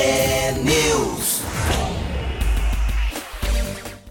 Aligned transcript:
T-News. 0.00 1.42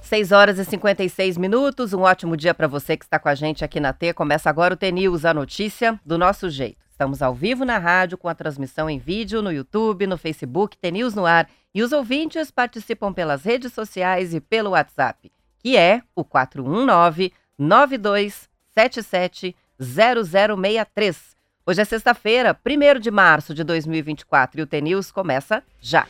6 0.04 0.32
horas 0.32 0.60
e 0.60 0.66
56 0.66 1.36
minutos. 1.36 1.94
Um 1.94 2.02
ótimo 2.02 2.38
dia 2.38 2.54
para 2.54 2.68
você 2.68 2.96
que 2.96 3.06
está 3.06 3.18
com 3.18 3.28
a 3.28 3.34
gente 3.34 3.66
aqui 3.66 3.80
na 3.80 3.92
T. 3.92 4.14
Começa 4.14 4.52
agora 4.52 4.76
o 4.76 4.78
T-News, 4.78 5.26
a 5.26 5.34
notícia 5.34 6.00
do 6.06 6.16
nosso 6.16 6.48
jeito. 6.48 6.86
Estamos 6.92 7.24
ao 7.24 7.34
vivo 7.34 7.66
na 7.66 7.80
rádio 7.80 8.20
com 8.20 8.30
a 8.30 8.36
transmissão 8.36 8.88
em 8.88 9.00
vídeo 9.00 9.42
no 9.42 9.52
YouTube, 9.52 10.06
no 10.06 10.16
Facebook, 10.16 10.78
T-News 10.78 11.16
no 11.16 11.26
ar. 11.26 11.50
E 11.74 11.82
os 11.82 11.92
ouvintes 11.92 12.52
participam 12.52 13.12
pelas 13.12 13.44
redes 13.44 13.74
sociais 13.74 14.32
e 14.32 14.40
pelo 14.40 14.70
WhatsApp, 14.72 15.32
que 15.58 15.76
é 15.76 16.04
o 16.16 16.24
419 16.24 17.34
9277 17.58 19.56
0063. 19.82 21.29
Hoje 21.70 21.82
é 21.82 21.86
sexta-feira, 21.86 22.58
1 22.66 23.00
de 23.00 23.12
março 23.12 23.54
de 23.54 23.64
2024 23.64 24.60
e 24.60 24.64
o 24.64 24.66
T-News 24.66 25.12
começa 25.12 25.62
já. 25.80 26.08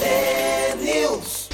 T-News. 0.00 1.50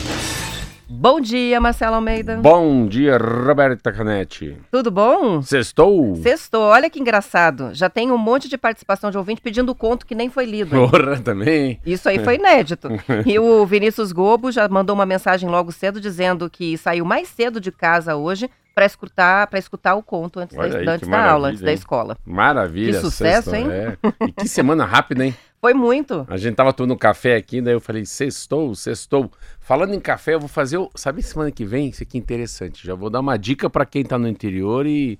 Bom 0.88 1.20
dia, 1.20 1.60
Marcelo 1.60 1.96
Almeida. 1.96 2.36
Bom 2.36 2.86
dia, 2.86 3.18
Roberta 3.18 3.90
Canetti. 3.90 4.56
Tudo 4.70 4.88
bom? 4.88 5.42
Sextou? 5.42 6.14
Sextou, 6.14 6.62
olha 6.62 6.88
que 6.88 7.00
engraçado. 7.00 7.70
Já 7.74 7.90
tem 7.90 8.12
um 8.12 8.16
monte 8.16 8.48
de 8.48 8.56
participação 8.56 9.10
de 9.10 9.18
ouvinte 9.18 9.42
pedindo 9.42 9.74
conto 9.74 10.06
que 10.06 10.14
nem 10.14 10.30
foi 10.30 10.44
lido. 10.44 10.70
Porra, 10.70 11.18
também. 11.18 11.80
Isso 11.84 12.08
aí 12.08 12.20
foi 12.20 12.36
inédito. 12.36 12.88
E 13.26 13.36
o 13.36 13.66
Vinícius 13.66 14.12
Gobo 14.12 14.52
já 14.52 14.68
mandou 14.68 14.94
uma 14.94 15.04
mensagem 15.04 15.48
logo 15.48 15.72
cedo 15.72 16.00
dizendo 16.00 16.48
que 16.48 16.78
saiu 16.78 17.04
mais 17.04 17.26
cedo 17.26 17.60
de 17.60 17.72
casa 17.72 18.14
hoje 18.14 18.48
para 18.74 18.86
escutar, 18.86 19.46
para 19.46 19.58
escutar 19.58 19.94
o 19.94 20.02
conto 20.02 20.40
antes, 20.40 20.56
Olha 20.58 20.70
da, 20.70 20.78
aí, 20.78 20.88
antes 20.88 21.08
da 21.08 21.30
aula, 21.30 21.48
antes 21.48 21.60
da 21.60 21.70
hein? 21.70 21.74
escola. 21.74 22.18
Maravilha. 22.26 22.94
Que 22.94 23.00
sucesso, 23.00 23.50
sextou, 23.50 23.54
hein? 23.54 23.70
é. 23.70 23.98
E 24.26 24.32
que 24.32 24.48
semana 24.48 24.84
rápida, 24.84 25.24
hein? 25.24 25.34
Foi 25.60 25.72
muito. 25.72 26.26
A 26.28 26.36
gente 26.36 26.56
tava 26.56 26.74
tomando 26.74 26.98
café 26.98 27.36
aqui, 27.36 27.62
daí 27.62 27.72
eu 27.72 27.80
falei, 27.80 28.04
sextou, 28.04 28.74
sextou. 28.74 29.30
Falando 29.58 29.94
em 29.94 30.00
café, 30.00 30.34
eu 30.34 30.40
vou 30.40 30.48
fazer, 30.48 30.76
o... 30.76 30.90
sabe 30.94 31.22
semana 31.22 31.50
que 31.50 31.64
vem? 31.64 31.88
Isso 31.88 32.02
aqui 32.02 32.18
é 32.18 32.20
interessante. 32.20 32.86
Já 32.86 32.94
vou 32.94 33.08
dar 33.08 33.20
uma 33.20 33.38
dica 33.38 33.70
para 33.70 33.86
quem 33.86 34.04
tá 34.04 34.18
no 34.18 34.28
interior 34.28 34.86
e 34.86 35.18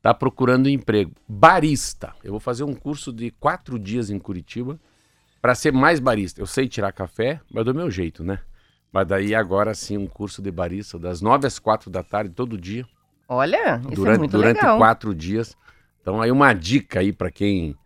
tá 0.00 0.14
procurando 0.14 0.68
emprego. 0.68 1.12
Barista. 1.28 2.14
Eu 2.24 2.30
vou 2.30 2.40
fazer 2.40 2.64
um 2.64 2.74
curso 2.74 3.12
de 3.12 3.30
quatro 3.32 3.78
dias 3.78 4.08
em 4.08 4.18
Curitiba 4.18 4.80
para 5.42 5.54
ser 5.54 5.72
mais 5.72 6.00
barista. 6.00 6.40
Eu 6.40 6.46
sei 6.46 6.68
tirar 6.68 6.92
café, 6.92 7.40
mas 7.52 7.64
do 7.64 7.74
meu 7.74 7.90
jeito, 7.90 8.24
né? 8.24 8.38
Mas 8.92 9.06
daí 9.06 9.34
agora 9.34 9.74
sim, 9.74 9.96
um 9.96 10.06
curso 10.06 10.40
de 10.40 10.50
barista 10.50 10.98
das 10.98 11.20
nove 11.20 11.46
às 11.46 11.58
quatro 11.58 11.90
da 11.90 12.02
tarde, 12.02 12.34
todo 12.34 12.56
dia. 12.56 12.86
Olha, 13.28 13.80
isso 13.84 13.92
é 13.92 13.94
durante, 13.94 14.18
muito 14.18 14.30
durante 14.32 14.56
legal. 14.56 14.78
quatro 14.78 15.14
dias. 15.14 15.56
Então 16.00 16.20
aí 16.20 16.30
uma 16.30 16.52
dica 16.52 17.00
aí 17.00 17.12
para 17.12 17.30
quem 17.30 17.76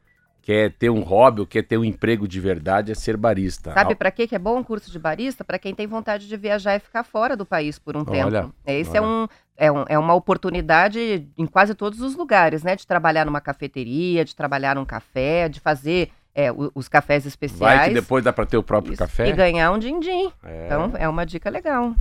quer 0.46 0.72
ter 0.72 0.90
um 0.90 1.00
hobby 1.00 1.40
ou 1.40 1.46
quer 1.46 1.62
ter 1.62 1.76
um 1.76 1.84
emprego 1.84 2.28
de 2.28 2.38
verdade 2.38 2.92
é 2.92 2.94
ser 2.94 3.16
barista. 3.16 3.72
Sabe 3.72 3.96
para 3.96 4.12
que 4.12 4.32
é 4.32 4.38
bom 4.38 4.58
um 4.58 4.62
curso 4.62 4.92
de 4.92 4.98
barista? 4.98 5.42
Para 5.44 5.58
quem 5.58 5.74
tem 5.74 5.88
vontade 5.88 6.28
de 6.28 6.36
viajar 6.36 6.76
e 6.76 6.78
ficar 6.78 7.02
fora 7.02 7.36
do 7.36 7.44
país 7.44 7.80
por 7.80 7.96
um 7.96 8.04
Olha, 8.06 8.42
tempo. 8.42 8.54
Esse 8.64 8.96
É, 8.96 9.00
olha. 9.00 9.10
um, 9.10 9.28
é, 9.56 9.72
um, 9.72 9.84
é 9.88 9.98
uma 9.98 10.14
oportunidade 10.14 11.28
em 11.36 11.46
quase 11.46 11.74
todos 11.74 12.00
os 12.00 12.14
lugares, 12.14 12.62
né? 12.62 12.76
De 12.76 12.86
trabalhar 12.86 13.26
numa 13.26 13.40
cafeteria, 13.40 14.24
de 14.24 14.36
trabalhar 14.36 14.76
num 14.76 14.84
café, 14.84 15.48
de 15.48 15.58
fazer 15.58 16.12
é, 16.32 16.50
os 16.74 16.86
cafés 16.86 17.26
especiais. 17.26 17.78
Vai 17.78 17.88
que 17.88 17.94
depois 17.94 18.22
dá 18.22 18.32
para 18.32 18.46
ter 18.46 18.56
o 18.56 18.62
próprio 18.62 18.92
Isso, 18.92 19.02
café. 19.02 19.28
E 19.28 19.32
ganhar 19.32 19.72
um 19.72 19.78
din-din. 19.80 20.30
É. 20.44 20.66
Então, 20.66 20.92
é 20.96 21.08
uma 21.08 21.26
dica 21.26 21.50
legal. 21.50 21.92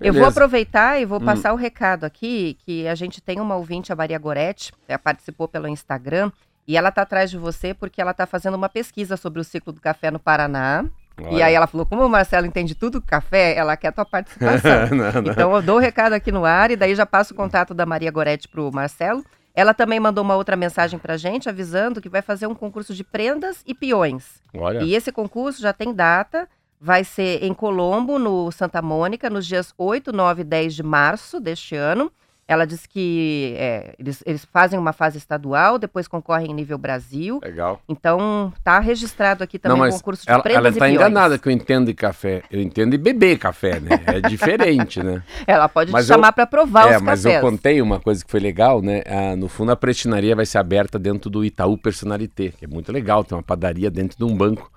Eu 0.00 0.12
Beleza. 0.12 0.18
vou 0.20 0.28
aproveitar 0.28 1.00
e 1.00 1.04
vou 1.04 1.20
Hum. 1.20 1.24
passar 1.24 1.52
o 1.52 1.56
recado 1.56 2.04
aqui, 2.04 2.56
que 2.64 2.86
a 2.88 2.94
gente 2.94 3.20
tem 3.20 3.40
uma 3.40 3.56
ouvinte, 3.56 3.92
a 3.92 3.96
Maria 3.96 4.18
Goretti, 4.18 4.72
ela 4.88 4.98
participou 4.98 5.46
pelo 5.48 5.68
Instagram, 5.68 6.30
e 6.66 6.76
ela 6.76 6.90
tá 6.90 7.02
atrás 7.02 7.30
de 7.30 7.38
você 7.38 7.72
porque 7.74 8.00
ela 8.00 8.12
tá 8.14 8.26
fazendo 8.26 8.54
uma 8.54 8.68
pesquisa 8.68 9.16
sobre 9.16 9.40
o 9.40 9.44
ciclo 9.44 9.72
do 9.72 9.80
café 9.80 10.10
no 10.10 10.18
Paraná. 10.18 10.84
E 11.20 11.22
Olha. 11.26 11.46
aí 11.46 11.54
ela 11.54 11.66
falou, 11.68 11.86
como 11.86 12.04
o 12.04 12.08
Marcelo 12.08 12.44
entende 12.46 12.74
tudo 12.74 12.98
do 12.98 13.06
café, 13.06 13.54
ela 13.56 13.76
quer 13.76 13.88
a 13.88 13.92
tua 13.92 14.04
participação. 14.04 14.88
Não, 14.90 15.22
não. 15.22 15.30
Então 15.30 15.54
eu 15.54 15.62
dou 15.62 15.76
o 15.76 15.78
recado 15.78 16.12
aqui 16.14 16.32
no 16.32 16.44
ar 16.44 16.70
e 16.72 16.76
daí 16.76 16.94
já 16.94 17.06
passo 17.06 17.32
o 17.34 17.36
contato 17.36 17.72
da 17.72 17.86
Maria 17.86 18.10
Goretti 18.10 18.48
pro 18.48 18.72
Marcelo. 18.72 19.24
Ela 19.54 19.72
também 19.72 20.00
mandou 20.00 20.24
uma 20.24 20.34
outra 20.34 20.56
mensagem 20.56 20.98
pra 20.98 21.16
gente 21.16 21.48
avisando 21.48 22.00
que 22.00 22.08
vai 22.08 22.20
fazer 22.20 22.48
um 22.48 22.54
concurso 22.54 22.92
de 22.92 23.04
prendas 23.04 23.62
e 23.64 23.72
peões. 23.72 24.40
Olha. 24.56 24.80
E 24.82 24.92
esse 24.96 25.12
concurso 25.12 25.62
já 25.62 25.72
tem 25.72 25.94
data, 25.94 26.48
vai 26.84 27.02
ser 27.02 27.42
em 27.42 27.54
Colombo, 27.54 28.18
no 28.18 28.52
Santa 28.52 28.82
Mônica, 28.82 29.30
nos 29.30 29.46
dias 29.46 29.72
8, 29.78 30.12
9 30.12 30.42
e 30.42 30.44
10 30.44 30.74
de 30.74 30.82
março 30.82 31.40
deste 31.40 31.74
ano. 31.74 32.12
Ela 32.46 32.66
disse 32.66 32.86
que 32.86 33.54
é, 33.56 33.94
eles, 33.98 34.22
eles 34.26 34.44
fazem 34.44 34.78
uma 34.78 34.92
fase 34.92 35.16
estadual, 35.16 35.78
depois 35.78 36.06
concorrem 36.06 36.50
em 36.50 36.54
nível 36.54 36.76
Brasil. 36.76 37.40
Legal. 37.42 37.80
Então, 37.88 38.52
tá 38.62 38.78
registrado 38.80 39.42
aqui 39.42 39.58
também 39.58 39.78
não, 39.78 39.82
o 39.82 39.88
mas 39.88 39.94
concurso 39.94 40.26
de 40.26 40.30
ela, 40.30 40.42
prendas 40.42 40.58
ela 40.58 40.68
e 40.68 40.72
tá 40.78 40.84
peões. 40.84 40.94
enganada 40.94 41.38
que 41.38 41.48
eu 41.48 41.52
entendo 41.52 41.86
de 41.86 41.94
café. 41.94 42.42
Eu 42.50 42.60
entendo 42.60 42.90
de 42.90 42.98
beber 42.98 43.38
café, 43.38 43.80
né? 43.80 43.98
É 44.06 44.20
diferente, 44.28 45.02
né? 45.02 45.22
Ela 45.46 45.70
pode 45.70 45.90
Mas 45.90 46.04
te 46.04 46.08
chamar 46.08 46.32
para 46.32 46.46
provar 46.46 46.92
é, 46.92 46.96
os 46.98 47.02
mas 47.02 47.22
cafés. 47.22 47.42
eu 47.42 47.50
contei 47.50 47.80
uma 47.80 47.98
coisa 47.98 48.22
que 48.22 48.30
foi 48.30 48.40
legal, 48.40 48.82
né? 48.82 49.02
Ah, 49.06 49.34
no 49.34 49.48
fundo, 49.48 49.72
a 49.72 49.76
prestinaria 49.76 50.36
vai 50.36 50.44
ser 50.44 50.58
aberta 50.58 50.98
dentro 50.98 51.30
do 51.30 51.42
Itaú 51.46 51.78
Personalité, 51.78 52.50
que 52.50 52.66
é 52.66 52.68
muito 52.68 52.92
legal, 52.92 53.24
tem 53.24 53.34
uma 53.34 53.42
padaria 53.42 53.90
dentro 53.90 54.18
de 54.18 54.24
um 54.24 54.36
banco. 54.36 54.70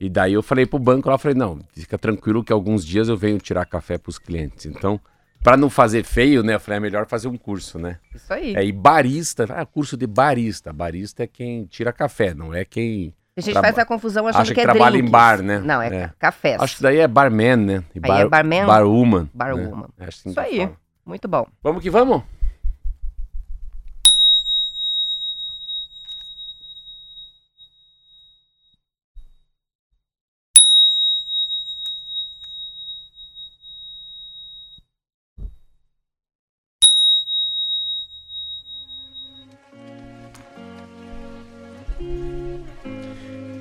E 0.00 0.08
daí 0.08 0.32
eu 0.32 0.42
falei 0.42 0.64
pro 0.64 0.78
banco 0.78 1.10
lá, 1.10 1.18
falei, 1.18 1.36
não, 1.36 1.58
fica 1.74 1.98
tranquilo 1.98 2.42
que 2.42 2.52
alguns 2.52 2.84
dias 2.86 3.08
eu 3.08 3.16
venho 3.16 3.38
tirar 3.38 3.66
café 3.66 3.98
pros 3.98 4.18
clientes. 4.18 4.64
Então, 4.64 4.98
para 5.44 5.56
não 5.58 5.68
fazer 5.68 6.04
feio, 6.04 6.42
né? 6.42 6.54
Eu 6.54 6.60
falei, 6.60 6.78
é 6.78 6.80
melhor 6.80 7.06
fazer 7.06 7.28
um 7.28 7.36
curso, 7.36 7.78
né? 7.78 7.98
Isso 8.14 8.32
aí. 8.32 8.54
É, 8.56 8.64
e 8.64 8.72
barista, 8.72 9.44
ah, 9.50 9.66
curso 9.66 9.96
de 9.98 10.06
barista. 10.06 10.72
Barista 10.72 11.24
é 11.24 11.26
quem 11.26 11.66
tira 11.66 11.92
café, 11.92 12.32
não 12.32 12.54
é 12.54 12.64
quem. 12.64 13.14
A 13.36 13.40
gente 13.42 13.54
faz 13.60 13.78
a 13.78 13.84
confusão 13.84 14.26
achando 14.26 14.42
acha 14.42 14.50
que, 14.52 14.54
que 14.54 14.60
é 14.60 14.64
trabalha 14.64 14.94
em 14.96 15.00
drinks. 15.00 15.12
bar, 15.12 15.42
né? 15.42 15.58
Não, 15.60 15.80
é, 15.80 15.86
É. 15.86 16.06
ca- 16.08 16.14
cafés. 16.18 16.60
Acho 16.60 16.76
que 16.76 16.82
daí 16.82 16.98
é 16.98 17.06
barman, 17.08 17.56
né? 17.56 17.84
E 17.94 18.00
Aí 18.02 18.22
é 18.22 18.28
barman? 18.28 18.66
Barwoman. 18.66 19.30
Barwoman. 19.34 19.82
Né? 19.82 19.86
É 20.00 20.04
assim 20.06 20.30
Isso 20.30 20.40
aí. 20.40 20.58
fala. 20.58 20.72
Muito 21.06 21.28
bom. 21.28 21.46
Vamos 21.62 21.82
que 21.82 21.90
vamos? 21.90 22.22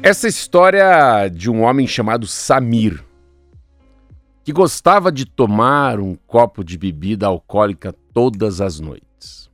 Essa 0.02 0.28
história 0.28 1.28
de 1.28 1.50
um 1.52 1.64
homem 1.64 1.86
chamado 1.86 2.26
Samir, 2.26 3.04
que 4.44 4.54
gostava 4.54 5.12
de 5.12 5.26
tomar 5.26 6.00
um 6.00 6.16
copo 6.16 6.64
de 6.64 6.78
bebida 6.78 7.28
alcoólica 7.28 7.94
todas 8.14 8.62
as 8.62 8.80
noites. 8.80 9.50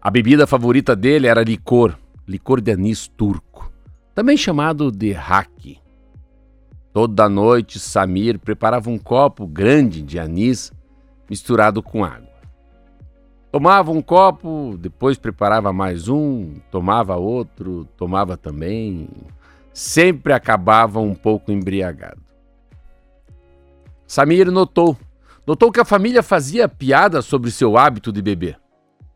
A 0.00 0.10
bebida 0.10 0.46
favorita 0.46 0.96
dele 0.96 1.28
era 1.28 1.44
licor, 1.44 1.96
licor 2.26 2.60
de 2.60 2.72
anis 2.72 3.06
turco, 3.06 3.70
também 4.14 4.36
chamado 4.36 4.90
de 4.90 5.14
haki. 5.14 5.78
Toda 6.92 7.28
noite, 7.28 7.78
Samir 7.78 8.38
preparava 8.38 8.90
um 8.90 8.98
copo 8.98 9.46
grande 9.46 10.02
de 10.02 10.18
anis 10.18 10.72
misturado 11.30 11.82
com 11.82 12.04
água. 12.04 12.31
Tomava 13.52 13.90
um 13.90 14.00
copo, 14.00 14.78
depois 14.78 15.18
preparava 15.18 15.74
mais 15.74 16.08
um, 16.08 16.54
tomava 16.70 17.16
outro, 17.16 17.84
tomava 17.98 18.34
também. 18.34 19.06
Sempre 19.74 20.32
acabava 20.32 21.00
um 21.00 21.14
pouco 21.14 21.52
embriagado. 21.52 22.22
Samir 24.06 24.50
notou. 24.50 24.96
Notou 25.46 25.70
que 25.70 25.80
a 25.80 25.84
família 25.84 26.22
fazia 26.22 26.66
piada 26.66 27.20
sobre 27.20 27.50
seu 27.50 27.76
hábito 27.76 28.10
de 28.10 28.22
beber 28.22 28.58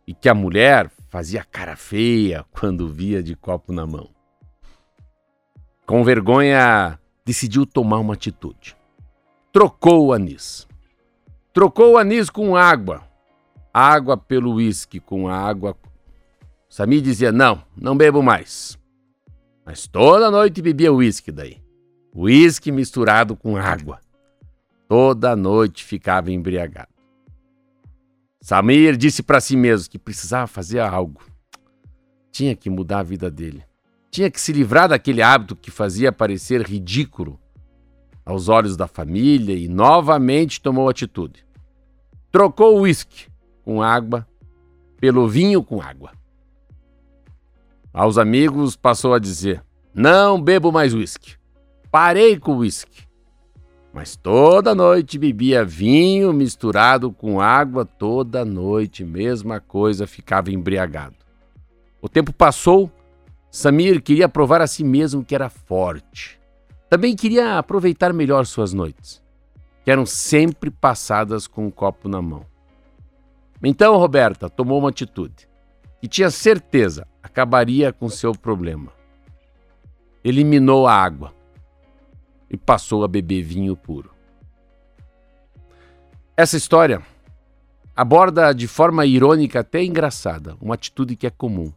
e 0.07 0.13
que 0.13 0.29
a 0.29 0.35
mulher 0.35 0.91
fazia 1.09 1.43
cara 1.43 1.75
feia 1.75 2.45
quando 2.51 2.89
via 2.89 3.23
de 3.23 3.35
copo 3.35 3.73
na 3.73 3.87
mão. 3.87 4.11
Com 5.87 6.05
vergonha, 6.05 6.99
decidiu 7.25 7.65
tomar 7.65 8.01
uma 8.01 8.13
atitude. 8.13 8.77
Trocou 9.51 10.09
o 10.09 10.13
anis. 10.13 10.69
Trocou 11.55 11.93
o 11.93 11.97
anis 11.97 12.29
com 12.29 12.55
água. 12.55 13.06
Água 13.79 14.17
pelo 14.17 14.55
uísque 14.55 14.99
com 14.99 15.29
água. 15.29 15.77
Samir 16.67 17.03
dizia: 17.03 17.31
Não, 17.31 17.63
não 17.77 17.95
bebo 17.95 18.23
mais. 18.23 18.79
Mas 19.67 19.87
toda 19.87 20.31
noite 20.31 20.63
bebia 20.63 20.91
uísque 20.91 21.31
daí. 21.31 21.61
Uísque 22.15 22.73
misturado 22.73 23.37
com 23.37 23.55
água. 23.55 24.01
Toda 24.89 25.37
noite 25.37 25.85
ficava 25.85 26.33
embriagado. 26.33 26.89
Samir 28.41 28.97
disse 28.97 29.23
para 29.23 29.43
si 29.43 29.59
mesmo 29.59 29.91
que 29.91 29.99
precisava 29.99 30.47
fazer 30.47 30.81
algo. 30.81 31.21
Tinha 32.33 32.57
que 32.57 32.71
mudar 32.71 33.01
a 33.01 33.03
vida 33.03 33.31
dele. 33.31 33.63
Tinha 34.11 34.31
que 34.31 34.41
se 34.41 34.55
livrar 34.55 34.89
daquele 34.89 35.21
hábito 35.21 35.55
que 35.55 35.71
fazia 35.71 36.11
parecer 36.11 36.63
ridículo 36.63 37.39
aos 38.25 38.49
olhos 38.49 38.75
da 38.75 38.87
família 38.87 39.55
e 39.55 39.69
novamente 39.69 40.63
tomou 40.63 40.89
atitude. 40.89 41.45
Trocou 42.33 42.79
o 42.79 42.81
uísque 42.81 43.36
com 43.67 43.83
água 43.83 44.25
pelo 45.01 45.29
vinho 45.29 45.61
com 45.63 45.83
água. 45.83 46.13
Aos 47.93 48.17
amigos 48.17 48.77
passou 48.77 49.13
a 49.13 49.19
dizer: 49.19 49.63
Não 49.93 50.41
bebo 50.41 50.71
mais 50.71 50.95
uísque. 50.95 51.35
Parei 51.91 52.39
com 52.39 52.53
o 52.53 52.59
uísque. 52.59 53.05
Mas 53.93 54.15
toda 54.15 54.75
noite 54.75 55.19
bebia 55.19 55.65
vinho 55.65 56.33
misturado 56.33 57.11
com 57.11 57.41
água, 57.41 57.85
toda 57.85 58.45
noite, 58.45 59.05
mesma 59.05 59.59
coisa, 59.59 60.07
ficava 60.07 60.53
embriagado. 60.53 61.17
O 62.01 62.09
tempo 62.09 62.33
passou, 62.33 62.91
Samir 63.51 64.03
queria 64.03 64.29
provar 64.29 64.61
a 64.61 64.67
si 64.67 64.85
mesmo 64.85 65.25
que 65.25 65.35
era 65.35 65.49
forte. 65.49 66.39
Também 66.91 67.17
queria 67.17 67.59
aproveitar 67.59 68.13
melhor 68.13 68.45
suas 68.45 68.75
noites, 68.75 69.23
que 69.83 69.91
eram 69.91 70.05
sempre 70.05 70.71
passadas 70.71 71.47
com 71.47 71.67
um 71.67 71.71
copo 71.71 72.07
na 72.07 72.21
mão. 72.21 72.45
Então 73.69 73.97
Roberta 73.97 74.49
tomou 74.49 74.79
uma 74.79 74.91
atitude 74.91 75.49
e 76.01 76.07
tinha 76.07 76.31
certeza 76.31 77.05
acabaria 77.21 77.93
com 77.93 78.09
seu 78.09 78.31
problema. 78.31 78.93
Eliminou 80.23 80.87
a 80.87 80.95
água 80.95 81.35
e 82.49 82.57
passou 82.57 83.03
a 83.03 83.09
beber 83.09 83.43
vinho 83.43 83.77
puro. 83.77 84.15
Essa 86.37 86.57
história 86.57 87.03
aborda 87.97 88.53
de 88.53 88.69
forma 88.69 89.05
irônica 89.05 89.59
até 89.59 89.83
engraçada 89.83 90.57
uma 90.61 90.77
atitude 90.77 91.17
que 91.17 91.27
é 91.27 91.31
comum: 91.31 91.73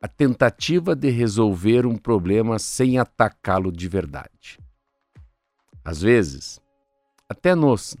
a 0.00 0.06
tentativa 0.06 0.94
de 0.94 1.10
resolver 1.10 1.86
um 1.86 1.96
problema 1.96 2.56
sem 2.60 3.00
atacá-lo 3.00 3.72
de 3.72 3.88
verdade. 3.88 4.60
Às 5.84 6.00
vezes, 6.00 6.60
até 7.28 7.52
nós, 7.52 7.96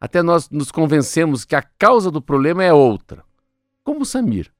até 0.00 0.22
nós 0.22 0.50
nos 0.50 0.70
convencemos 0.70 1.44
que 1.44 1.56
a 1.56 1.62
causa 1.62 2.10
do 2.10 2.20
problema 2.20 2.62
é 2.62 2.72
outra, 2.72 3.24
como 3.82 4.04
Samir, 4.04 4.52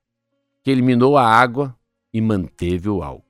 que 0.62 0.70
eliminou 0.70 1.16
a 1.16 1.26
água 1.26 1.76
e 2.12 2.20
manteve 2.20 2.88
o 2.88 3.02
álcool. 3.02 3.26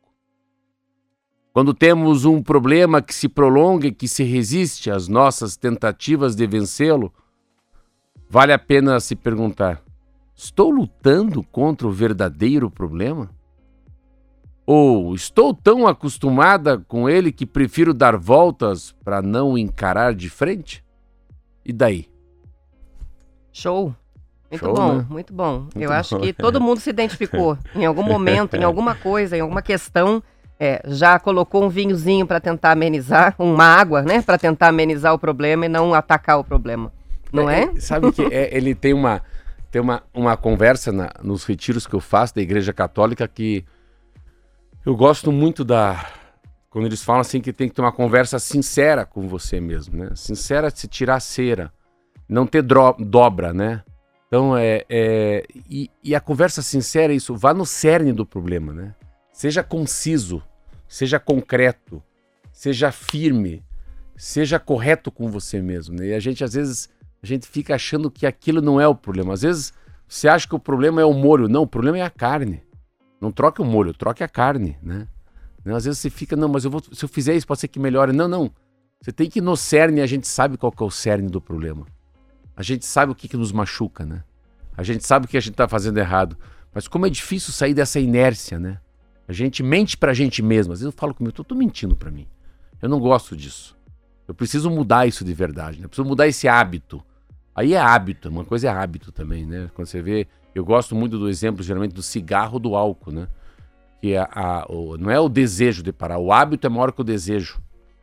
Quando 1.53 1.73
temos 1.73 2.25
um 2.25 2.43
problema 2.43 3.00
que 3.00 3.14
se 3.14 3.29
prolonga 3.29 3.87
e 3.87 3.93
que 3.93 4.06
se 4.06 4.23
resiste 4.23 4.91
às 4.91 5.08
nossas 5.08 5.56
tentativas 5.56 6.37
de 6.37 6.47
vencê-lo, 6.47 7.12
vale 8.29 8.52
a 8.52 8.59
pena 8.59 9.00
se 9.00 9.17
perguntar: 9.17 9.82
estou 10.35 10.70
lutando 10.70 11.43
contra 11.43 11.88
o 11.88 11.91
verdadeiro 11.93 12.70
problema? 12.70 13.31
Ou 14.67 15.14
estou 15.14 15.55
tão 15.55 15.87
acostumada 15.87 16.79
com 16.79 17.09
ele 17.09 17.32
que 17.32 17.47
prefiro 17.47 17.94
dar 17.94 18.17
voltas 18.17 18.93
para 19.05 19.23
não 19.23 19.56
encarar 19.56 20.14
de 20.14 20.29
frente? 20.29 20.85
E 21.67 21.73
daí? 21.73 22.09
Show. 23.53 23.93
Muito 24.49 24.65
Show, 24.65 24.75
bom, 24.75 24.95
né? 24.99 25.07
muito 25.11 25.35
bom. 25.35 25.61
Muito 25.63 25.81
Eu 25.81 25.89
bom. 25.89 25.95
acho 25.97 26.21
que 26.21 26.33
todo 26.33 26.61
mundo 26.61 26.79
se 26.79 26.89
identificou 26.89 27.59
em 27.75 27.85
algum 27.85 28.05
momento, 28.05 28.55
em 28.55 28.63
alguma 28.63 28.95
coisa, 28.95 29.37
em 29.37 29.41
alguma 29.41 29.61
questão. 29.61 30.23
É, 30.59 30.81
já 30.87 31.19
colocou 31.19 31.65
um 31.65 31.69
vinhozinho 31.69 32.25
para 32.27 32.41
tentar 32.41 32.71
amenizar, 32.71 33.35
uma 33.39 33.65
água, 33.65 34.01
né, 34.01 34.23
para 34.23 34.39
tentar 34.39 34.69
amenizar 34.69 35.13
o 35.13 35.19
problema 35.19 35.67
e 35.67 35.69
não 35.69 35.93
atacar 35.93 36.39
o 36.39 36.45
problema. 36.45 36.91
Não 37.31 37.51
é? 37.51 37.65
é? 37.65 37.81
Sabe 37.81 38.11
que 38.12 38.23
é, 38.23 38.57
ele 38.57 38.75
tem 38.75 38.95
uma 38.95 39.21
tem 39.71 39.83
uma, 39.83 40.03
uma 40.15 40.37
conversa 40.37 40.93
na, 40.93 41.11
nos 41.23 41.45
retiros 41.45 41.87
que 41.87 41.95
eu 41.95 42.01
faço 42.01 42.35
da 42.35 42.41
Igreja 42.41 42.73
Católica 42.73 43.29
que 43.29 43.67
eu 44.87 44.97
gosto 44.97 45.31
muito 45.31 45.62
da 45.65 46.07
quando 46.76 46.84
eles 46.84 47.02
falam 47.02 47.23
assim 47.23 47.40
que 47.40 47.55
tem 47.55 47.70
que 47.70 47.75
ter 47.75 47.81
uma 47.81 47.90
conversa 47.90 48.38
sincera 48.38 49.06
com 49.06 49.26
você 49.26 49.58
mesmo, 49.58 49.96
né? 49.96 50.11
Sincera 50.14 50.69
se 50.69 50.87
tirar 50.87 51.20
cera, 51.20 51.73
não 52.28 52.46
ter 52.46 52.61
dobra, 52.62 53.55
né? 53.55 53.82
Então 54.28 54.55
é, 54.55 54.84
é 54.87 55.43
e, 55.70 55.90
e, 56.05 56.14
a 56.14 56.20
conversa 56.20 56.61
sincera 56.61 57.14
é 57.14 57.17
isso, 57.17 57.34
vá 57.34 57.55
no 57.55 57.64
cerne 57.64 58.12
do 58.12 58.26
problema, 58.26 58.75
né? 58.75 58.94
Seja 59.32 59.62
conciso, 59.62 60.43
seja 60.87 61.19
concreto, 61.19 62.02
seja 62.52 62.93
firme, 62.93 63.64
seja 64.14 64.58
correto 64.58 65.11
com 65.11 65.31
você 65.31 65.62
mesmo. 65.62 65.96
Né? 65.99 66.08
E 66.08 66.12
a 66.12 66.20
gente 66.20 66.44
às 66.44 66.52
vezes 66.52 66.90
a 67.23 67.26
gente 67.26 67.49
fica 67.49 67.75
achando 67.75 68.11
que 68.11 68.26
aquilo 68.26 68.61
não 68.61 68.78
é 68.78 68.87
o 68.87 68.94
problema. 68.94 69.32
Às 69.32 69.40
vezes 69.40 69.73
você 70.06 70.28
acha 70.28 70.46
que 70.46 70.55
o 70.55 70.61
problema 70.61 71.00
é 71.00 71.06
o 71.06 71.14
molho, 71.14 71.49
não, 71.49 71.62
o 71.62 71.67
problema 71.67 71.96
é 71.96 72.02
a 72.02 72.11
carne. 72.11 72.62
Não 73.19 73.32
troque 73.32 73.62
o 73.62 73.64
molho, 73.64 73.94
troque 73.94 74.23
a 74.23 74.28
carne, 74.28 74.76
né? 74.82 75.08
Às 75.75 75.85
vezes 75.85 75.99
você 75.99 76.11
fica, 76.11 76.37
não, 76.37 76.49
mas 76.49 76.65
eu 76.65 76.71
vou, 76.71 76.83
se 76.93 77.05
eu 77.05 77.09
fizer 77.09 77.35
isso 77.35 77.47
pode 77.47 77.61
ser 77.61 77.69
que 77.69 77.79
melhore. 77.79 78.13
Não, 78.13 78.29
não. 78.29 78.51
Você 79.01 79.13
tem 79.13 79.29
que 79.29 79.41
ir 79.41 79.43
no 79.43 79.57
cerne 79.57 80.01
e 80.01 80.03
a 80.03 80.07
gente 80.07 80.27
sabe 80.27 80.57
qual 80.57 80.73
que 80.73 80.83
é 80.83 80.87
o 80.87 80.91
cerne 80.91 81.29
do 81.29 81.41
problema. 81.41 81.87
A 82.57 82.63
gente 82.63 82.87
sabe 82.87 83.13
o 83.13 83.15
que, 83.15 83.29
que 83.29 83.37
nos 83.37 83.53
machuca, 83.53 84.07
né? 84.07 84.25
A 84.77 84.83
gente 84.83 85.07
sabe 85.07 85.27
o 85.27 85.29
que 85.29 85.37
a 85.37 85.41
gente 85.41 85.53
está 85.53 85.69
fazendo 85.69 85.99
errado. 85.99 86.37
Mas 86.75 86.87
como 86.87 87.07
é 87.07 87.11
difícil 87.11 87.53
sair 87.53 87.75
dessa 87.75 87.99
inércia, 87.99 88.59
né? 88.59 88.79
A 89.29 89.33
gente 89.33 89.63
mente 89.63 89.97
pra 89.97 90.15
gente 90.15 90.43
mesmo. 90.43 90.73
Às 90.73 90.81
vezes 90.81 90.95
eu 90.95 90.99
falo 90.99 91.15
comigo, 91.15 91.35
eu 91.37 91.45
tô 91.45 91.55
mentindo 91.55 91.97
pra 91.97 92.11
mim. 92.11 92.27
Eu 92.81 92.89
não 92.89 93.01
gosto 93.01 93.37
disso. 93.37 93.77
Eu 94.29 94.35
preciso 94.35 94.71
mudar 94.71 95.07
isso 95.07 95.25
de 95.25 95.33
verdade, 95.33 95.79
né? 95.79 95.85
Eu 95.85 95.89
preciso 95.89 96.07
mudar 96.07 96.27
esse 96.27 96.49
hábito. 96.49 97.03
Aí 97.55 97.73
é 97.75 97.79
hábito, 97.79 98.29
uma 98.29 98.45
coisa 98.45 98.69
é 98.69 98.71
hábito 98.71 99.11
também, 99.11 99.47
né? 99.47 99.71
Quando 99.75 99.89
você 99.89 100.03
vê, 100.03 100.27
eu 100.55 100.65
gosto 100.65 100.95
muito 100.95 101.19
do 101.19 101.29
exemplo, 101.29 101.62
geralmente, 101.62 101.93
do 101.93 102.03
cigarro 102.03 102.59
do 102.59 102.77
álcool, 102.77 103.12
né? 103.12 103.29
Que 104.06 104.14
é 104.14 104.20
a, 104.20 104.64
o, 104.69 104.97
não 104.97 105.11
é 105.11 105.19
o 105.19 105.29
desejo 105.29 105.82
de 105.82 105.93
parar, 105.93 106.19
o 106.19 106.32
hábito 106.32 106.64
é 106.64 106.70
maior 106.70 106.93
que 106.93 107.00
o 107.00 107.05
desejo. 107.05 107.61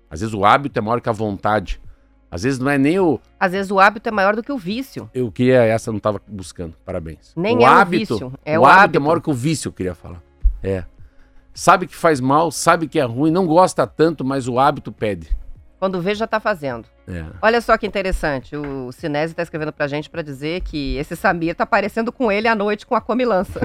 Às 0.10 0.20
vezes 0.20 0.36
o 0.36 0.44
hábito 0.44 0.78
é 0.78 0.82
maior 0.82 1.00
que 1.00 1.08
a 1.08 1.14
vontade. 1.14 1.80
Às 2.30 2.44
vezes 2.44 2.60
não 2.60 2.70
é 2.70 2.78
nem 2.78 3.00
o. 3.00 3.22
Às 3.40 3.54
vezes 3.54 3.72
o 3.72 3.80
hábito 3.80 4.10
é 4.10 4.12
maior 4.12 4.36
do 4.36 4.44
que 4.44 4.52
o 4.52 4.58
vício. 4.58 5.10
Eu 5.14 5.32
queria, 5.32 5.64
essa 5.64 5.90
eu 5.90 5.94
não 5.94 6.00
estava 6.00 6.22
buscando. 6.28 6.76
Parabéns. 6.84 7.32
Nem 7.38 7.58
o 7.58 7.62
é 7.62 7.66
hábito, 7.66 8.16
o 8.16 8.18
vício. 8.18 8.34
É 8.44 8.60
o, 8.60 8.64
o 8.64 8.66
hábito, 8.66 8.82
hábito 8.82 8.98
é 8.98 9.00
maior 9.00 9.22
que 9.22 9.30
o 9.30 9.34
vício, 9.34 9.70
eu 9.70 9.72
queria 9.72 9.96
falar. 9.96 10.22
É. 10.62 10.84
Sabe 11.54 11.88
que 11.88 11.96
faz 11.96 12.20
mal, 12.20 12.52
sabe 12.52 12.90
que 12.90 13.00
é 13.00 13.04
ruim, 13.06 13.32
não 13.32 13.48
gosta 13.48 13.88
tanto, 13.88 14.26
mas 14.26 14.46
o 14.46 14.60
hábito 14.60 14.92
pede. 14.92 15.34
Quando 15.80 16.02
vê, 16.02 16.14
já 16.14 16.26
está 16.26 16.42
fazendo. 16.42 16.86
É. 17.08 17.26
Olha 17.42 17.60
só 17.62 17.78
que 17.78 17.86
interessante. 17.86 18.56
O 18.56 18.92
Sinésio 18.92 19.34
está 19.34 19.44
escrevendo 19.44 19.74
pra 19.74 19.88
gente 19.88 20.10
para 20.10 20.22
dizer 20.22 20.62
que 20.62 20.96
esse 20.98 21.16
Samir 21.16 21.56
tá 21.56 21.64
aparecendo 21.64 22.12
com 22.12 22.32
ele 22.32 22.48
à 22.48 22.56
noite 22.56 22.86
com 22.86 22.96
a 22.96 23.02
comilança. 23.02 23.60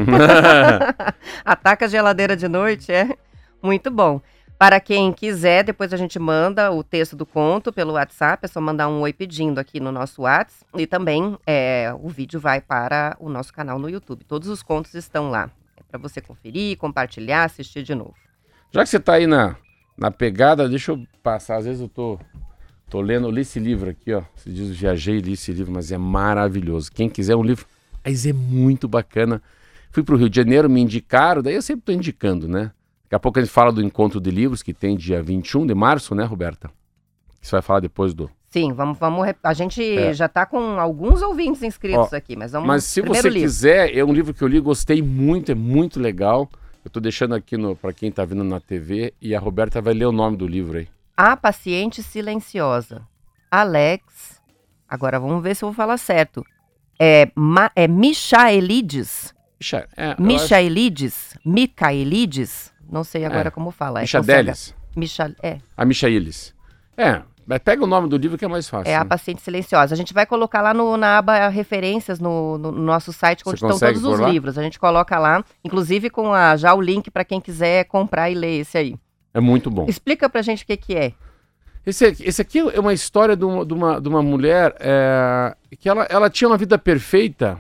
Ataca 1.45 1.85
a 1.85 1.89
geladeira 1.89 2.37
de 2.37 2.49
noite, 2.49 2.93
é 2.93 3.17
muito 3.63 3.91
bom. 3.91 4.21
Para 4.59 4.81
quem 4.81 5.13
quiser, 5.13 5.63
depois 5.63 5.93
a 5.93 5.97
gente 5.97 6.19
manda 6.19 6.73
o 6.73 6.83
texto 6.83 7.15
do 7.15 7.25
conto 7.25 7.73
pelo 7.73 7.93
WhatsApp, 7.93 8.45
é 8.45 8.49
só 8.49 8.61
mandar 8.61 8.89
um 8.89 9.03
oi 9.03 9.13
pedindo 9.13 9.61
aqui 9.61 9.79
no 9.79 9.93
nosso 9.93 10.23
WhatsApp. 10.23 10.65
E 10.77 10.85
também 10.85 11.39
é, 11.47 11.95
o 12.01 12.09
vídeo 12.09 12.41
vai 12.41 12.61
para 12.61 13.17
o 13.21 13.29
nosso 13.29 13.53
canal 13.53 13.79
no 13.79 13.89
YouTube. 13.89 14.25
Todos 14.25 14.49
os 14.49 14.61
contos 14.61 14.95
estão 14.95 15.31
lá. 15.31 15.49
É 15.77 15.83
para 15.89 16.01
você 16.01 16.21
conferir, 16.21 16.77
compartilhar, 16.77 17.45
assistir 17.45 17.85
de 17.85 17.95
novo. 17.95 18.15
Já 18.73 18.83
que 18.83 18.89
você 18.89 18.97
está 18.97 19.15
aí 19.15 19.29
na, 19.29 19.55
na 19.97 20.11
pegada, 20.11 20.69
deixa 20.69 20.91
eu 20.91 21.07
passar. 21.23 21.59
Às 21.59 21.65
vezes 21.65 21.81
eu 21.81 21.89
tô, 21.89 22.19
tô 22.89 23.01
lendo, 23.01 23.27
eu 23.27 23.31
li 23.31 23.43
esse 23.43 23.59
livro 23.59 23.91
aqui, 23.91 24.13
ó. 24.13 24.23
Se 24.37 24.51
diz, 24.51 24.71
viajei 24.71 25.19
e 25.19 25.21
li 25.21 25.33
esse 25.33 25.53
livro, 25.53 25.73
mas 25.73 25.93
é 25.93 25.99
maravilhoso. 25.99 26.91
Quem 26.93 27.09
quiser 27.09 27.37
um 27.37 27.43
livro, 27.43 27.67
mas 28.05 28.27
é 28.27 28.33
muito 28.33 28.89
bacana. 28.89 29.43
Fui 29.91 30.03
para 30.03 30.15
o 30.15 30.19
Rio 30.19 30.29
de 30.29 30.37
Janeiro, 30.37 30.69
me 30.69 30.81
indicaram, 30.81 31.43
daí 31.43 31.55
eu 31.55 31.63
sempre 31.63 31.81
estou 31.81 31.95
indicando, 31.95 32.49
né? 32.49 32.73
Daqui 33.05 33.15
a 33.15 33.19
pouco 33.19 33.39
a 33.39 33.43
gente 33.43 33.53
fala 33.53 33.73
do 33.73 33.83
encontro 33.83 34.21
de 34.21 34.31
livros 34.31 34.63
que 34.63 34.75
tem 34.75 34.97
dia 34.97 35.23
21 35.23 35.67
de 35.67 35.75
março, 35.75 36.15
né, 36.15 36.25
Roberta? 36.25 36.71
Você 37.41 37.53
vai 37.53 37.63
falar 37.63 37.81
depois 37.81 38.13
do. 38.13 38.31
Sim, 38.51 38.73
vamos, 38.73 38.99
vamos. 38.99 39.27
A 39.43 39.55
gente 39.55 39.83
é. 39.83 40.13
já 40.13 40.27
está 40.27 40.45
com 40.45 40.59
alguns 40.79 41.23
ouvintes 41.23 41.63
inscritos 41.63 42.13
Ó, 42.13 42.17
aqui, 42.17 42.37
mas 42.37 42.53
vamos. 42.53 42.67
Mas 42.67 42.85
se 42.85 43.01
você 43.01 43.29
livro. 43.29 43.49
quiser, 43.49 43.97
é 43.97 44.05
um 44.05 44.13
livro 44.13 44.35
que 44.35 44.43
eu 44.43 44.49
li, 44.49 44.61
gostei 44.61 45.01
muito, 45.01 45.53
é 45.53 45.55
muito 45.55 46.01
legal. 46.01 46.49
Eu 46.85 46.89
estou 46.89 47.01
deixando 47.01 47.35
aqui 47.35 47.57
para 47.81 47.93
quem 47.93 48.09
está 48.09 48.25
vendo 48.25 48.45
na 48.45 48.61
TV 48.61 49.13
e 49.21 49.35
a 49.35 49.41
Roberta 49.41 49.81
vai 49.81 49.95
ler 49.95 50.07
o 50.07 50.13
nome 50.13 50.37
do 50.37 50.47
livro 50.47 50.79
aí. 50.79 50.89
A 51.19 51.37
Paciente 51.37 52.01
Silenciosa. 52.01 53.03
Alex. 53.51 54.41
Agora 54.89 55.19
vamos 55.19 55.43
ver 55.43 55.57
se 55.57 55.65
eu 55.65 55.69
vou 55.69 55.75
falar 55.75 55.97
certo. 55.97 56.45
É, 56.97 57.29
Ma, 57.35 57.73
é 57.75 57.89
Michaelides. 57.89 59.35
Micha, 59.61 59.89
é, 59.97 60.15
Michaelides? 60.17 61.35
Acho... 61.35 62.85
Não 62.89 63.03
sei 63.03 63.25
agora 63.25 63.49
é. 63.49 63.51
como 63.51 63.73
fala. 63.73 63.99
É 63.99 64.03
Michadelis. 64.03 64.73
Micha, 64.95 65.35
é. 65.43 65.59
A 65.77 65.85
Michaelis. 65.85 66.55
É, 66.97 67.21
mas 67.45 67.59
pega 67.65 67.83
o 67.83 67.89
nome 67.89 68.09
do 68.09 68.17
livro 68.17 68.39
que 68.39 68.45
é 68.45 68.49
mais 68.49 68.69
fácil. 68.69 68.89
É 68.89 68.95
A 68.95 69.05
Paciente 69.05 69.43
Silenciosa. 69.43 69.95
A 69.95 69.99
gente 69.99 70.15
vai 70.15 70.25
colocar 70.25 70.63
lá 70.63 70.73
no, 70.73 70.97
na 70.97 71.19
aba 71.19 71.49
referências 71.49 72.21
no, 72.21 72.57
no, 72.59 72.71
no 72.71 72.83
nosso 72.85 73.13
site, 73.13 73.43
onde 73.45 73.57
estão 73.57 73.77
todos 73.77 74.05
os 74.05 74.21
lá? 74.21 74.29
livros. 74.29 74.57
A 74.57 74.63
gente 74.63 74.79
coloca 74.79 75.19
lá, 75.19 75.45
inclusive 75.65 76.11
com 76.11 76.33
a, 76.33 76.57
já 76.57 76.73
o 76.73 76.81
link 76.81 77.11
para 77.11 77.25
quem 77.25 77.41
quiser 77.41 77.87
comprar 77.87 78.31
e 78.31 78.37
ler 78.37 78.61
esse 78.61 78.79
aí. 78.79 78.97
É 79.39 79.41
muito 79.41 79.71
bom. 79.71 79.87
Explica 79.89 80.29
pra 80.29 80.43
gente 80.43 80.65
o 80.65 80.67
que, 80.67 80.77
que 80.77 80.97
é. 80.97 81.13
Esse, 81.87 82.05
esse 82.25 82.43
aqui 82.43 82.59
é 82.59 82.81
uma 82.81 82.93
história 82.93 83.37
de 83.37 83.45
uma, 83.45 83.65
de 83.65 83.73
uma, 83.73 84.01
de 84.01 84.09
uma 84.09 84.21
mulher 84.21 84.75
é, 84.81 85.57
que 85.79 85.89
ela, 85.89 86.09
ela 86.11 86.29
tinha 86.29 86.49
uma 86.49 86.57
vida 86.57 86.77
perfeita. 86.77 87.57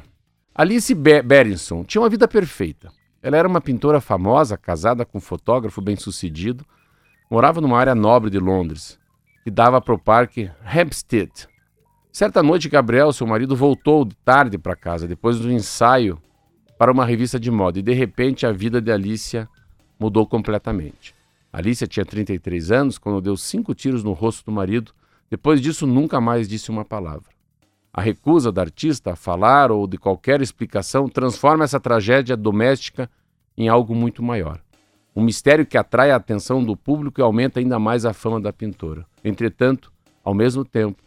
Alice 0.52 0.92
Be 0.92 1.22
Berenson 1.22 1.84
tinha 1.84 2.02
uma 2.02 2.08
vida 2.08 2.26
perfeita. 2.26 2.90
Ela 3.22 3.36
era 3.36 3.46
uma 3.46 3.60
pintora 3.60 4.00
famosa, 4.00 4.56
casada 4.56 5.04
com 5.04 5.18
um 5.18 5.20
fotógrafo 5.20 5.80
bem-sucedido, 5.80 6.66
morava 7.30 7.60
numa 7.60 7.78
área 7.78 7.94
nobre 7.94 8.28
de 8.28 8.40
Londres, 8.40 8.98
que 9.44 9.50
dava 9.52 9.80
para 9.80 9.94
o 9.94 9.98
parque 9.98 10.50
Hampstead. 10.64 11.48
Certa 12.10 12.42
noite, 12.42 12.68
Gabriel, 12.68 13.12
seu 13.12 13.26
marido, 13.26 13.54
voltou 13.54 14.04
de 14.04 14.16
tarde 14.16 14.58
para 14.58 14.74
casa, 14.74 15.06
depois 15.06 15.38
do 15.38 15.50
ensaio 15.50 16.20
para 16.76 16.90
uma 16.90 17.06
revista 17.06 17.38
de 17.38 17.52
moda, 17.52 17.78
e 17.78 17.82
de 17.82 17.92
repente 17.92 18.44
a 18.44 18.50
vida 18.50 18.80
de 18.80 18.90
Alicia 18.90 19.48
mudou 19.98 20.26
completamente. 20.26 21.17
Alicia 21.58 21.88
tinha 21.88 22.06
33 22.06 22.70
anos 22.70 22.98
quando 22.98 23.20
deu 23.20 23.36
cinco 23.36 23.74
tiros 23.74 24.04
no 24.04 24.12
rosto 24.12 24.44
do 24.44 24.52
marido. 24.52 24.92
Depois 25.28 25.60
disso, 25.60 25.88
nunca 25.88 26.20
mais 26.20 26.48
disse 26.48 26.70
uma 26.70 26.84
palavra. 26.84 27.30
A 27.92 28.00
recusa 28.00 28.52
da 28.52 28.62
artista 28.62 29.10
a 29.10 29.16
falar 29.16 29.72
ou 29.72 29.84
de 29.88 29.98
qualquer 29.98 30.40
explicação 30.40 31.08
transforma 31.08 31.64
essa 31.64 31.80
tragédia 31.80 32.36
doméstica 32.36 33.10
em 33.56 33.68
algo 33.68 33.92
muito 33.92 34.22
maior. 34.22 34.60
Um 35.16 35.24
mistério 35.24 35.66
que 35.66 35.76
atrai 35.76 36.12
a 36.12 36.16
atenção 36.16 36.62
do 36.62 36.76
público 36.76 37.20
e 37.20 37.24
aumenta 37.24 37.58
ainda 37.58 37.76
mais 37.76 38.04
a 38.04 38.12
fama 38.12 38.40
da 38.40 38.52
pintora. 38.52 39.04
Entretanto, 39.24 39.92
ao 40.22 40.34
mesmo 40.34 40.64
tempo 40.64 41.02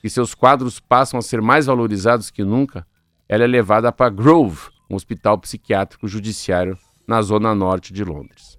que 0.00 0.08
seus 0.08 0.36
quadros 0.36 0.78
passam 0.78 1.18
a 1.18 1.22
ser 1.22 1.42
mais 1.42 1.66
valorizados 1.66 2.30
que 2.30 2.44
nunca, 2.44 2.86
ela 3.28 3.42
é 3.42 3.46
levada 3.48 3.90
para 3.90 4.08
Grove, 4.08 4.68
um 4.88 4.94
hospital 4.94 5.36
psiquiátrico 5.38 6.06
judiciário 6.06 6.78
na 7.08 7.20
zona 7.22 7.56
norte 7.56 7.92
de 7.92 8.04
Londres. 8.04 8.56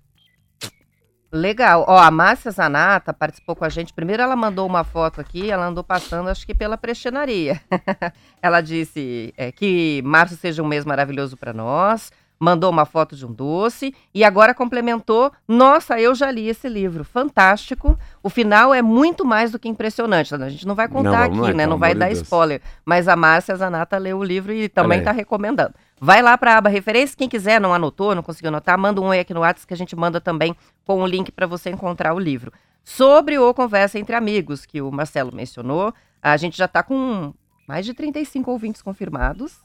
Legal. 1.32 1.86
Ó, 1.88 1.98
a 1.98 2.10
Márcia 2.10 2.52
Zanata 2.52 3.14
participou 3.14 3.56
com 3.56 3.66
a 3.66 3.70
gente. 3.70 3.94
Primeiro 3.94 4.24
ela 4.24 4.36
mandou 4.36 4.66
uma 4.66 4.84
foto 4.84 5.20
aqui, 5.20 5.52
ela 5.52 5.66
andou 5.66 5.84
passando, 5.84 6.30
acho 6.30 6.46
que 6.46 6.56
pela 6.56 6.78
prestinaria. 6.78 7.62
ela 8.42 8.62
disse 8.62 9.34
é, 9.38 9.52
que 9.52 10.02
março 10.06 10.36
seja 10.36 10.64
um 10.64 10.68
mês 10.68 10.86
maravilhoso 10.86 11.36
para 11.36 11.54
nós 11.54 12.12
mandou 12.40 12.70
uma 12.70 12.86
foto 12.86 13.16
de 13.16 13.26
um 13.26 13.32
doce 13.32 13.94
e 14.14 14.24
agora 14.24 14.54
complementou: 14.54 15.32
Nossa, 15.48 16.00
eu 16.00 16.14
já 16.14 16.30
li 16.32 16.48
esse 16.48 16.70
livro, 16.70 17.04
fantástico. 17.04 17.98
O 18.22 18.30
final 18.30 18.74
é 18.74 18.82
muito 18.82 19.26
mais 19.26 19.52
do 19.52 19.60
que 19.60 19.68
impressionante. 19.68 20.34
A 20.36 20.50
gente 20.50 20.68
não 20.68 20.76
vai 20.76 20.88
contar 20.88 21.30
não, 21.30 21.44
aqui, 21.44 21.54
né? 21.54 21.66
Não 21.66 21.78
vai 21.78 21.96
dar 21.96 22.08
Deus. 22.08 22.22
spoiler. 22.22 22.62
Mas 22.86 23.08
a 23.08 23.16
Márcia 23.16 23.56
Zanata 23.56 23.98
leu 23.98 24.20
o 24.20 24.24
livro 24.24 24.54
e 24.54 24.70
também 24.70 25.00
está 25.00 25.12
recomendando. 25.12 25.74
Vai 26.00 26.22
lá 26.22 26.38
para 26.38 26.54
a 26.54 26.58
aba 26.58 26.70
referência. 26.70 27.18
Quem 27.18 27.28
quiser, 27.28 27.60
não 27.60 27.74
anotou, 27.74 28.14
não 28.14 28.22
conseguiu 28.22 28.50
anotar, 28.50 28.78
manda 28.78 29.02
um 29.02 29.06
oi 29.06 29.20
aqui 29.20 29.34
no 29.34 29.40
WhatsApp 29.40 29.68
que 29.68 29.74
a 29.74 29.78
gente 29.78 29.96
manda 29.96 30.22
também 30.22 30.56
com 30.86 31.00
o 31.00 31.04
um 31.04 31.08
link 31.08 31.32
para 31.32 31.48
você 31.48 31.70
encontrar 31.70 32.14
o 32.14 32.20
livro. 32.20 32.52
Sobre 32.84 33.38
o 33.38 33.54
Conversa 33.54 34.00
Entre 34.00 34.16
Amigos, 34.16 34.66
que 34.66 34.82
o 34.82 34.92
Marcelo 34.92 35.36
mencionou, 35.36 35.94
a 36.22 36.38
gente 36.38 36.58
já 36.58 36.66
está 36.66 36.82
com 36.84 37.34
mais 37.68 37.86
de 37.86 37.94
35 37.94 38.50
ouvintes 38.50 38.82
confirmados 38.82 39.60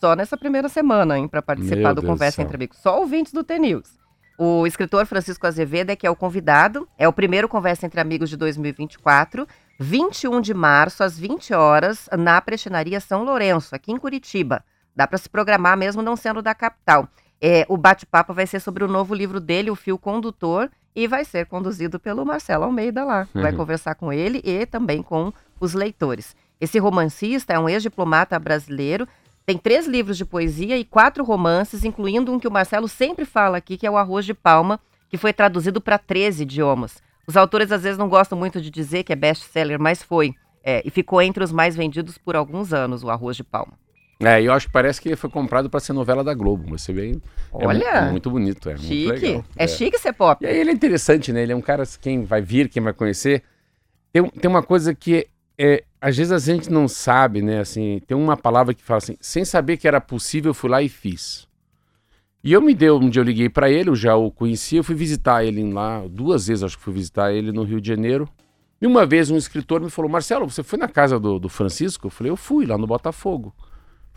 só 0.00 0.14
nessa 0.14 0.36
primeira 0.36 0.68
semana, 0.68 1.18
hein, 1.18 1.28
para 1.28 1.42
participar 1.42 1.76
Meu 1.76 1.94
do 1.94 2.00
Deus 2.02 2.12
Conversa 2.12 2.42
Entre 2.42 2.56
Amigos. 2.56 2.78
Só 2.78 3.00
ouvintes 3.00 3.32
do 3.32 3.44
T-News. 3.44 3.98
O 4.38 4.66
escritor 4.66 5.04
Francisco 5.06 5.46
Azevedo 5.46 5.90
é 5.90 5.96
que 5.96 6.06
é 6.06 6.10
o 6.10 6.14
convidado. 6.14 6.88
É 6.96 7.08
o 7.08 7.12
primeiro 7.12 7.48
Conversa 7.48 7.84
Entre 7.84 8.00
Amigos 8.00 8.30
de 8.30 8.36
2024. 8.36 9.46
21 9.80 10.40
de 10.40 10.54
março, 10.54 11.02
às 11.02 11.18
20 11.18 11.52
horas, 11.52 12.08
na 12.16 12.40
Prestinaria 12.40 13.00
São 13.00 13.24
Lourenço, 13.24 13.74
aqui 13.74 13.90
em 13.90 13.96
Curitiba. 13.96 14.64
Dá 14.98 15.06
para 15.06 15.16
se 15.16 15.28
programar 15.28 15.76
mesmo 15.76 16.02
não 16.02 16.16
sendo 16.16 16.42
da 16.42 16.52
capital. 16.52 17.08
É, 17.40 17.64
o 17.68 17.76
bate-papo 17.76 18.34
vai 18.34 18.48
ser 18.48 18.58
sobre 18.58 18.82
o 18.82 18.88
novo 18.88 19.14
livro 19.14 19.38
dele, 19.38 19.70
O 19.70 19.76
Fio 19.76 19.96
Condutor, 19.96 20.68
e 20.92 21.06
vai 21.06 21.24
ser 21.24 21.46
conduzido 21.46 22.00
pelo 22.00 22.26
Marcelo 22.26 22.64
Almeida 22.64 23.04
lá. 23.04 23.28
Vai 23.32 23.52
uhum. 23.52 23.58
conversar 23.58 23.94
com 23.94 24.12
ele 24.12 24.42
e 24.44 24.66
também 24.66 25.00
com 25.00 25.32
os 25.60 25.72
leitores. 25.72 26.34
Esse 26.60 26.80
romancista 26.80 27.52
é 27.52 27.58
um 27.60 27.68
ex-diplomata 27.68 28.36
brasileiro, 28.40 29.06
tem 29.46 29.56
três 29.56 29.86
livros 29.86 30.16
de 30.16 30.24
poesia 30.24 30.76
e 30.76 30.84
quatro 30.84 31.22
romances, 31.22 31.84
incluindo 31.84 32.32
um 32.32 32.40
que 32.40 32.48
o 32.48 32.50
Marcelo 32.50 32.88
sempre 32.88 33.24
fala 33.24 33.58
aqui, 33.58 33.76
que 33.76 33.86
é 33.86 33.90
o 33.90 33.96
Arroz 33.96 34.26
de 34.26 34.34
Palma, 34.34 34.80
que 35.08 35.16
foi 35.16 35.32
traduzido 35.32 35.80
para 35.80 35.96
13 35.96 36.42
idiomas. 36.42 37.00
Os 37.24 37.36
autores 37.36 37.70
às 37.70 37.84
vezes 37.84 37.98
não 37.98 38.08
gostam 38.08 38.36
muito 38.36 38.60
de 38.60 38.68
dizer 38.68 39.04
que 39.04 39.12
é 39.12 39.16
best-seller, 39.16 39.78
mas 39.78 40.02
foi. 40.02 40.34
É, 40.64 40.82
e 40.84 40.90
ficou 40.90 41.22
entre 41.22 41.44
os 41.44 41.52
mais 41.52 41.76
vendidos 41.76 42.18
por 42.18 42.34
alguns 42.34 42.72
anos, 42.72 43.04
o 43.04 43.10
Arroz 43.10 43.36
de 43.36 43.44
Palma. 43.44 43.74
É, 44.20 44.42
eu 44.42 44.52
acho 44.52 44.66
que 44.66 44.72
parece 44.72 45.00
que 45.00 45.14
foi 45.14 45.30
comprado 45.30 45.70
para 45.70 45.78
ser 45.78 45.92
novela 45.92 46.24
da 46.24 46.34
Globo. 46.34 46.76
Você 46.76 46.92
vê. 46.92 47.12
É 47.12 47.66
Olha! 47.66 47.84
É 47.84 48.10
muito 48.10 48.30
bonito, 48.30 48.68
é 48.68 48.76
chique. 48.76 49.06
muito 49.06 49.22
legal. 49.22 49.44
É, 49.56 49.64
é 49.64 49.68
chique 49.68 49.98
ser 49.98 50.12
pop. 50.12 50.44
E 50.44 50.48
aí 50.48 50.56
ele 50.56 50.70
é 50.70 50.72
interessante, 50.72 51.32
né? 51.32 51.42
Ele 51.42 51.52
é 51.52 51.56
um 51.56 51.60
cara, 51.60 51.84
quem 52.00 52.24
vai 52.24 52.42
vir, 52.42 52.68
quem 52.68 52.82
vai 52.82 52.92
conhecer. 52.92 53.44
Tem, 54.12 54.28
tem 54.28 54.50
uma 54.50 54.62
coisa 54.62 54.92
que 54.92 55.28
é, 55.56 55.84
às 56.00 56.16
vezes 56.16 56.32
a 56.32 56.38
gente 56.38 56.70
não 56.70 56.88
sabe, 56.88 57.42
né? 57.42 57.60
Assim, 57.60 58.00
tem 58.06 58.16
uma 58.16 58.36
palavra 58.36 58.74
que 58.74 58.82
fala 58.82 58.98
assim, 58.98 59.16
sem 59.20 59.44
saber 59.44 59.76
que 59.76 59.86
era 59.86 60.00
possível, 60.00 60.50
eu 60.50 60.54
fui 60.54 60.70
lá 60.70 60.82
e 60.82 60.88
fiz. 60.88 61.46
E 62.42 62.52
eu 62.52 62.62
me 62.62 62.74
deu, 62.74 62.96
um 62.98 63.10
dia 63.10 63.20
eu 63.20 63.24
liguei 63.24 63.48
para 63.48 63.70
ele, 63.70 63.90
eu 63.90 63.96
já 63.96 64.16
o 64.16 64.30
conhecia, 64.30 64.78
eu 64.78 64.84
fui 64.84 64.94
visitar 64.94 65.44
ele 65.44 65.72
lá, 65.72 66.04
duas 66.08 66.46
vezes 66.46 66.62
acho 66.62 66.78
que 66.78 66.84
fui 66.84 66.94
visitar 66.94 67.32
ele 67.32 67.50
no 67.50 67.64
Rio 67.64 67.80
de 67.80 67.88
Janeiro. 67.88 68.28
E 68.80 68.86
uma 68.86 69.04
vez 69.04 69.28
um 69.28 69.36
escritor 69.36 69.80
me 69.80 69.90
falou, 69.90 70.08
Marcelo, 70.10 70.48
você 70.48 70.62
foi 70.62 70.78
na 70.78 70.86
casa 70.86 71.18
do, 71.18 71.40
do 71.40 71.48
Francisco? 71.48 72.06
Eu 72.06 72.10
falei, 72.10 72.30
eu 72.30 72.36
fui, 72.36 72.64
lá 72.64 72.78
no 72.78 72.86
Botafogo. 72.86 73.52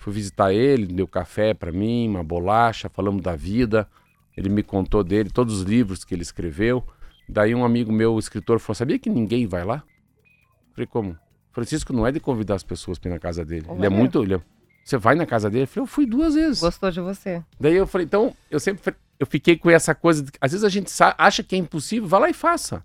Fui 0.01 0.11
visitar 0.11 0.51
ele, 0.51 0.87
deu 0.87 1.07
café 1.07 1.53
para 1.53 1.71
mim, 1.71 2.09
uma 2.09 2.23
bolacha, 2.23 2.89
falamos 2.89 3.21
da 3.21 3.35
vida. 3.35 3.87
Ele 4.35 4.49
me 4.49 4.63
contou 4.63 5.03
dele, 5.03 5.29
todos 5.29 5.59
os 5.59 5.61
livros 5.61 6.03
que 6.03 6.15
ele 6.15 6.23
escreveu. 6.23 6.83
Daí 7.29 7.53
um 7.53 7.63
amigo 7.63 7.91
meu, 7.91 8.17
escritor, 8.17 8.59
falou, 8.59 8.73
sabia 8.73 8.97
que 8.97 9.11
ninguém 9.11 9.45
vai 9.45 9.63
lá? 9.63 9.83
Falei, 10.73 10.87
como? 10.87 11.15
Francisco 11.51 11.93
não 11.93 12.07
é 12.07 12.11
de 12.11 12.19
convidar 12.19 12.55
as 12.55 12.63
pessoas 12.63 12.97
para 12.97 13.11
ir 13.11 13.13
na 13.13 13.19
casa 13.19 13.45
dele. 13.45 13.67
ele 13.69 13.85
é 13.85 13.89
muito. 13.89 14.23
Ele 14.23 14.33
é... 14.33 14.41
Você 14.83 14.97
vai 14.97 15.13
na 15.13 15.27
casa 15.27 15.51
dele? 15.51 15.65
Eu 15.65 15.67
falei, 15.67 15.83
eu 15.83 15.87
fui 15.87 16.07
duas 16.07 16.33
vezes. 16.33 16.59
Gostou 16.59 16.89
de 16.89 16.99
você. 16.99 17.43
Daí 17.59 17.75
eu 17.75 17.85
falei, 17.85 18.05
então, 18.05 18.35
eu 18.49 18.59
sempre 18.59 18.81
eu 19.19 19.27
fiquei 19.27 19.55
com 19.55 19.69
essa 19.69 19.93
coisa. 19.93 20.23
De... 20.23 20.31
Às 20.41 20.51
vezes 20.51 20.63
a 20.63 20.69
gente 20.69 20.91
acha 21.15 21.43
que 21.43 21.53
é 21.53 21.59
impossível, 21.59 22.09
vai 22.09 22.21
lá 22.21 22.29
e 22.31 22.33
faça. 22.33 22.83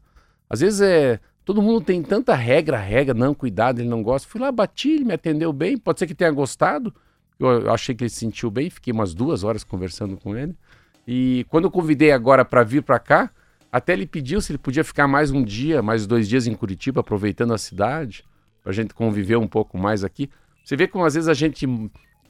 Às 0.51 0.61
vezes 0.61 0.83
é. 0.83 1.19
Todo 1.47 1.63
mundo 1.63 1.81
tem 1.81 2.03
tanta 2.03 2.35
regra, 2.35 2.77
regra, 2.77 3.15
não, 3.15 3.33
cuidado, 3.33 3.79
ele 3.79 3.89
não 3.89 4.03
gosta. 4.03 4.29
Fui 4.29 4.39
lá, 4.39 4.53
bati, 4.53 4.91
ele 4.91 5.05
me 5.05 5.15
atendeu 5.15 5.51
bem. 5.51 5.79
Pode 5.79 5.99
ser 5.99 6.07
que 6.07 6.15
tenha 6.15 6.31
gostado. 6.31 6.93
Eu, 7.39 7.71
achei 7.71 7.95
que 7.95 8.05
ele 8.05 8.11
se 8.11 8.17
sentiu 8.17 8.51
bem, 8.51 8.71
fiquei 8.71 8.93
umas 8.93 9.15
duas 9.15 9.45
horas 9.45 9.63
conversando 9.63 10.17
com 10.17 10.37
ele. 10.37 10.55
E 11.07 11.47
quando 11.49 11.65
eu 11.65 11.71
convidei 11.71 12.11
agora 12.11 12.45
para 12.45 12.65
vir 12.65 12.83
para 12.83 12.99
cá, 12.99 13.31
até 13.71 13.93
ele 13.93 14.07
pediu 14.07 14.41
se 14.41 14.53
ele 14.53 14.59
podia 14.59 14.83
ficar 14.83 15.07
mais 15.07 15.31
um 15.31 15.43
dia, 15.45 15.83
mais 15.83 16.07
dois 16.07 16.29
dias 16.29 16.47
em 16.47 16.55
Curitiba, 16.55 17.01
aproveitando 17.01 17.53
a 17.53 17.59
cidade 17.59 18.25
para 18.63 18.73
a 18.73 18.75
gente 18.75 18.95
conviver 18.95 19.37
um 19.37 19.47
pouco 19.47 19.79
mais 19.79 20.03
aqui. 20.03 20.31
Você 20.65 20.77
vê 20.77 20.89
como 20.89 21.05
às 21.05 21.15
vezes 21.15 21.29
a 21.29 21.35
gente 21.35 21.67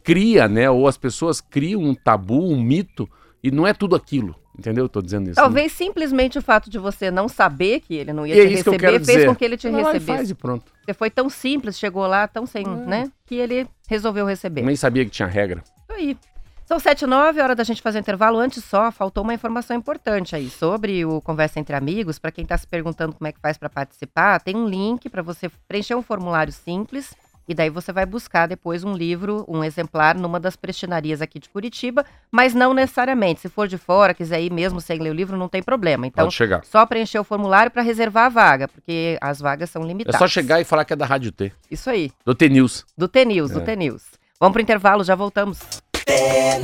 cria, 0.02 0.48
né? 0.48 0.68
Ou 0.68 0.86
as 0.86 0.98
pessoas 0.98 1.40
criam 1.40 1.82
um 1.82 1.94
tabu, 1.94 2.52
um 2.52 2.60
mito, 2.60 3.08
e 3.42 3.50
não 3.50 3.66
é 3.66 3.72
tudo 3.72 3.96
aquilo. 3.96 4.34
Entendeu? 4.58 4.86
Estou 4.86 5.02
dizendo 5.02 5.26
isso. 5.30 5.36
Talvez 5.36 5.72
né? 5.72 5.76
simplesmente 5.76 6.38
o 6.38 6.42
fato 6.42 6.70
de 6.70 6.78
você 6.78 7.10
não 7.10 7.28
saber 7.28 7.80
que 7.80 7.94
ele 7.94 8.12
não 8.12 8.26
ia 8.26 8.34
e 8.34 8.40
é 8.40 8.46
te 8.46 8.52
é 8.52 8.56
receber 8.56 9.04
fez 9.04 9.24
com 9.26 9.34
que 9.34 9.44
ele 9.44 9.56
te 9.56 9.68
recebesse. 9.68 10.06
Faz 10.06 10.30
e 10.30 10.34
pronto. 10.34 10.72
Você 10.84 10.94
foi 10.94 11.10
tão 11.10 11.28
simples, 11.28 11.78
chegou 11.78 12.06
lá 12.06 12.26
tão 12.26 12.46
sem, 12.46 12.64
é. 12.64 12.68
né? 12.68 13.12
Que 13.26 13.34
ele 13.34 13.66
resolveu 13.86 14.24
receber. 14.24 14.62
Nem 14.62 14.76
sabia 14.76 15.04
que 15.04 15.10
tinha 15.10 15.28
regra. 15.28 15.62
Isso 15.66 15.92
aí. 15.92 16.16
São 16.64 16.80
sete 16.80 17.02
e 17.02 17.06
nove, 17.06 17.40
hora 17.40 17.54
da 17.54 17.62
gente 17.62 17.80
fazer 17.80 18.00
intervalo. 18.00 18.38
Antes 18.38 18.64
só, 18.64 18.90
faltou 18.90 19.22
uma 19.22 19.32
informação 19.32 19.76
importante 19.76 20.34
aí 20.34 20.50
sobre 20.50 21.04
o 21.04 21.20
Conversa 21.20 21.60
Entre 21.60 21.76
Amigos. 21.76 22.18
Para 22.18 22.32
quem 22.32 22.42
está 22.42 22.58
se 22.58 22.66
perguntando 22.66 23.14
como 23.14 23.28
é 23.28 23.32
que 23.32 23.38
faz 23.38 23.56
para 23.56 23.68
participar, 23.68 24.40
tem 24.40 24.56
um 24.56 24.66
link 24.66 25.08
para 25.08 25.22
você 25.22 25.48
preencher 25.68 25.94
um 25.94 26.02
formulário 26.02 26.52
simples 26.52 27.14
e 27.48 27.54
daí 27.54 27.70
você 27.70 27.92
vai 27.92 28.04
buscar 28.04 28.46
depois 28.46 28.84
um 28.84 28.92
livro, 28.92 29.44
um 29.48 29.62
exemplar, 29.62 30.16
numa 30.16 30.40
das 30.40 30.56
prestinarias 30.56 31.22
aqui 31.22 31.38
de 31.38 31.48
Curitiba, 31.48 32.04
mas 32.30 32.54
não 32.54 32.74
necessariamente. 32.74 33.40
Se 33.40 33.48
for 33.48 33.68
de 33.68 33.78
fora, 33.78 34.14
quiser 34.14 34.40
ir 34.42 34.52
mesmo 34.52 34.80
sem 34.80 34.98
ler 34.98 35.10
o 35.10 35.14
livro, 35.14 35.36
não 35.36 35.48
tem 35.48 35.62
problema. 35.62 36.06
Então, 36.06 36.24
Pode 36.24 36.34
chegar. 36.34 36.64
só 36.64 36.84
preencher 36.86 37.18
o 37.18 37.24
formulário 37.24 37.70
para 37.70 37.82
reservar 37.82 38.26
a 38.26 38.28
vaga, 38.28 38.68
porque 38.68 39.18
as 39.20 39.40
vagas 39.40 39.70
são 39.70 39.82
limitadas. 39.82 40.16
É 40.16 40.18
só 40.18 40.28
chegar 40.28 40.60
e 40.60 40.64
falar 40.64 40.84
que 40.84 40.92
é 40.92 40.96
da 40.96 41.06
Rádio 41.06 41.32
T. 41.32 41.52
Isso 41.70 41.88
aí. 41.88 42.10
Do 42.24 42.34
T-News. 42.34 42.84
Do 42.96 43.08
T-News, 43.08 43.50
é. 43.50 43.54
do 43.54 43.60
T-News. 43.60 44.02
Vamos 44.40 44.52
para 44.52 44.60
o 44.60 44.62
intervalo, 44.62 45.04
já 45.04 45.14
voltamos. 45.14 45.58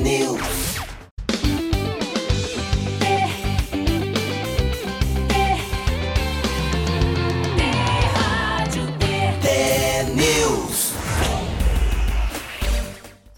News. 0.01 0.72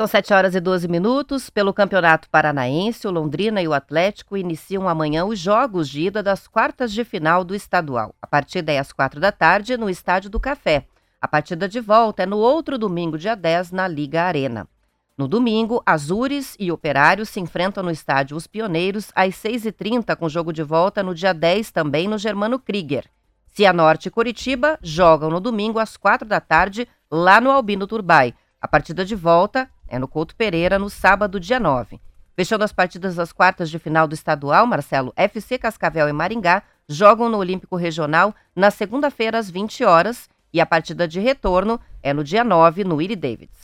São 0.05 0.09
7 0.09 0.35
horas 0.35 0.55
e 0.55 0.61
12 0.61 0.87
minutos. 0.87 1.49
Pelo 1.49 1.73
Campeonato 1.73 2.29
Paranaense, 2.29 3.09
o 3.09 3.11
Londrina 3.11 3.63
e 3.63 3.69
o 3.69 3.73
Atlético 3.73 4.37
iniciam 4.37 4.87
amanhã 4.87 5.25
os 5.25 5.39
jogos 5.39 5.89
de 5.89 6.03
ida 6.03 6.23
das 6.23 6.47
quartas 6.47 6.93
de 6.93 7.03
final 7.05 7.43
do 7.43 7.55
estadual. 7.55 8.15
A 8.21 8.27
partida 8.27 8.71
é 8.71 8.79
às 8.79 8.93
4 8.93 9.19
da 9.19 9.33
tarde 9.33 9.79
no 9.79 9.89
Estádio 9.89 10.29
do 10.29 10.39
Café. 10.39 10.85
A 11.19 11.27
partida 11.27 11.67
de 11.67 11.81
volta 11.81 12.23
é 12.23 12.27
no 12.27 12.37
outro 12.37 12.77
domingo, 12.77 13.17
dia 13.17 13.35
10, 13.35 13.73
na 13.73 13.89
Liga 13.89 14.25
Arena. 14.25 14.69
No 15.17 15.27
domingo, 15.27 15.83
Azures 15.87 16.55
e 16.61 16.71
Operários 16.71 17.31
se 17.31 17.41
enfrentam 17.41 17.83
no 17.83 17.91
estádio 17.91 18.37
Os 18.37 18.47
Pioneiros 18.47 19.11
às 19.15 19.35
6h30, 19.37 20.15
com 20.17 20.29
jogo 20.29 20.53
de 20.53 20.63
volta 20.63 21.03
no 21.03 21.15
dia 21.15 21.33
10 21.33 21.71
também 21.71 22.07
no 22.09 22.19
Germano 22.19 22.59
Krieger. 22.59 23.07
Cianorte 23.47 24.09
e 24.09 24.11
Curitiba 24.11 24.79
jogam 24.83 25.31
no 25.31 25.41
domingo 25.41 25.79
às 25.79 25.97
4 25.97 26.29
da 26.29 26.41
tarde 26.41 26.87
lá 27.11 27.41
no 27.41 27.51
Albino 27.51 27.87
Turbay. 27.87 28.35
A 28.61 28.69
partida 28.69 29.03
de 29.03 29.15
volta 29.15 29.71
é 29.95 29.99
no 29.99 30.09
Couto 30.09 30.35
Pereira 30.35 30.77
no 30.77 30.91
sábado, 30.91 31.39
dia 31.39 31.61
9. 31.61 32.01
Fechando 32.35 32.65
as 32.65 32.73
partidas 32.73 33.15
das 33.15 33.33
quartas 33.33 33.71
de 33.71 33.79
final 33.79 34.09
do 34.09 34.15
estadual, 34.15 34.67
Marcelo, 34.67 35.13
FC 35.15 35.57
Cascavel 35.57 36.09
e 36.09 36.13
Maringá 36.13 36.65
jogam 36.89 37.29
no 37.29 37.39
Olímpico 37.39 37.77
Regional 37.77 38.35
na 38.57 38.73
segunda-feira 38.73 39.39
às 39.39 39.49
20 39.49 39.85
horas 39.85 40.29
e 40.53 40.61
a 40.61 40.67
partida 40.67 41.07
de 41.07 41.21
retorno 41.21 41.81
é 42.03 42.13
no 42.13 42.25
dia 42.25 42.43
9 42.43 42.83
no 42.83 42.97
Willie 42.97 43.15
Davids. 43.15 43.57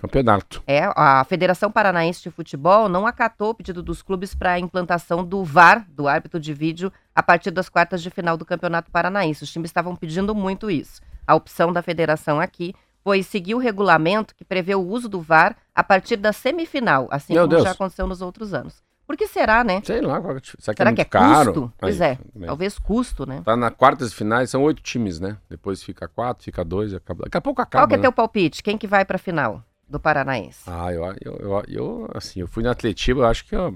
campeonato. 0.00 0.62
É, 0.66 0.90
a 0.96 1.22
Federação 1.24 1.70
Paranaense 1.70 2.22
de 2.22 2.30
Futebol 2.30 2.88
não 2.88 3.06
acatou 3.06 3.50
o 3.50 3.54
pedido 3.54 3.82
dos 3.82 4.00
clubes 4.00 4.34
para 4.34 4.52
a 4.52 4.58
implantação 4.58 5.22
do 5.22 5.44
VAR, 5.44 5.86
do 5.90 6.08
árbitro 6.08 6.40
de 6.40 6.54
vídeo, 6.54 6.90
a 7.14 7.22
partir 7.22 7.50
das 7.50 7.68
quartas 7.68 8.02
de 8.02 8.08
final 8.08 8.38
do 8.38 8.46
Campeonato 8.46 8.90
Paranaense. 8.90 9.44
Os 9.44 9.52
times 9.52 9.68
estavam 9.68 9.94
pedindo 9.94 10.34
muito 10.34 10.70
isso. 10.70 11.02
A 11.26 11.34
opção 11.34 11.74
da 11.74 11.82
federação 11.82 12.40
aqui 12.40 12.74
foi 13.08 13.22
seguir 13.22 13.54
o 13.54 13.58
regulamento 13.58 14.34
que 14.34 14.44
prevê 14.44 14.74
o 14.74 14.82
uso 14.86 15.08
do 15.08 15.18
VAR 15.18 15.56
a 15.74 15.82
partir 15.82 16.16
da 16.16 16.30
semifinal, 16.30 17.08
assim 17.10 17.32
Meu 17.32 17.44
como 17.44 17.54
Deus. 17.54 17.62
já 17.62 17.70
aconteceu 17.70 18.06
nos 18.06 18.20
outros 18.20 18.52
anos. 18.52 18.82
Por 19.06 19.16
que 19.16 19.26
será, 19.26 19.64
né? 19.64 19.80
Sei 19.82 20.02
lá, 20.02 20.20
que- 20.38 20.46
será 20.60 20.74
que 20.74 20.76
será 20.76 20.90
é 20.90 20.94
que 20.94 21.00
é 21.00 21.04
caro? 21.06 21.54
custo? 21.54 21.72
Pois 21.78 22.02
Aí, 22.02 22.10
é, 22.10 22.18
talvez 22.44 22.78
custo, 22.78 23.24
né? 23.24 23.40
Tá 23.46 23.56
na 23.56 23.70
quartas 23.70 24.10
de 24.10 24.16
finais, 24.16 24.50
são 24.50 24.62
oito 24.62 24.82
times, 24.82 25.18
né? 25.18 25.38
Depois 25.48 25.82
fica 25.82 26.06
quatro, 26.06 26.44
fica 26.44 26.62
dois, 26.62 26.92
acaba. 26.92 27.24
Daqui 27.24 27.38
a 27.38 27.40
pouco 27.40 27.62
acaba. 27.62 27.80
Qual 27.80 27.88
que 27.88 27.94
é 27.94 27.96
né? 27.96 28.02
teu 28.02 28.12
palpite? 28.12 28.62
Quem 28.62 28.76
que 28.76 28.86
vai 28.86 29.06
para 29.06 29.16
a 29.16 29.18
final 29.18 29.64
do 29.88 29.98
Paranaense? 29.98 30.64
Ah, 30.66 30.92
eu, 30.92 31.02
eu, 31.24 31.36
eu, 31.38 31.62
eu, 31.66 32.10
assim, 32.12 32.40
eu 32.40 32.46
fui 32.46 32.62
no 32.62 32.68
Atletiba, 32.68 33.22
eu 33.22 33.26
acho 33.26 33.46
que 33.46 33.56
eu. 33.56 33.74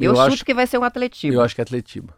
eu 0.00 0.10
eu 0.10 0.16
chuto 0.16 0.32
acho, 0.32 0.44
que 0.44 0.52
vai 0.52 0.66
ser 0.66 0.78
um 0.78 0.82
Atlético. 0.82 1.32
eu 1.32 1.40
acho 1.40 1.54
que 1.54 1.60
é 1.60 1.62
Atletiba. 1.62 2.12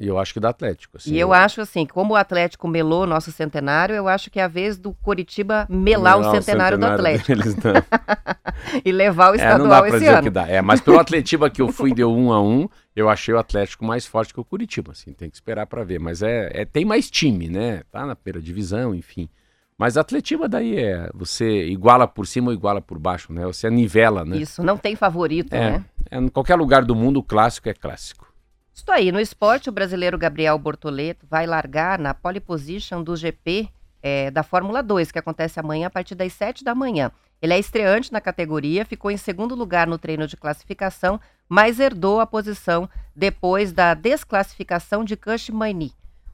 E 0.00 0.06
eu 0.06 0.18
acho 0.18 0.32
que 0.32 0.40
dá 0.40 0.48
Atlético. 0.48 0.96
Assim, 0.96 1.12
E 1.12 1.18
eu 1.20 1.30
acho 1.30 1.60
assim, 1.60 1.84
como 1.84 2.14
o 2.14 2.16
Atlético 2.16 2.66
melou 2.66 3.06
nosso 3.06 3.30
centenário, 3.30 3.94
eu 3.94 4.08
acho 4.08 4.30
que 4.30 4.40
é 4.40 4.44
a 4.44 4.48
vez 4.48 4.78
do 4.78 4.94
Coritiba 4.94 5.66
melar 5.68 6.18
o 6.18 6.30
centenário, 6.30 6.78
do 6.78 6.86
Atlético 6.86 7.26
deles, 7.28 7.54
não. 7.56 7.74
e 8.82 8.90
levar 8.90 9.32
o 9.32 9.34
É, 9.34 9.38
não 9.38 9.44
estadual 9.44 9.68
dá 9.68 9.78
pra 9.80 9.88
esse 9.88 9.98
dizer 9.98 10.10
ano. 10.14 10.22
que 10.22 10.30
dá. 10.30 10.48
É, 10.48 10.62
mas 10.62 10.80
pelo 10.80 10.98
Atletiba 10.98 11.50
que 11.50 11.60
eu 11.60 11.70
fui 11.70 11.92
deu 11.92 12.10
um 12.10 12.32
a 12.32 12.40
um, 12.42 12.66
eu 12.96 13.10
achei 13.10 13.34
o 13.34 13.38
Atlético 13.38 13.84
mais 13.84 14.06
forte 14.06 14.32
que 14.32 14.40
o 14.40 14.44
Curitiba, 14.44 14.92
assim, 14.92 15.12
tem 15.12 15.28
que 15.28 15.36
esperar 15.36 15.66
pra 15.66 15.84
ver. 15.84 16.00
Mas 16.00 16.22
é, 16.22 16.50
é- 16.54 16.64
tem 16.64 16.84
mais 16.86 17.10
time, 17.10 17.50
né? 17.50 17.82
Tá 17.92 18.06
na 18.06 18.16
primeira 18.16 18.42
divisão, 18.42 18.94
enfim. 18.94 19.28
Mas 19.76 19.98
Atletiba 19.98 20.48
daí 20.48 20.78
é, 20.78 21.10
você 21.14 21.66
iguala 21.66 22.06
por 22.08 22.26
cima 22.26 22.48
ou 22.48 22.54
iguala 22.54 22.80
por 22.80 22.98
baixo, 22.98 23.32
né? 23.32 23.44
Você 23.46 23.68
nivela, 23.70 24.24
né? 24.24 24.38
Isso, 24.38 24.62
não 24.62 24.76
tem 24.78 24.96
favorito, 24.96 25.52
É, 25.54 25.72
né? 25.72 25.84
é, 26.10 26.18
em 26.18 26.28
qualquer 26.28 26.54
lugar 26.56 26.84
do 26.84 26.94
mundo 26.94 27.20
o 27.20 27.22
clássico 27.22 27.68
é 27.68 27.74
clássico. 27.74 28.29
Estou 28.72 28.94
aí, 28.94 29.12
no 29.12 29.20
esporte, 29.20 29.68
o 29.68 29.72
brasileiro 29.72 30.16
Gabriel 30.16 30.58
Bortoleto 30.58 31.26
vai 31.28 31.46
largar 31.46 31.98
na 31.98 32.14
pole 32.14 32.40
position 32.40 33.02
do 33.02 33.16
GP 33.16 33.68
eh, 34.02 34.30
da 34.30 34.42
Fórmula 34.42 34.82
2, 34.82 35.12
que 35.12 35.18
acontece 35.18 35.60
amanhã 35.60 35.88
a 35.88 35.90
partir 35.90 36.14
das 36.14 36.32
7 36.32 36.64
da 36.64 36.74
manhã. 36.74 37.10
Ele 37.42 37.54
é 37.54 37.58
estreante 37.58 38.12
na 38.12 38.20
categoria, 38.20 38.84
ficou 38.84 39.10
em 39.10 39.16
segundo 39.16 39.54
lugar 39.54 39.86
no 39.86 39.98
treino 39.98 40.26
de 40.26 40.36
classificação, 40.36 41.20
mas 41.48 41.80
herdou 41.80 42.20
a 42.20 42.26
posição 42.26 42.88
depois 43.14 43.72
da 43.72 43.94
desclassificação 43.94 45.04
de 45.04 45.16
Kush 45.16 45.50
Maini. 45.50 45.92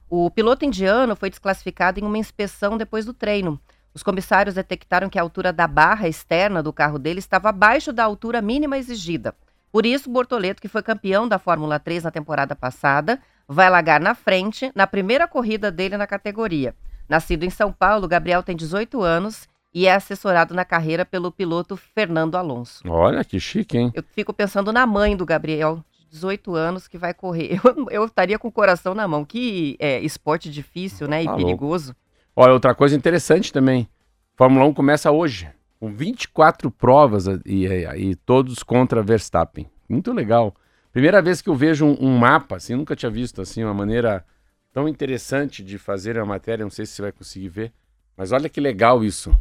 O 0.09 0.29
piloto 0.29 0.63
indiano 0.63 1.15
foi 1.15 1.29
desclassificado 1.29 1.99
em 1.99 2.03
uma 2.03 2.17
inspeção 2.17 2.77
depois 2.77 3.05
do 3.05 3.13
treino. 3.13 3.59
Os 3.93 4.03
comissários 4.03 4.55
detectaram 4.55 5.09
que 5.09 5.17
a 5.17 5.21
altura 5.21 5.51
da 5.51 5.67
barra 5.67 6.07
externa 6.07 6.61
do 6.61 6.71
carro 6.71 6.99
dele 6.99 7.19
estava 7.19 7.49
abaixo 7.49 7.91
da 7.91 8.03
altura 8.03 8.41
mínima 8.41 8.77
exigida. 8.77 9.33
Por 9.71 9.85
isso, 9.85 10.09
Bortoleto, 10.09 10.61
que 10.61 10.67
foi 10.67 10.81
campeão 10.81 11.27
da 11.27 11.37
Fórmula 11.37 11.79
3 11.79 12.03
na 12.03 12.11
temporada 12.11 12.55
passada, 12.55 13.19
vai 13.47 13.69
largar 13.69 13.99
na 13.99 14.15
frente 14.15 14.71
na 14.75 14.87
primeira 14.87 15.27
corrida 15.27 15.71
dele 15.71 15.97
na 15.97 16.07
categoria. 16.07 16.73
Nascido 17.07 17.43
em 17.43 17.49
São 17.49 17.71
Paulo, 17.71 18.07
Gabriel 18.07 18.43
tem 18.43 18.55
18 18.55 19.01
anos 19.01 19.47
e 19.73 19.85
é 19.87 19.93
assessorado 19.93 20.53
na 20.53 20.65
carreira 20.65 21.05
pelo 21.05 21.31
piloto 21.31 21.77
Fernando 21.77 22.35
Alonso. 22.35 22.81
Olha 22.87 23.23
que 23.23 23.39
chique, 23.39 23.77
hein? 23.77 23.91
Eu 23.93 24.03
fico 24.13 24.33
pensando 24.33 24.73
na 24.73 24.85
mãe 24.85 25.15
do 25.15 25.25
Gabriel, 25.25 25.83
de 25.99 26.07
18 26.09 26.55
anos, 26.55 26.87
que 26.87 26.97
vai 26.97 27.13
correr. 27.13 27.59
Eu, 27.63 27.87
eu 27.91 28.05
estaria 28.05 28.39
com 28.39 28.47
o 28.47 28.51
coração 28.51 28.93
na 28.95 29.07
mão. 29.07 29.23
Que 29.23 29.77
é, 29.79 29.99
esporte 29.99 30.49
difícil, 30.49 31.07
né? 31.07 31.21
E 31.21 31.25
Tá 31.25 31.31
louco. 31.31 31.45
perigoso. 31.45 31.95
Olha, 32.35 32.53
outra 32.53 32.73
coisa 32.73 32.95
interessante 32.95 33.53
também. 33.53 33.87
Fórmula 34.35 34.65
1 34.65 34.73
começa 34.73 35.11
hoje, 35.11 35.49
com 35.79 35.91
24 35.93 36.69
provas 36.71 37.27
e, 37.45 37.65
e- 37.65 38.09
e 38.11 38.15
todos 38.15 38.63
contra 38.63 39.01
Verstappen. 39.03 39.69
Muito 39.87 40.11
legal. 40.13 40.53
Primeira 40.91 41.21
vez 41.21 41.41
que 41.41 41.49
eu 41.49 41.55
vejo 41.55 41.85
um, 41.85 41.97
um 41.99 42.17
mapa, 42.17 42.55
assim, 42.55 42.75
nunca 42.75 42.95
tinha 42.95 43.09
visto 43.11 43.41
assim, 43.41 43.63
uma 43.63 43.73
maneira 43.73 44.25
tão 44.73 44.87
interessante 44.87 45.63
de 45.63 45.77
fazer 45.77 46.17
a 46.17 46.25
matéria, 46.25 46.63
não 46.65 46.71
sei 46.71 46.85
se 46.85 46.93
você 46.93 47.01
vai 47.03 47.11
conseguir 47.11 47.49
ver, 47.49 47.73
mas 48.15 48.31
olha 48.31 48.49
que 48.49 48.59
legal 48.59 49.03
isso. 49.03 49.35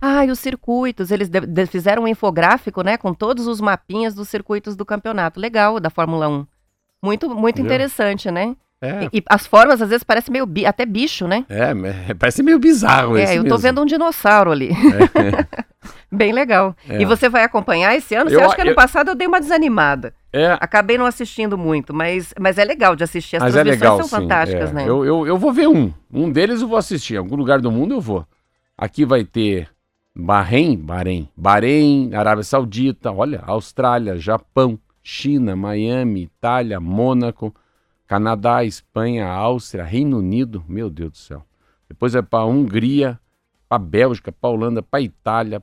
Ah, 0.00 0.24
e 0.24 0.30
os 0.30 0.38
circuitos. 0.38 1.10
Eles 1.10 1.28
fizeram 1.70 2.04
um 2.04 2.08
infográfico, 2.08 2.82
né? 2.82 2.96
Com 2.96 3.12
todos 3.12 3.46
os 3.48 3.60
mapinhas 3.60 4.14
dos 4.14 4.28
circuitos 4.28 4.76
do 4.76 4.84
campeonato. 4.84 5.40
Legal, 5.40 5.80
da 5.80 5.90
Fórmula 5.90 6.28
1. 6.28 6.46
Muito, 7.02 7.28
muito 7.30 7.56
Entendeu? 7.56 7.64
interessante, 7.64 8.30
né? 8.30 8.56
É, 8.80 9.04
E, 9.12 9.18
e 9.18 9.22
as 9.28 9.44
formas, 9.46 9.82
às 9.82 9.88
vezes, 9.88 10.04
parecem 10.04 10.30
meio 10.32 10.46
bi- 10.46 10.64
até 10.66 10.86
bicho, 10.86 11.26
né? 11.26 11.44
é, 11.48 11.70
é, 12.10 12.14
parece 12.18 12.44
meio 12.44 12.58
bizarro 12.60 13.18
É, 13.18 13.32
eu 13.34 13.42
tô 13.42 13.42
mesmo. 13.42 13.58
vendo 13.58 13.82
um 13.82 13.86
dinossauro 13.86 14.52
ali. 14.52 14.70
Bem 16.10 16.32
legal. 16.32 16.74
É. 16.88 17.00
E 17.00 17.04
você 17.04 17.28
vai 17.28 17.44
acompanhar 17.44 17.94
esse 17.94 18.14
ano? 18.14 18.30
Você 18.30 18.36
Eu- 18.36 18.44
acha 18.44 18.54
que 18.54 18.62
ano 18.62 18.70
eu- 18.70 18.74
passado 18.74 19.10
eu 19.10 19.14
dei 19.14 19.26
uma 19.26 19.40
desanimada. 19.40 20.14
É, 20.32 20.52
Acabei 20.60 20.98
não 20.98 21.06
assistindo 21.06 21.56
muito, 21.56 21.94
mas, 21.94 22.34
mas 22.38 22.58
é 22.58 22.64
legal 22.64 22.94
de 22.96 23.04
assistir. 23.04 23.36
As 23.36 23.42
mas 23.42 23.56
é 23.56 23.62
transmissões 23.62 23.80
legal, 23.92 23.96
são 23.98 24.18
sim. 24.18 24.22
fantásticas, 24.24 24.70
é. 24.70 24.72
né? 24.72 24.88
Eu, 24.88 25.04
eu, 25.04 25.26
eu 25.26 25.38
vou 25.38 25.52
ver 25.52 25.68
um. 25.68 25.92
Um 26.12 26.30
deles 26.30 26.60
eu 26.60 26.68
vou 26.68 26.76
assistir. 26.76 27.14
Em 27.14 27.18
algum 27.18 27.36
lugar 27.36 27.60
do 27.60 27.70
mundo 27.70 27.94
eu 27.94 28.00
vou. 28.00 28.26
Aqui 28.76 29.04
vai 29.04 29.24
ter 29.24 29.68
Bahrein, 30.14 30.76
Bahrein, 30.76 31.28
Bahrein, 31.36 32.14
Arábia 32.14 32.42
Saudita, 32.42 33.12
olha, 33.12 33.42
Austrália, 33.46 34.16
Japão, 34.16 34.78
China, 35.02 35.54
Miami, 35.56 36.24
Itália, 36.24 36.80
Mônaco, 36.80 37.54
Canadá, 38.06 38.64
Espanha, 38.64 39.26
Áustria, 39.26 39.84
Reino 39.84 40.18
Unido, 40.18 40.64
meu 40.68 40.90
Deus 40.90 41.10
do 41.12 41.16
céu. 41.18 41.44
Depois 41.88 42.14
é 42.14 42.22
para 42.22 42.44
Hungria, 42.44 43.18
para 43.68 43.78
Bélgica, 43.78 44.32
para 44.32 44.50
Holanda, 44.50 44.82
para 44.82 45.00
Itália, 45.00 45.62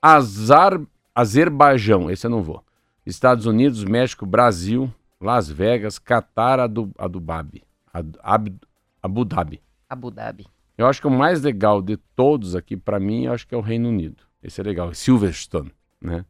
Azar, 0.00 0.80
Azerbaijão, 1.14 2.10
esse 2.10 2.26
eu 2.26 2.30
não 2.30 2.42
vou. 2.42 2.62
Estados 3.06 3.46
Unidos, 3.46 3.84
México, 3.84 4.24
Brasil, 4.26 4.92
Las 5.20 5.48
Vegas, 5.48 5.98
Catar, 5.98 6.60
Adu, 6.60 6.90
Adubabi, 6.98 7.62
Ad- 7.92 8.18
Ab- 8.22 8.60
Abu 9.02 9.24
Dhabi. 9.24 9.60
Abu 9.88 10.10
Dhabi. 10.10 10.46
Eu 10.76 10.86
acho 10.86 11.00
que 11.00 11.06
o 11.06 11.10
mais 11.10 11.40
legal 11.42 11.80
de 11.80 11.96
todos 12.16 12.56
aqui, 12.56 12.76
pra 12.76 12.98
mim, 12.98 13.24
eu 13.24 13.32
acho 13.32 13.46
que 13.46 13.54
é 13.54 13.58
o 13.58 13.60
Reino 13.60 13.88
Unido. 13.88 14.22
Esse 14.42 14.60
é 14.60 14.64
legal, 14.64 14.92
Silverstone, 14.92 15.72
né? 16.00 16.24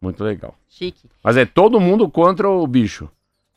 Muito 0.00 0.22
legal. 0.22 0.54
Chique. 0.68 1.08
Mas 1.24 1.36
é 1.36 1.44
todo 1.44 1.80
mundo 1.80 2.08
contra 2.08 2.48
o 2.48 2.64
bicho, 2.66 3.08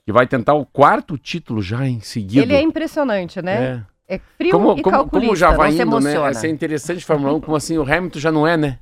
que 0.06 0.12
vai 0.12 0.26
tentar 0.26 0.54
o 0.54 0.66
quarto 0.66 1.18
título 1.18 1.62
já 1.62 1.88
em 1.88 2.00
seguida. 2.00 2.42
Ele 2.44 2.56
é 2.56 2.62
impressionante, 2.62 3.42
né? 3.42 3.64
É. 3.64 3.86
É, 4.12 4.20
frio 4.38 4.52
Como, 4.52 4.78
e 4.78 4.82
como, 4.82 4.98
calculista, 4.98 5.28
como 5.28 5.36
já 5.38 5.52
vai 5.52 5.72
não 5.72 5.86
indo, 5.86 6.00
né? 6.02 6.30
Essa 6.30 6.46
é 6.46 6.50
interessante 6.50 7.06
Fórmula 7.06 7.34
1, 7.36 7.40
como 7.40 7.56
assim, 7.56 7.78
o 7.78 7.82
Hamilton 7.82 8.20
já 8.20 8.30
não 8.30 8.46
é, 8.46 8.58
né? 8.58 8.78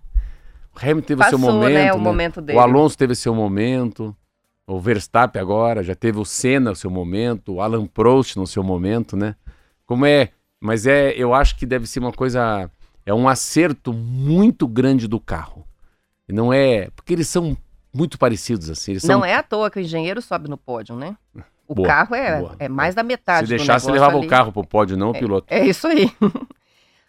O 0.76 0.80
Hamilton 0.80 1.02
teve 1.02 1.24
seu 1.26 1.38
Passou, 1.38 1.54
momento, 1.54 1.74
né, 1.74 1.94
o 1.94 1.98
né? 1.98 2.04
momento 2.04 2.42
dele. 2.42 2.58
O 2.58 2.62
Alonso 2.62 2.98
teve 2.98 3.14
seu 3.14 3.36
momento, 3.36 4.16
o 4.66 4.80
Verstappen 4.80 5.40
agora, 5.40 5.84
já 5.84 5.94
teve 5.94 6.18
o 6.18 6.26
Senna 6.26 6.72
o 6.72 6.76
seu 6.76 6.90
momento, 6.90 7.54
o 7.54 7.62
Alan 7.62 7.86
Prost 7.86 8.38
no 8.38 8.48
seu 8.48 8.64
momento, 8.64 9.16
né? 9.16 9.36
Como 9.86 10.04
é, 10.04 10.30
mas 10.60 10.88
é, 10.88 11.12
eu 11.12 11.32
acho 11.32 11.56
que 11.58 11.66
deve 11.68 11.86
ser 11.86 12.00
uma 12.00 12.12
coisa, 12.12 12.68
é 13.06 13.14
um 13.14 13.30
acerto 13.30 13.94
muito 13.94 14.68
grande 14.68 15.08
do 15.08 15.20
carro. 15.20 15.64
Não 16.28 16.52
é, 16.52 16.90
porque 16.96 17.14
eles 17.14 17.28
são 17.28 17.56
muito 17.94 18.18
parecidos 18.18 18.68
assim, 18.68 18.94
eles 18.94 19.04
são 19.04 19.20
Não 19.20 19.26
é 19.26 19.36
à 19.36 19.44
toa 19.44 19.70
que 19.70 19.78
o 19.78 19.82
engenheiro 19.82 20.24
sobe 20.24 20.50
no 20.50 20.58
pódio, 20.58 20.96
né? 20.96 21.16
O 21.70 21.76
Boa, 21.76 21.88
carro 21.88 22.16
é, 22.16 22.40
boa. 22.40 22.56
é 22.58 22.68
mais 22.68 22.96
da 22.96 23.04
metade 23.04 23.46
se 23.48 23.54
do 23.54 23.58
deixasse 23.58 23.86
negócio 23.86 23.92
levava 23.94 24.18
ali. 24.18 24.26
o 24.26 24.30
carro 24.30 24.52
pro 24.52 24.66
pódio, 24.66 24.98
não 24.98 25.12
o 25.12 25.14
piloto. 25.14 25.46
É 25.54 25.64
isso 25.66 25.88
aí. 25.88 26.12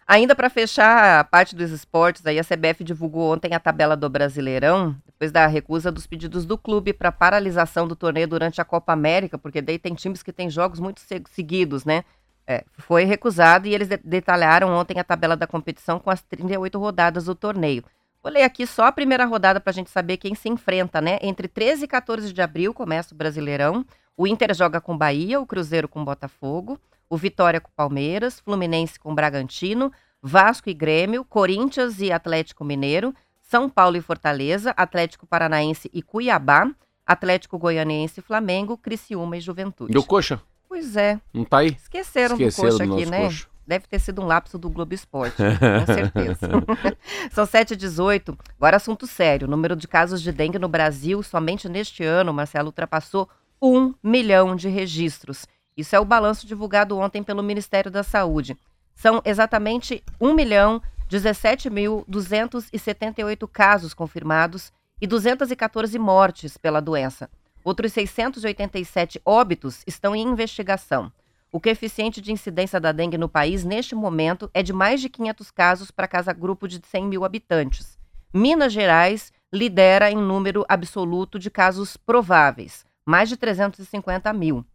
Ainda 0.07 0.35
para 0.35 0.49
fechar 0.49 1.19
a 1.19 1.23
parte 1.23 1.55
dos 1.55 1.71
esportes, 1.71 2.25
aí 2.25 2.37
a 2.37 2.43
CBF 2.43 2.83
divulgou 2.83 3.33
ontem 3.33 3.53
a 3.55 3.59
tabela 3.59 3.95
do 3.95 4.09
Brasileirão, 4.09 4.95
depois 5.05 5.31
da 5.31 5.47
recusa 5.47 5.89
dos 5.91 6.05
pedidos 6.05 6.45
do 6.45 6.57
clube 6.57 6.91
para 6.91 7.11
paralisação 7.11 7.87
do 7.87 7.95
torneio 7.95 8.27
durante 8.27 8.59
a 8.59 8.65
Copa 8.65 8.91
América, 8.91 9.37
porque 9.37 9.61
daí 9.61 9.79
tem 9.79 9.93
times 9.95 10.21
que 10.21 10.33
têm 10.33 10.49
jogos 10.49 10.79
muito 10.79 10.99
se- 10.99 11.23
seguidos, 11.31 11.85
né? 11.85 12.03
É, 12.45 12.63
foi 12.77 13.05
recusado 13.05 13.67
e 13.67 13.73
eles 13.73 13.87
de- 13.87 14.01
detalharam 14.03 14.69
ontem 14.73 14.99
a 14.99 15.03
tabela 15.03 15.37
da 15.37 15.47
competição 15.47 15.97
com 15.97 16.09
as 16.09 16.21
38 16.21 16.77
rodadas 16.77 17.25
do 17.25 17.33
torneio. 17.35 17.83
Vou 18.23 18.31
ler 18.31 18.43
aqui 18.43 18.67
só 18.67 18.85
a 18.85 18.91
primeira 18.91 19.25
rodada 19.25 19.59
para 19.59 19.71
a 19.71 19.73
gente 19.73 19.89
saber 19.89 20.17
quem 20.17 20.35
se 20.35 20.47
enfrenta, 20.47 21.01
né? 21.01 21.17
Entre 21.21 21.47
13 21.47 21.85
e 21.85 21.87
14 21.87 22.31
de 22.31 22.41
abril 22.41 22.73
começa 22.73 23.15
o 23.15 23.17
Brasileirão. 23.17 23.83
O 24.15 24.27
Inter 24.27 24.53
joga 24.53 24.79
com 24.79 24.95
Bahia, 24.95 25.39
o 25.41 25.45
Cruzeiro 25.45 25.87
com 25.87 26.05
Botafogo, 26.05 26.79
o 27.09 27.17
Vitória 27.17 27.59
com 27.59 27.71
Palmeiras, 27.75 28.39
Fluminense 28.39 28.99
com 28.99 29.15
Bragantino, 29.15 29.91
Vasco 30.21 30.69
e 30.69 30.73
Grêmio, 30.73 31.25
Corinthians 31.25 31.99
e 31.99 32.11
Atlético 32.11 32.63
Mineiro, 32.63 33.13
São 33.41 33.67
Paulo 33.67 33.97
e 33.97 34.01
Fortaleza, 34.01 34.71
Atlético 34.77 35.25
Paranaense 35.25 35.89
e 35.91 36.03
Cuiabá, 36.03 36.69
Atlético 37.05 37.57
Goianiense 37.57 38.19
e 38.19 38.23
Flamengo, 38.23 38.77
Criciúma 38.77 39.35
e 39.37 39.41
Juventude. 39.41 39.93
E 39.93 39.97
o 39.97 40.03
Coxa, 40.03 40.39
Pois 40.69 40.95
é, 40.95 41.19
não 41.33 41.43
tá 41.43 41.57
aí? 41.57 41.75
esqueceram, 41.75 42.37
Esqueceram 42.37 42.69
do 42.69 42.77
do 42.77 42.77
coxa 42.77 42.83
aqui, 42.83 42.87
nosso 42.87 43.11
né? 43.11 43.23
Coxa. 43.23 43.47
Deve 43.65 43.87
ter 43.87 43.99
sido 43.99 44.21
um 44.21 44.25
lapso 44.25 44.57
do 44.57 44.69
Globo 44.69 44.93
Esporte, 44.93 45.37
com 45.37 45.93
certeza. 45.93 46.49
São 47.31 47.45
7 47.45 47.73
e 47.73 47.75
18 47.75 48.37
Agora, 48.57 48.77
assunto 48.77 49.05
sério. 49.07 49.47
O 49.47 49.51
número 49.51 49.75
de 49.75 49.87
casos 49.87 50.21
de 50.21 50.31
dengue 50.31 50.59
no 50.59 50.67
Brasil, 50.67 51.23
somente 51.23 51.67
neste 51.69 52.03
ano, 52.03 52.33
Marcelo, 52.33 52.67
ultrapassou 52.67 53.29
um 53.61 53.93
milhão 54.03 54.55
de 54.55 54.67
registros. 54.67 55.45
Isso 55.77 55.95
é 55.95 55.99
o 55.99 56.05
balanço 56.05 56.47
divulgado 56.47 56.97
ontem 56.97 57.21
pelo 57.23 57.43
Ministério 57.43 57.91
da 57.91 58.03
Saúde. 58.03 58.57
São 58.93 59.21
exatamente 59.23 60.03
1 60.19 60.33
milhão 60.33 60.81
17.278 61.09 63.47
casos 63.47 63.93
confirmados 63.93 64.73
e 65.01 65.07
214 65.07 65.97
mortes 65.99 66.57
pela 66.57 66.81
doença. 66.81 67.29
Outros 67.63 67.93
687 67.93 69.21
óbitos 69.25 69.83
estão 69.85 70.15
em 70.15 70.23
investigação. 70.23 71.11
O 71.53 71.59
coeficiente 71.59 72.21
de 72.21 72.31
incidência 72.31 72.79
da 72.79 72.93
dengue 72.93 73.17
no 73.17 73.27
país, 73.27 73.65
neste 73.65 73.93
momento, 73.93 74.49
é 74.53 74.63
de 74.63 74.71
mais 74.71 75.01
de 75.01 75.09
500 75.09 75.51
casos 75.51 75.91
para 75.91 76.07
cada 76.07 76.31
grupo 76.31 76.65
de 76.65 76.79
100 76.81 77.05
mil 77.05 77.25
habitantes. 77.25 77.99
Minas 78.33 78.71
Gerais 78.71 79.33
lidera 79.51 80.09
em 80.09 80.15
número 80.15 80.63
absoluto 80.69 81.37
de 81.37 81.49
casos 81.49 81.97
prováveis, 81.97 82.85
mais 83.05 83.27
de 83.27 83.35
350 83.35 84.31
mil. 84.31 84.65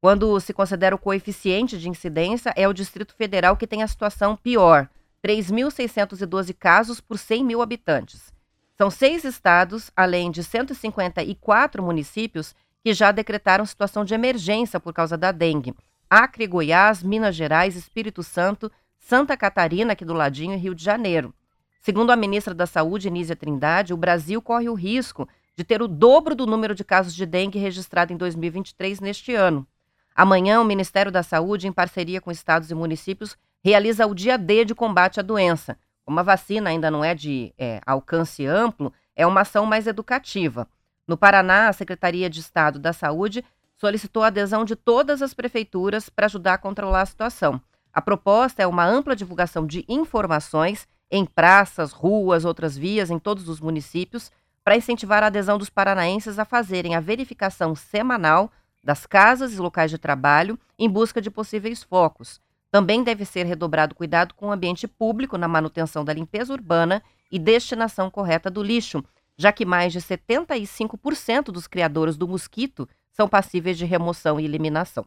Quando 0.00 0.40
se 0.40 0.52
considera 0.52 0.96
o 0.96 0.98
coeficiente 0.98 1.78
de 1.78 1.88
incidência, 1.88 2.52
é 2.56 2.66
o 2.66 2.72
Distrito 2.72 3.14
Federal 3.14 3.56
que 3.56 3.66
tem 3.66 3.84
a 3.84 3.88
situação 3.88 4.36
pior, 4.36 4.88
3.612 5.24 6.52
casos 6.58 7.00
por 7.00 7.18
100 7.18 7.44
mil 7.44 7.62
habitantes. 7.62 8.32
São 8.76 8.90
seis 8.90 9.24
estados, 9.24 9.92
além 9.96 10.32
de 10.32 10.42
154 10.42 11.82
municípios, 11.82 12.52
que 12.82 12.92
já 12.92 13.12
decretaram 13.12 13.64
situação 13.64 14.04
de 14.04 14.12
emergência 14.12 14.80
por 14.80 14.92
causa 14.92 15.16
da 15.16 15.30
dengue. 15.30 15.72
Acre, 16.08 16.46
Goiás, 16.46 17.02
Minas 17.02 17.34
Gerais, 17.34 17.76
Espírito 17.76 18.22
Santo, 18.22 18.70
Santa 18.98 19.36
Catarina, 19.36 19.92
aqui 19.92 20.04
do 20.04 20.12
ladinho, 20.12 20.54
e 20.54 20.56
Rio 20.56 20.74
de 20.74 20.82
Janeiro. 20.84 21.34
Segundo 21.80 22.10
a 22.10 22.16
ministra 22.16 22.54
da 22.54 22.66
Saúde, 22.66 23.10
Nízia 23.10 23.36
Trindade, 23.36 23.94
o 23.94 23.96
Brasil 23.96 24.42
corre 24.42 24.68
o 24.68 24.74
risco 24.74 25.28
de 25.56 25.64
ter 25.64 25.80
o 25.80 25.88
dobro 25.88 26.34
do 26.34 26.46
número 26.46 26.74
de 26.74 26.84
casos 26.84 27.14
de 27.14 27.24
dengue 27.24 27.58
registrado 27.58 28.12
em 28.12 28.16
2023 28.16 29.00
neste 29.00 29.34
ano. 29.34 29.66
Amanhã, 30.14 30.60
o 30.60 30.64
Ministério 30.64 31.12
da 31.12 31.22
Saúde, 31.22 31.68
em 31.68 31.72
parceria 31.72 32.20
com 32.20 32.30
estados 32.30 32.70
e 32.70 32.74
municípios, 32.74 33.36
realiza 33.62 34.06
o 34.06 34.14
dia 34.14 34.36
D 34.36 34.64
de 34.64 34.74
combate 34.74 35.20
à 35.20 35.22
doença. 35.22 35.78
Como 36.04 36.18
a 36.20 36.22
vacina 36.22 36.70
ainda 36.70 36.90
não 36.90 37.04
é 37.04 37.14
de 37.14 37.52
é, 37.58 37.80
alcance 37.84 38.46
amplo, 38.46 38.92
é 39.14 39.26
uma 39.26 39.42
ação 39.42 39.66
mais 39.66 39.86
educativa. 39.86 40.68
No 41.06 41.16
Paraná, 41.16 41.68
a 41.68 41.72
Secretaria 41.72 42.28
de 42.28 42.40
Estado 42.40 42.78
da 42.78 42.92
Saúde 42.92 43.44
solicitou 43.76 44.22
a 44.22 44.28
adesão 44.28 44.64
de 44.64 44.74
todas 44.74 45.22
as 45.22 45.34
prefeituras 45.34 46.08
para 46.08 46.26
ajudar 46.26 46.54
a 46.54 46.58
controlar 46.58 47.02
a 47.02 47.06
situação. 47.06 47.60
A 47.92 48.00
proposta 48.00 48.62
é 48.62 48.66
uma 48.66 48.84
ampla 48.84 49.16
divulgação 49.16 49.66
de 49.66 49.84
informações 49.88 50.86
em 51.10 51.24
praças, 51.24 51.92
ruas, 51.92 52.44
outras 52.44 52.76
vias 52.76 53.10
em 53.10 53.18
todos 53.18 53.48
os 53.48 53.60
municípios, 53.60 54.30
para 54.64 54.76
incentivar 54.76 55.22
a 55.22 55.28
adesão 55.28 55.56
dos 55.56 55.70
paranaenses 55.70 56.38
a 56.38 56.44
fazerem 56.44 56.94
a 56.94 57.00
verificação 57.00 57.74
semanal 57.74 58.50
das 58.82 59.06
casas 59.06 59.52
e 59.52 59.56
locais 59.58 59.90
de 59.90 59.98
trabalho 59.98 60.58
em 60.78 60.90
busca 60.90 61.20
de 61.20 61.30
possíveis 61.30 61.82
focos. 61.82 62.40
Também 62.70 63.02
deve 63.02 63.24
ser 63.24 63.46
redobrado 63.46 63.94
cuidado 63.94 64.34
com 64.34 64.48
o 64.48 64.52
ambiente 64.52 64.88
público 64.88 65.38
na 65.38 65.48
manutenção 65.48 66.04
da 66.04 66.12
limpeza 66.12 66.52
urbana 66.52 67.02
e 67.30 67.38
destinação 67.38 68.10
correta 68.10 68.50
do 68.50 68.62
lixo, 68.62 69.04
já 69.38 69.52
que 69.52 69.64
mais 69.64 69.92
de 69.92 70.00
75% 70.00 71.44
dos 71.44 71.66
criadores 71.66 72.16
do 72.16 72.28
mosquito 72.28 72.88
são 73.16 73.26
passíveis 73.26 73.78
de 73.78 73.86
remoção 73.86 74.38
e 74.38 74.44
eliminação. 74.44 75.04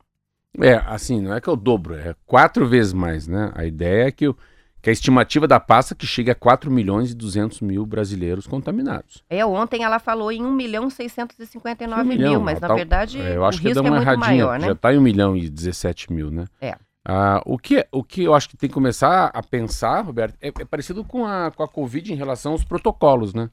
É, 0.59 0.73
assim, 0.87 1.21
não 1.21 1.33
é 1.33 1.39
que 1.39 1.47
é 1.47 1.53
o 1.53 1.55
dobro, 1.55 1.93
é 1.93 2.15
quatro 2.25 2.67
vezes 2.67 2.91
mais, 2.91 3.27
né? 3.27 3.51
A 3.53 3.65
ideia 3.65 4.07
é 4.07 4.11
que, 4.11 4.33
que 4.81 4.89
a 4.89 4.93
estimativa 4.93 5.47
da 5.47 5.59
pasta 5.59 5.93
que 5.93 6.07
chega 6.07 6.31
a 6.31 6.35
4 6.35 6.71
milhões 6.71 7.11
e 7.11 7.15
200 7.15 7.61
mil 7.61 7.85
brasileiros 7.85 8.47
contaminados. 8.47 9.23
É, 9.29 9.45
ontem 9.45 9.83
ela 9.83 9.99
falou 9.99 10.31
em 10.31 10.43
1 10.43 10.51
milhão 10.51 10.89
659 10.89 12.01
um 12.01 12.05
milhão, 12.05 12.31
mil, 12.31 12.41
mas 12.41 12.59
na 12.59 12.67
tá, 12.67 12.73
verdade 12.73 13.21
é, 13.21 13.35
eu 13.35 13.45
acho 13.45 13.59
o 13.59 13.61
que 13.61 13.67
risco 13.67 13.85
é 13.85 13.89
muito 13.89 14.01
erradinha, 14.01 14.27
maior, 14.27 14.59
né? 14.59 14.65
Já 14.65 14.73
está 14.73 14.91
em 14.91 14.97
1 14.97 15.01
milhão 15.01 15.37
e 15.37 15.47
17 15.47 16.11
mil, 16.11 16.31
né? 16.31 16.45
É. 16.59 16.75
Ah, 17.05 17.41
o, 17.45 17.57
que, 17.57 17.85
o 17.91 18.03
que 18.03 18.23
eu 18.23 18.33
acho 18.33 18.49
que 18.49 18.57
tem 18.57 18.67
que 18.67 18.73
começar 18.73 19.27
a 19.27 19.43
pensar, 19.43 20.01
Roberto, 20.01 20.35
é, 20.41 20.47
é 20.47 20.65
parecido 20.65 21.03
com 21.03 21.25
a, 21.25 21.51
com 21.51 21.63
a 21.63 21.67
Covid 21.67 22.11
em 22.11 22.15
relação 22.15 22.53
aos 22.53 22.63
protocolos, 22.63 23.35
né? 23.35 23.49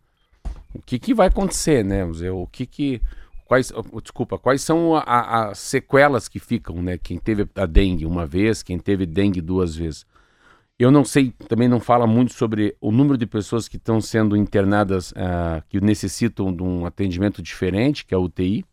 O 0.75 0.81
que, 0.81 0.99
que 0.99 1.15
vai 1.15 1.29
acontecer, 1.29 1.85
né? 1.85 2.05
O 2.33 2.47
que 2.47 2.67
que 2.67 3.03
quais, 3.47 3.73
oh, 3.73 4.01
desculpa, 4.01 4.39
quais 4.39 4.61
são 4.63 4.95
as 4.95 5.59
sequelas 5.59 6.29
que 6.29 6.39
ficam, 6.39 6.83
né? 6.83 6.99
Quem 6.99 7.19
teve 7.19 7.49
a 7.55 7.67
dengue 7.67 8.05
uma 8.05 8.27
vez, 8.27 8.63
quem 8.63 8.79
teve 8.79 9.07
dengue 9.07 9.41
duas 9.41 9.75
vezes. 9.75 10.05
Eu 10.79 10.91
não 10.91 11.05
sei, 11.05 11.33
também 11.49 11.69
não 11.69 11.81
fala 11.81 12.07
muito 12.07 12.35
sobre 12.35 12.77
o 12.81 12.93
número 12.93 13.17
de 13.17 13.27
pessoas 13.27 13.67
que 13.67 13.79
estão 13.79 13.99
sendo 13.99 14.37
internadas, 14.37 15.11
uh, 15.13 15.63
que 15.69 15.81
necessitam 15.81 16.55
de 16.55 16.63
um 16.63 16.85
atendimento 16.85 17.41
diferente, 17.41 18.05
que 18.05 18.13
é 18.13 18.17
a 18.17 18.21
UTI. 18.21 18.65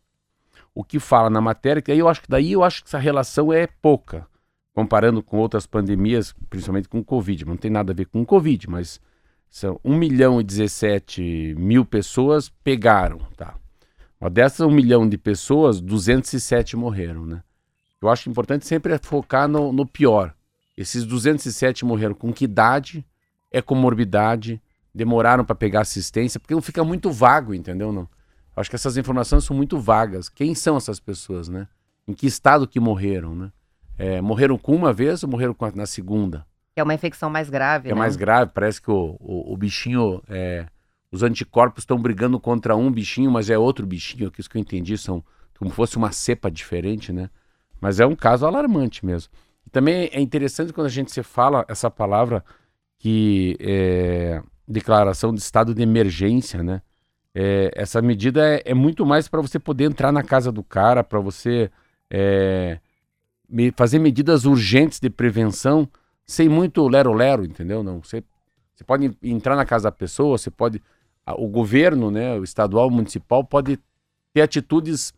O 0.74 0.84
que 0.84 0.98
fala 0.98 1.30
na 1.30 1.40
matéria, 1.40 1.80
que 1.80 1.90
aí 1.90 1.98
eu 1.98 2.08
acho 2.08 2.20
que 2.20 2.28
daí 2.28 2.52
eu 2.52 2.62
acho 2.62 2.82
que 2.82 2.88
essa 2.88 2.98
relação 2.98 3.52
é 3.52 3.66
pouca, 3.66 4.26
comparando 4.74 5.22
com 5.22 5.38
outras 5.38 5.66
pandemias, 5.66 6.34
principalmente 6.50 6.88
com 6.88 6.98
o 6.98 7.04
Covid. 7.04 7.46
Não 7.46 7.56
tem 7.56 7.70
nada 7.70 7.92
a 7.92 7.94
ver 7.94 8.06
com 8.06 8.20
o 8.20 8.26
Covid, 8.26 8.68
mas 8.68 9.00
são 9.48 9.80
1 9.82 9.96
milhão 9.96 10.40
e 10.40 10.44
17 10.44 11.54
mil 11.56 11.86
pessoas 11.86 12.50
pegaram, 12.62 13.20
tá? 13.36 13.54
Dessas 14.30 14.66
1 14.66 14.70
milhão 14.70 15.08
de 15.08 15.18
pessoas, 15.18 15.80
207 15.80 16.76
morreram, 16.76 17.26
né? 17.26 17.42
Eu 18.00 18.08
acho 18.08 18.28
importante 18.28 18.66
sempre 18.66 18.92
é 18.92 18.98
focar 18.98 19.48
no, 19.48 19.72
no 19.72 19.86
pior. 19.86 20.34
Esses 20.76 21.04
207 21.04 21.84
morreram 21.84 22.14
com 22.14 22.32
que 22.32 22.44
idade? 22.44 23.04
É 23.50 23.62
comorbidade? 23.62 24.60
Demoraram 24.94 25.44
para 25.44 25.54
pegar 25.54 25.80
assistência? 25.80 26.38
Porque 26.38 26.54
não 26.54 26.62
fica 26.62 26.84
muito 26.84 27.10
vago, 27.10 27.54
entendeu? 27.54 27.92
Não. 27.92 28.08
Acho 28.56 28.70
que 28.70 28.76
essas 28.76 28.96
informações 28.96 29.44
são 29.44 29.56
muito 29.56 29.78
vagas. 29.78 30.28
Quem 30.28 30.54
são 30.54 30.76
essas 30.76 31.00
pessoas, 31.00 31.48
né? 31.48 31.66
Em 32.06 32.12
que 32.12 32.26
estado 32.26 32.68
que 32.68 32.78
morreram, 32.78 33.34
né? 33.34 33.52
É, 33.96 34.20
morreram 34.20 34.58
com 34.58 34.74
uma 34.74 34.92
vez 34.92 35.22
ou 35.22 35.28
morreram 35.28 35.56
a, 35.58 35.70
na 35.74 35.86
segunda? 35.86 36.44
É 36.76 36.82
uma 36.82 36.94
infecção 36.94 37.30
mais 37.30 37.48
grave, 37.48 37.88
É 37.88 37.92
né? 37.94 37.98
mais 37.98 38.16
grave, 38.16 38.50
parece 38.52 38.82
que 38.82 38.90
o, 38.90 39.16
o, 39.20 39.52
o 39.52 39.56
bichinho 39.56 40.20
é, 40.28 40.66
os 41.14 41.22
anticorpos 41.22 41.82
estão 41.82 41.96
brigando 41.96 42.40
contra 42.40 42.74
um 42.74 42.90
bichinho, 42.90 43.30
mas 43.30 43.48
é 43.48 43.56
outro 43.56 43.86
bichinho, 43.86 44.32
que 44.32 44.40
isso 44.40 44.50
que 44.50 44.58
eu 44.58 44.60
entendi, 44.60 44.98
são 44.98 45.22
como 45.56 45.70
fosse 45.70 45.96
uma 45.96 46.10
cepa 46.10 46.50
diferente, 46.50 47.12
né? 47.12 47.30
Mas 47.80 48.00
é 48.00 48.06
um 48.06 48.16
caso 48.16 48.44
alarmante 48.44 49.06
mesmo. 49.06 49.32
Também 49.70 50.10
é 50.12 50.20
interessante 50.20 50.72
quando 50.72 50.88
a 50.88 50.90
gente 50.90 51.12
se 51.12 51.22
fala 51.22 51.64
essa 51.68 51.88
palavra 51.88 52.44
que 52.98 53.56
é 53.60 54.42
declaração 54.66 55.32
de 55.32 55.40
estado 55.40 55.72
de 55.72 55.82
emergência, 55.82 56.64
né? 56.64 56.82
É, 57.32 57.70
essa 57.76 58.02
medida 58.02 58.44
é, 58.44 58.62
é 58.64 58.74
muito 58.74 59.06
mais 59.06 59.28
para 59.28 59.40
você 59.40 59.60
poder 59.60 59.84
entrar 59.84 60.10
na 60.10 60.22
casa 60.24 60.50
do 60.50 60.64
cara, 60.64 61.04
para 61.04 61.20
você 61.20 61.70
é, 62.10 62.80
me, 63.48 63.72
fazer 63.76 64.00
medidas 64.00 64.46
urgentes 64.46 64.98
de 64.98 65.08
prevenção 65.08 65.88
sem 66.26 66.48
muito 66.48 66.88
lero-lero, 66.88 67.44
entendeu? 67.44 67.84
Não, 67.84 68.02
você, 68.02 68.24
você 68.74 68.82
pode 68.82 69.16
entrar 69.22 69.54
na 69.54 69.64
casa 69.64 69.84
da 69.84 69.92
pessoa, 69.92 70.36
você 70.36 70.50
pode 70.50 70.82
o 71.26 71.48
governo, 71.48 72.10
né, 72.10 72.34
o 72.34 72.44
estadual, 72.44 72.88
o 72.88 72.90
municipal, 72.90 73.42
pode 73.42 73.78
ter 74.32 74.42
atitudes 74.42 75.12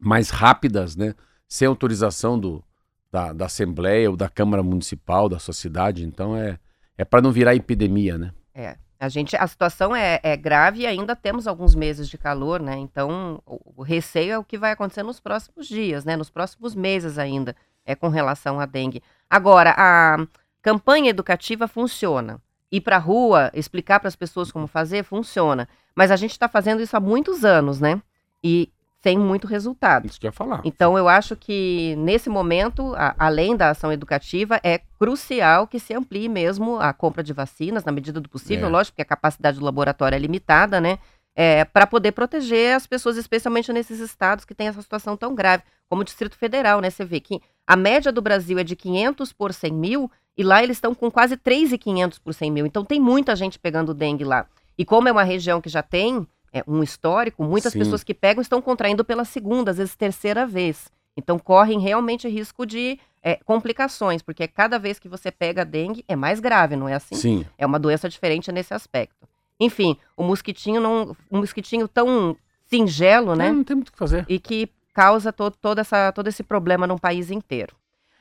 mais 0.00 0.30
rápidas, 0.30 0.96
né, 0.96 1.14
sem 1.48 1.66
autorização 1.66 2.38
do, 2.38 2.62
da, 3.10 3.32
da 3.32 3.46
Assembleia 3.46 4.10
ou 4.10 4.16
da 4.16 4.28
Câmara 4.28 4.62
Municipal, 4.62 5.28
da 5.28 5.38
sua 5.38 5.54
cidade. 5.54 6.04
Então 6.04 6.36
é, 6.36 6.58
é 6.98 7.04
para 7.04 7.22
não 7.22 7.32
virar 7.32 7.54
epidemia, 7.54 8.18
né? 8.18 8.32
É. 8.54 8.76
A, 8.98 9.08
gente, 9.08 9.36
a 9.36 9.46
situação 9.46 9.94
é, 9.94 10.18
é, 10.22 10.36
grave 10.36 10.80
e 10.80 10.86
ainda 10.86 11.14
temos 11.14 11.46
alguns 11.46 11.74
meses 11.74 12.08
de 12.08 12.16
calor, 12.16 12.60
né? 12.60 12.76
Então, 12.76 13.42
o, 13.44 13.74
o, 13.76 13.82
receio 13.82 14.32
é 14.32 14.38
o 14.38 14.44
que 14.44 14.56
vai 14.56 14.72
acontecer 14.72 15.02
nos 15.02 15.20
próximos 15.20 15.66
dias, 15.66 16.04
né? 16.04 16.16
Nos 16.16 16.30
próximos 16.30 16.74
meses 16.74 17.18
ainda, 17.18 17.54
é 17.84 17.94
com 17.94 18.08
relação 18.08 18.58
à 18.58 18.64
dengue. 18.64 19.02
Agora, 19.28 19.74
a 19.76 20.26
campanha 20.62 21.10
educativa 21.10 21.68
funciona 21.68 22.40
ir 22.74 22.80
para 22.80 22.96
a 22.96 22.98
rua, 22.98 23.50
explicar 23.54 24.00
para 24.00 24.08
as 24.08 24.16
pessoas 24.16 24.50
como 24.50 24.66
fazer, 24.66 25.04
funciona. 25.04 25.68
Mas 25.94 26.10
a 26.10 26.16
gente 26.16 26.32
está 26.32 26.48
fazendo 26.48 26.82
isso 26.82 26.96
há 26.96 27.00
muitos 27.00 27.44
anos, 27.44 27.80
né? 27.80 28.02
E 28.42 28.70
sem 29.00 29.18
muito 29.18 29.46
resultado. 29.46 30.06
Isso 30.06 30.18
que 30.18 30.26
eu 30.26 30.28
ia 30.28 30.32
falar. 30.32 30.62
Então, 30.64 30.96
eu 30.96 31.06
acho 31.06 31.36
que, 31.36 31.94
nesse 31.96 32.30
momento, 32.30 32.94
a, 32.96 33.14
além 33.18 33.54
da 33.54 33.68
ação 33.68 33.92
educativa, 33.92 34.58
é 34.62 34.80
crucial 34.98 35.66
que 35.66 35.78
se 35.78 35.92
amplie 35.92 36.28
mesmo 36.28 36.80
a 36.80 36.92
compra 36.92 37.22
de 37.22 37.32
vacinas, 37.32 37.84
na 37.84 37.92
medida 37.92 38.18
do 38.18 38.30
possível, 38.30 38.66
é. 38.66 38.70
lógico 38.70 38.96
que 38.96 39.02
a 39.02 39.04
capacidade 39.04 39.58
do 39.58 39.64
laboratório 39.64 40.16
é 40.16 40.18
limitada, 40.18 40.80
né? 40.80 40.98
É, 41.36 41.64
para 41.64 41.86
poder 41.86 42.12
proteger 42.12 42.76
as 42.76 42.86
pessoas, 42.86 43.16
especialmente 43.16 43.72
nesses 43.72 43.98
estados 43.98 44.44
que 44.44 44.54
têm 44.54 44.68
essa 44.68 44.80
situação 44.80 45.16
tão 45.16 45.34
grave, 45.34 45.64
como 45.88 46.02
o 46.02 46.04
Distrito 46.04 46.36
Federal, 46.36 46.80
né? 46.80 46.90
Você 46.90 47.04
vê 47.04 47.18
que 47.18 47.40
a 47.66 47.74
média 47.74 48.12
do 48.12 48.22
Brasil 48.22 48.58
é 48.58 48.64
de 48.64 48.76
500 48.76 49.32
por 49.32 49.52
100 49.52 49.72
mil, 49.72 50.10
e 50.36 50.42
lá 50.42 50.62
eles 50.62 50.76
estão 50.76 50.94
com 50.94 51.10
quase 51.10 51.36
3.500 51.36 52.18
por 52.22 52.34
100 52.34 52.50
mil. 52.50 52.66
Então 52.66 52.84
tem 52.84 53.00
muita 53.00 53.34
gente 53.36 53.58
pegando 53.58 53.94
dengue 53.94 54.24
lá. 54.24 54.46
E 54.76 54.84
como 54.84 55.08
é 55.08 55.12
uma 55.12 55.22
região 55.22 55.60
que 55.60 55.68
já 55.68 55.82
tem 55.82 56.26
é, 56.52 56.62
um 56.66 56.82
histórico, 56.82 57.42
muitas 57.44 57.72
Sim. 57.72 57.80
pessoas 57.80 58.04
que 58.04 58.14
pegam 58.14 58.42
estão 58.42 58.60
contraindo 58.60 59.04
pela 59.04 59.24
segunda, 59.24 59.70
às 59.70 59.78
vezes 59.78 59.94
terceira 59.94 60.46
vez. 60.46 60.90
Então 61.16 61.38
correm 61.38 61.78
realmente 61.78 62.28
risco 62.28 62.66
de 62.66 62.98
é, 63.22 63.36
complicações, 63.44 64.22
porque 64.22 64.46
cada 64.48 64.78
vez 64.78 64.98
que 64.98 65.08
você 65.08 65.30
pega 65.30 65.64
dengue 65.64 66.04
é 66.08 66.16
mais 66.16 66.40
grave, 66.40 66.74
não 66.76 66.88
é 66.88 66.94
assim? 66.94 67.14
Sim. 67.14 67.46
É 67.56 67.64
uma 67.64 67.78
doença 67.78 68.08
diferente 68.08 68.50
nesse 68.50 68.74
aspecto. 68.74 69.28
Enfim, 69.64 69.96
o 70.16 70.22
mosquitinho 70.22 70.80
não, 70.80 71.16
um 71.30 71.38
mosquitinho 71.38 71.88
tão 71.88 72.36
singelo, 72.66 73.34
né? 73.34 73.48
É, 73.48 73.52
não 73.52 73.64
tem 73.64 73.76
muito 73.76 73.88
o 73.88 73.92
que 73.92 73.98
fazer. 73.98 74.24
E 74.28 74.38
que 74.38 74.68
causa 74.92 75.32
todo, 75.32 75.56
toda 75.60 75.80
essa, 75.80 76.12
todo 76.12 76.28
esse 76.28 76.42
problema 76.42 76.86
no 76.86 76.98
país 76.98 77.30
inteiro. 77.30 77.74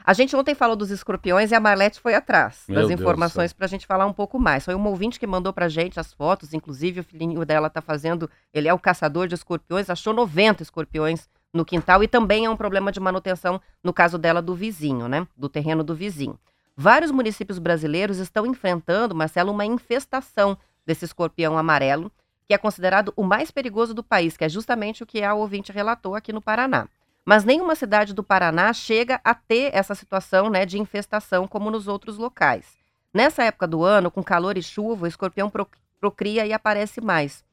A 0.06 0.12
gente 0.12 0.36
ontem 0.36 0.53
falou 0.53 0.75
dos 0.75 0.91
escorpiões 0.91 1.51
e 1.51 1.56
a 1.56 1.62
Marlete 1.62 1.99
foi 1.99 2.13
atrás 2.13 2.65
Meu 2.67 2.82
das 2.82 2.89
Deus 2.89 2.99
informações 2.99 3.53
para 3.53 3.65
a 3.65 3.69
gente 3.69 3.88
falar 3.88 4.06
um 4.06 4.12
pouco 4.12 4.38
mais. 4.38 4.65
Foi 4.65 4.73
uma 4.73 4.89
ouvinte 4.89 5.17
que 5.17 5.25
mandou 5.25 5.53
pra 5.53 5.69
gente 5.69 5.97
as 5.97 6.13
fotos, 6.13 6.53
inclusive 6.53 6.99
o 6.99 7.03
filhinho 7.03 7.45
dela 7.45 7.69
tá 7.69 7.82
fazendo, 7.82 8.29
ele 8.53 8.67
é 8.67 8.73
o 8.73 8.79
caçador 8.79 9.27
de 9.27 9.36
escorpiões, 9.36 9.89
achou 9.89 10.13
90 10.13 10.62
escorpiões 10.62 11.29
no 11.53 11.63
quintal 11.63 12.03
e 12.03 12.08
também 12.08 12.45
é 12.45 12.49
um 12.49 12.58
problema 12.58 12.91
de 12.91 12.99
manutenção, 12.99 13.62
no 13.82 13.93
caso 13.93 14.17
dela, 14.17 14.41
do 14.41 14.53
vizinho, 14.53 15.08
né? 15.08 15.25
Do 15.38 15.47
terreno 15.47 15.84
do 15.84 15.95
vizinho. 15.95 16.38
Vários 16.75 17.12
municípios 17.12 17.60
brasileiros 17.60 18.17
estão 18.17 18.45
enfrentando, 18.45 19.15
Marcelo, 19.15 19.51
uma 19.51 19.65
infestação 19.65 20.58
desse 20.86 21.06
escorpião 21.06 21.58
amarelo, 21.58 22.12
que 22.46 22.54
é 22.54 22.58
considerado 22.58 23.13
o 23.15 23.24
mais 23.24 23.52
perigoso 23.52 23.93
do 23.93 24.04
país, 24.04 24.36
que 24.36 24.43
é 24.43 24.50
justamente 24.50 25.04
o 25.04 25.06
que 25.06 25.24
a 25.24 25.34
ouvinte 25.34 25.72
relatou 25.72 26.15
aqui 26.15 26.34
no 26.34 26.41
Paraná. 26.41 26.88
Mas 27.26 27.46
nenhuma 27.46 27.76
cidade 27.76 28.13
do 28.13 28.24
Paraná 28.24 28.74
chega 28.74 29.22
a 29.24 29.34
ter 29.34 29.74
essa 29.74 29.96
situação 29.96 30.50
né, 30.50 30.65
de 30.65 30.78
infestação 30.78 31.48
como 31.48 31.72
nos 31.72 31.88
outros 31.88 32.17
locais. 32.17 32.65
Nessa 33.13 33.43
época 33.43 33.67
do 33.67 33.84
ano, 33.84 34.12
com 34.12 34.22
calor 34.22 34.58
e 34.58 34.63
chuva, 34.63 35.06
o 35.06 35.08
escorpião 35.08 35.50
pro- 35.50 35.67
procria 36.02 36.46
e 36.46 36.52
aparece 36.52 37.00
mais. 37.00 37.43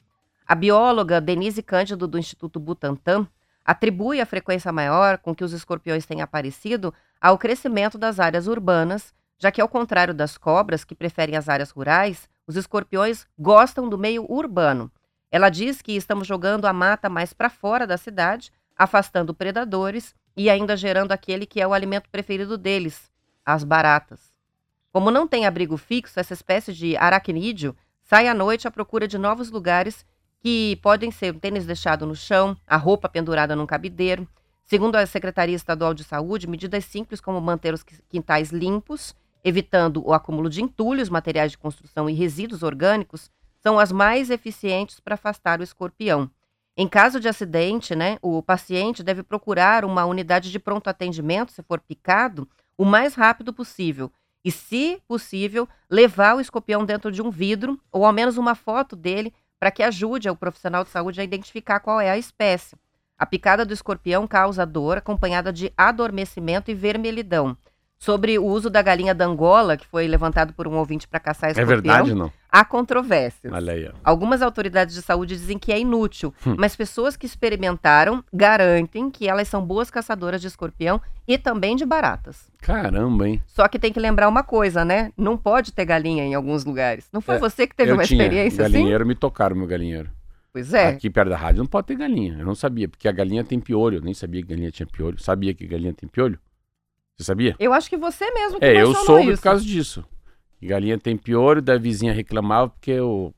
A 0.46 0.54
bióloga 0.56 1.20
Denise 1.20 1.62
Cândido, 1.62 2.08
do 2.08 2.18
Instituto 2.18 2.58
Butantan, 2.58 3.28
atribui 3.64 4.20
a 4.20 4.26
frequência 4.26 4.72
maior 4.72 5.18
com 5.18 5.32
que 5.34 5.44
os 5.44 5.52
escorpiões 5.52 6.04
têm 6.04 6.22
aparecido 6.22 6.92
ao 7.20 7.38
crescimento 7.38 7.96
das 7.96 8.18
áreas 8.18 8.48
urbanas, 8.48 9.14
já 9.38 9.52
que, 9.52 9.60
ao 9.60 9.68
contrário 9.68 10.12
das 10.12 10.36
cobras, 10.36 10.82
que 10.82 10.94
preferem 10.94 11.36
as 11.36 11.48
áreas 11.48 11.70
rurais, 11.70 12.28
os 12.46 12.56
escorpiões 12.56 13.26
gostam 13.38 13.88
do 13.88 13.98
meio 13.98 14.24
urbano. 14.30 14.90
Ela 15.30 15.48
diz 15.48 15.80
que 15.80 15.92
estamos 15.92 16.26
jogando 16.26 16.66
a 16.66 16.72
mata 16.72 17.08
mais 17.08 17.32
para 17.32 17.48
fora 17.48 17.86
da 17.86 17.96
cidade, 17.96 18.52
afastando 18.76 19.34
predadores 19.34 20.14
e 20.36 20.50
ainda 20.50 20.76
gerando 20.76 21.12
aquele 21.12 21.46
que 21.46 21.60
é 21.60 21.66
o 21.66 21.72
alimento 21.72 22.08
preferido 22.10 22.58
deles, 22.58 23.10
as 23.44 23.62
baratas. 23.62 24.32
Como 24.92 25.10
não 25.10 25.28
tem 25.28 25.46
abrigo 25.46 25.76
fixo, 25.76 26.18
essa 26.18 26.32
espécie 26.32 26.72
de 26.72 26.96
aracnídeo 26.96 27.76
sai 28.02 28.26
à 28.26 28.34
noite 28.34 28.66
à 28.66 28.70
procura 28.70 29.06
de 29.06 29.18
novos 29.18 29.50
lugares 29.50 30.04
que 30.40 30.76
podem 30.82 31.10
ser 31.10 31.34
o 31.34 31.38
tênis 31.38 31.66
deixado 31.66 32.06
no 32.06 32.16
chão, 32.16 32.56
a 32.66 32.76
roupa 32.76 33.08
pendurada 33.08 33.54
num 33.54 33.66
cabideiro. 33.66 34.26
Segundo 34.64 34.96
a 34.96 35.06
Secretaria 35.06 35.54
Estadual 35.54 35.94
de 35.94 36.02
Saúde, 36.02 36.48
medidas 36.48 36.84
simples 36.84 37.20
como 37.20 37.40
manter 37.40 37.74
os 37.74 37.84
quintais 38.08 38.50
limpos, 38.50 39.14
evitando 39.44 40.06
o 40.06 40.12
acúmulo 40.12 40.48
de 40.48 40.62
entulhos, 40.62 41.08
materiais 41.08 41.52
de 41.52 41.58
construção 41.58 42.08
e 42.08 42.12
resíduos 42.12 42.62
orgânicos, 42.62 43.30
são 43.62 43.78
as 43.78 43.92
mais 43.92 44.30
eficientes 44.30 45.00
para 45.00 45.14
afastar 45.14 45.60
o 45.60 45.62
escorpião. 45.62 46.30
Em 46.76 46.88
caso 46.88 47.20
de 47.20 47.28
acidente, 47.28 47.94
né, 47.94 48.18
o 48.22 48.42
paciente 48.42 49.02
deve 49.02 49.22
procurar 49.22 49.84
uma 49.84 50.04
unidade 50.06 50.50
de 50.50 50.58
pronto 50.58 50.88
atendimento, 50.88 51.52
se 51.52 51.62
for 51.62 51.80
picado, 51.80 52.48
o 52.78 52.84
mais 52.84 53.14
rápido 53.14 53.52
possível. 53.52 54.10
E, 54.42 54.50
se 54.50 55.02
possível, 55.06 55.68
levar 55.90 56.36
o 56.36 56.40
escorpião 56.40 56.84
dentro 56.84 57.12
de 57.12 57.20
um 57.20 57.30
vidro 57.30 57.78
ou 57.92 58.06
ao 58.06 58.12
menos 58.12 58.38
uma 58.38 58.54
foto 58.54 58.96
dele 58.96 59.34
para 59.58 59.70
que 59.70 59.82
ajude 59.82 60.30
o 60.30 60.36
profissional 60.36 60.82
de 60.82 60.88
saúde 60.88 61.20
a 61.20 61.24
identificar 61.24 61.80
qual 61.80 62.00
é 62.00 62.10
a 62.10 62.16
espécie. 62.16 62.74
A 63.18 63.26
picada 63.26 63.66
do 63.66 63.74
escorpião 63.74 64.26
causa 64.26 64.64
dor 64.64 64.96
acompanhada 64.96 65.52
de 65.52 65.70
adormecimento 65.76 66.70
e 66.70 66.74
vermelhidão. 66.74 67.54
Sobre 68.02 68.38
o 68.38 68.46
uso 68.46 68.70
da 68.70 68.80
galinha 68.80 69.14
da 69.14 69.26
Angola, 69.26 69.76
que 69.76 69.86
foi 69.86 70.08
levantado 70.08 70.54
por 70.54 70.66
um 70.66 70.74
ouvinte 70.78 71.06
para 71.06 71.20
caçar 71.20 71.50
É 71.50 71.52
escorpião, 71.52 71.76
verdade 71.82 72.10
ou 72.12 72.16
não? 72.16 72.32
há 72.50 72.64
controvérsias. 72.64 73.52
Aí. 73.52 73.90
Algumas 74.02 74.40
autoridades 74.40 74.94
de 74.94 75.02
saúde 75.02 75.36
dizem 75.36 75.58
que 75.58 75.70
é 75.70 75.78
inútil, 75.78 76.32
Hum. 76.46 76.54
mas 76.58 76.74
pessoas 76.74 77.14
que 77.14 77.26
experimentaram 77.26 78.24
garantem 78.32 79.10
que 79.10 79.28
elas 79.28 79.48
são 79.48 79.62
boas 79.62 79.90
caçadoras 79.90 80.40
de 80.40 80.46
escorpião 80.46 80.98
e 81.28 81.36
também 81.36 81.76
de 81.76 81.84
baratas. 81.84 82.50
Caramba, 82.62 83.28
hein? 83.28 83.42
Só 83.46 83.68
que 83.68 83.78
tem 83.78 83.92
que 83.92 84.00
lembrar 84.00 84.28
uma 84.30 84.42
coisa, 84.42 84.82
né? 84.82 85.12
Não 85.14 85.36
pode 85.36 85.70
ter 85.70 85.84
galinha 85.84 86.24
em 86.24 86.34
alguns 86.34 86.64
lugares. 86.64 87.06
Não 87.12 87.20
foi 87.20 87.34
É, 87.34 87.38
você 87.38 87.66
que 87.66 87.76
teve 87.76 87.92
uma 87.92 88.02
tinha 88.04 88.22
experiência 88.22 88.64
assim? 88.64 88.72
galinheiro, 88.72 89.04
me 89.04 89.14
tocaram 89.14 89.54
meu 89.54 89.66
galinheiro. 89.66 90.08
Pois 90.54 90.72
é. 90.72 90.88
Aqui 90.88 91.10
perto 91.10 91.28
da 91.28 91.36
rádio 91.36 91.58
não 91.58 91.66
pode 91.66 91.88
ter 91.88 91.96
galinha. 91.96 92.38
Eu 92.38 92.46
não 92.46 92.54
sabia, 92.54 92.88
porque 92.88 93.06
a 93.06 93.12
galinha 93.12 93.44
tem 93.44 93.60
piolho. 93.60 93.98
Eu 93.98 94.02
nem 94.02 94.14
sabia 94.14 94.40
que 94.40 94.48
galinha 94.48 94.70
tinha 94.70 94.86
piolho. 94.86 95.20
Sabia 95.22 95.52
que 95.52 95.66
galinha 95.66 95.92
tem 95.92 96.08
piolho? 96.08 96.38
Você 97.20 97.24
sabia? 97.24 97.54
Eu 97.58 97.74
acho 97.74 97.90
que 97.90 97.98
você 97.98 98.30
mesmo 98.30 98.58
que 98.58 98.64
É, 98.64 98.80
eu 98.82 98.94
soube 98.94 99.28
isso. 99.28 99.36
por 99.36 99.42
causa 99.42 99.62
disso. 99.62 100.02
Galinha 100.62 100.98
tem 100.98 101.18
piolho, 101.18 101.60
da 101.60 101.76
vizinha 101.76 102.14
reclamava 102.14 102.70
porque 102.70 102.98
o. 102.98 103.30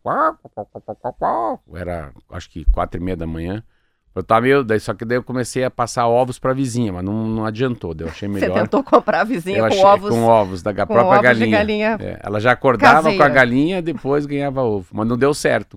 Era, 1.75 2.12
acho 2.31 2.49
que 2.49 2.64
quatro 2.66 3.01
e 3.01 3.03
meia 3.05 3.16
da 3.16 3.27
manhã. 3.27 3.62
Eu 4.14 4.23
tava 4.23 4.42
meio. 4.42 4.62
Daí, 4.62 4.79
só 4.79 4.95
que 4.95 5.05
daí 5.05 5.18
eu 5.18 5.23
comecei 5.25 5.64
a 5.64 5.71
passar 5.71 6.07
ovos 6.07 6.38
pra 6.38 6.53
vizinha, 6.53 6.92
mas 6.92 7.05
não, 7.05 7.27
não 7.27 7.45
adiantou. 7.45 7.92
Daí 7.92 8.07
eu 8.07 8.11
achei 8.12 8.29
Você 8.29 8.40
melhor. 8.40 8.61
tentou 8.61 8.85
comprar 8.85 9.23
a 9.23 9.25
vizinha 9.25 9.59
eu 9.59 9.62
com 9.62 9.66
achei, 9.66 9.85
ovos, 9.85 10.11
com 10.11 10.23
ovos 10.25 10.62
da 10.62 10.73
própria 10.75 11.03
ovos 11.05 11.23
galinha. 11.23 11.59
galinha. 11.59 11.97
É, 12.01 12.21
ela 12.23 12.38
já 12.38 12.53
acordava 12.53 13.03
com 13.03 13.09
a 13.09 13.12
Caseira. 13.12 13.29
galinha, 13.35 13.83
depois 13.83 14.27
ganhava 14.27 14.62
ovo. 14.62 14.87
Mas 14.92 15.09
não 15.09 15.16
deu 15.16 15.35
certo. 15.35 15.77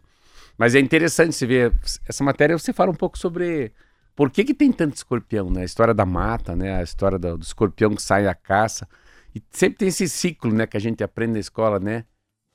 Mas 0.58 0.76
é 0.76 0.80
interessante 0.80 1.34
você 1.34 1.48
ver. 1.48 1.74
Essa 2.08 2.24
matéria 2.24 2.56
você 2.58 2.72
fala 2.72 2.92
um 2.92 2.96
pouco 2.96 3.18
sobre 3.18 3.72
por 4.16 4.32
que, 4.32 4.46
que 4.46 4.54
tem 4.54 4.72
tanto 4.72 4.96
escorpião, 4.96 5.50
né? 5.50 5.62
A 5.62 5.66
história 5.66 5.94
da 5.94 6.06
mata, 6.06 6.56
né? 6.56 6.78
A 6.78 6.84
história 6.84 7.20
do, 7.20 7.38
do 7.38 7.44
escorpião 7.44 7.94
que 7.94 8.02
sai 8.02 8.28
à 8.28 8.34
caça. 8.34 8.88
E 9.34 9.44
sempre 9.52 9.80
tem 9.80 9.88
esse 9.90 10.08
ciclo, 10.08 10.54
né? 10.54 10.66
Que 10.66 10.78
a 10.78 10.80
gente 10.80 11.04
aprende 11.04 11.34
na 11.34 11.40
escola, 11.40 11.80
né? 11.80 12.06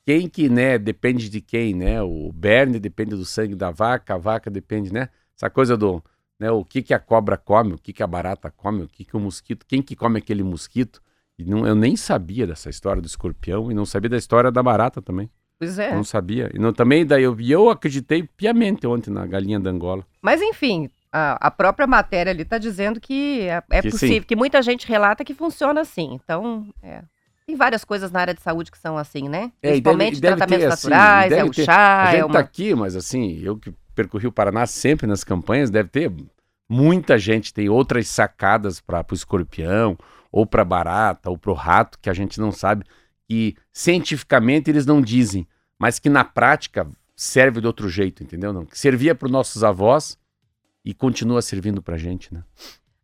Quem 0.06 0.28
que, 0.28 0.48
né? 0.48 0.78
Depende 0.78 1.28
de 1.28 1.40
quem, 1.40 1.74
né? 1.74 2.02
O 2.02 2.32
berne 2.32 2.80
depende 2.80 3.14
do 3.14 3.24
sangue 3.26 3.54
da 3.54 3.70
vaca, 3.70 4.14
a 4.14 4.18
vaca 4.18 4.50
depende, 4.50 4.92
né? 4.92 5.10
Essa 5.36 5.50
coisa 5.50 5.76
do. 5.76 6.02
Né, 6.38 6.50
o 6.50 6.64
que, 6.64 6.80
que 6.80 6.94
a 6.94 6.98
cobra 6.98 7.36
come, 7.36 7.74
o 7.74 7.78
que, 7.78 7.92
que 7.92 8.02
a 8.02 8.06
barata 8.06 8.50
come, 8.50 8.84
o 8.84 8.88
que, 8.88 9.04
que 9.04 9.14
o 9.14 9.20
mosquito, 9.20 9.66
quem 9.66 9.82
que 9.82 9.94
come 9.94 10.18
aquele 10.18 10.42
mosquito. 10.42 11.02
E 11.38 11.44
não, 11.44 11.66
eu 11.66 11.74
nem 11.74 11.96
sabia 11.96 12.46
dessa 12.46 12.70
história 12.70 13.02
do 13.02 13.06
escorpião 13.06 13.70
e 13.70 13.74
não 13.74 13.84
sabia 13.84 14.08
da 14.08 14.16
história 14.16 14.50
da 14.50 14.62
barata 14.62 15.02
também. 15.02 15.30
Pois 15.58 15.78
é. 15.78 15.94
Não 15.94 16.02
sabia. 16.02 16.50
E 16.54 16.58
não, 16.58 16.72
também 16.72 17.04
daí 17.04 17.24
eu, 17.24 17.38
eu 17.38 17.68
acreditei 17.68 18.22
piamente 18.22 18.86
ontem 18.86 19.10
na 19.10 19.26
galinha 19.26 19.60
da 19.60 19.68
Angola. 19.68 20.06
Mas 20.22 20.40
enfim, 20.40 20.88
a, 21.12 21.48
a 21.48 21.50
própria 21.50 21.86
matéria 21.86 22.30
ali 22.32 22.42
está 22.42 22.58
dizendo 22.58 23.00
que 23.00 23.42
é, 23.42 23.62
é 23.70 23.82
Que 23.82 23.90
possível, 23.90 24.16
sim. 24.16 24.22
que 24.22 24.36
muita 24.36 24.62
gente 24.62 24.86
relata 24.86 25.24
que 25.24 25.34
funciona 25.34 25.80
assim. 25.80 26.18
Então, 26.22 26.68
é, 26.82 27.02
tem 27.46 27.56
várias 27.56 27.84
coisas 27.84 28.10
na 28.12 28.20
área 28.20 28.34
de 28.34 28.40
saúde 28.40 28.70
que 28.70 28.78
são 28.78 28.96
assim, 28.96 29.28
né? 29.28 29.50
É, 29.62 29.68
deve- 29.68 29.80
Principalmente 29.82 30.18
e 30.18 30.20
deve 30.20 30.36
tratamentos 30.36 30.66
ter, 30.66 30.72
assim, 30.72 30.88
naturais, 30.88 31.32
e 31.32 31.34
é 31.34 31.44
o 31.44 31.50
ter- 31.50 31.64
chá, 31.64 32.02
a 32.02 32.06
gente 32.06 32.16
é 32.16 32.20
tá 32.20 32.26
uma... 32.26 32.38
aqui, 32.40 32.74
mas 32.74 32.94
assim, 32.96 33.40
eu 33.42 33.56
que 33.56 33.72
percorri 33.94 34.26
o 34.26 34.32
Paraná 34.32 34.66
sempre 34.66 35.06
nas 35.06 35.24
campanhas, 35.24 35.68
deve 35.70 35.88
ter 35.88 36.12
muita 36.68 37.18
gente 37.18 37.52
tem 37.52 37.68
outras 37.68 38.06
sacadas 38.06 38.80
para 38.80 39.04
o 39.10 39.14
escorpião, 39.14 39.98
ou 40.30 40.46
para 40.46 40.64
barata, 40.64 41.28
ou 41.28 41.36
para 41.36 41.50
o 41.50 41.54
rato, 41.54 41.98
que 42.00 42.08
a 42.08 42.14
gente 42.14 42.38
não 42.40 42.52
sabe, 42.52 42.84
e 43.28 43.56
cientificamente 43.72 44.70
eles 44.70 44.86
não 44.86 45.02
dizem, 45.02 45.44
mas 45.76 45.98
que 45.98 46.08
na 46.08 46.22
prática 46.22 46.86
serve 47.16 47.60
de 47.60 47.66
outro 47.66 47.88
jeito, 47.88 48.22
entendeu? 48.22 48.52
Não? 48.52 48.64
Que 48.64 48.78
servia 48.78 49.14
para 49.14 49.26
os 49.26 49.32
nossos 49.32 49.64
avós 49.64 50.16
e 50.84 50.94
continua 50.94 51.42
servindo 51.42 51.82
para 51.82 51.96
gente, 51.96 52.32
né? 52.32 52.42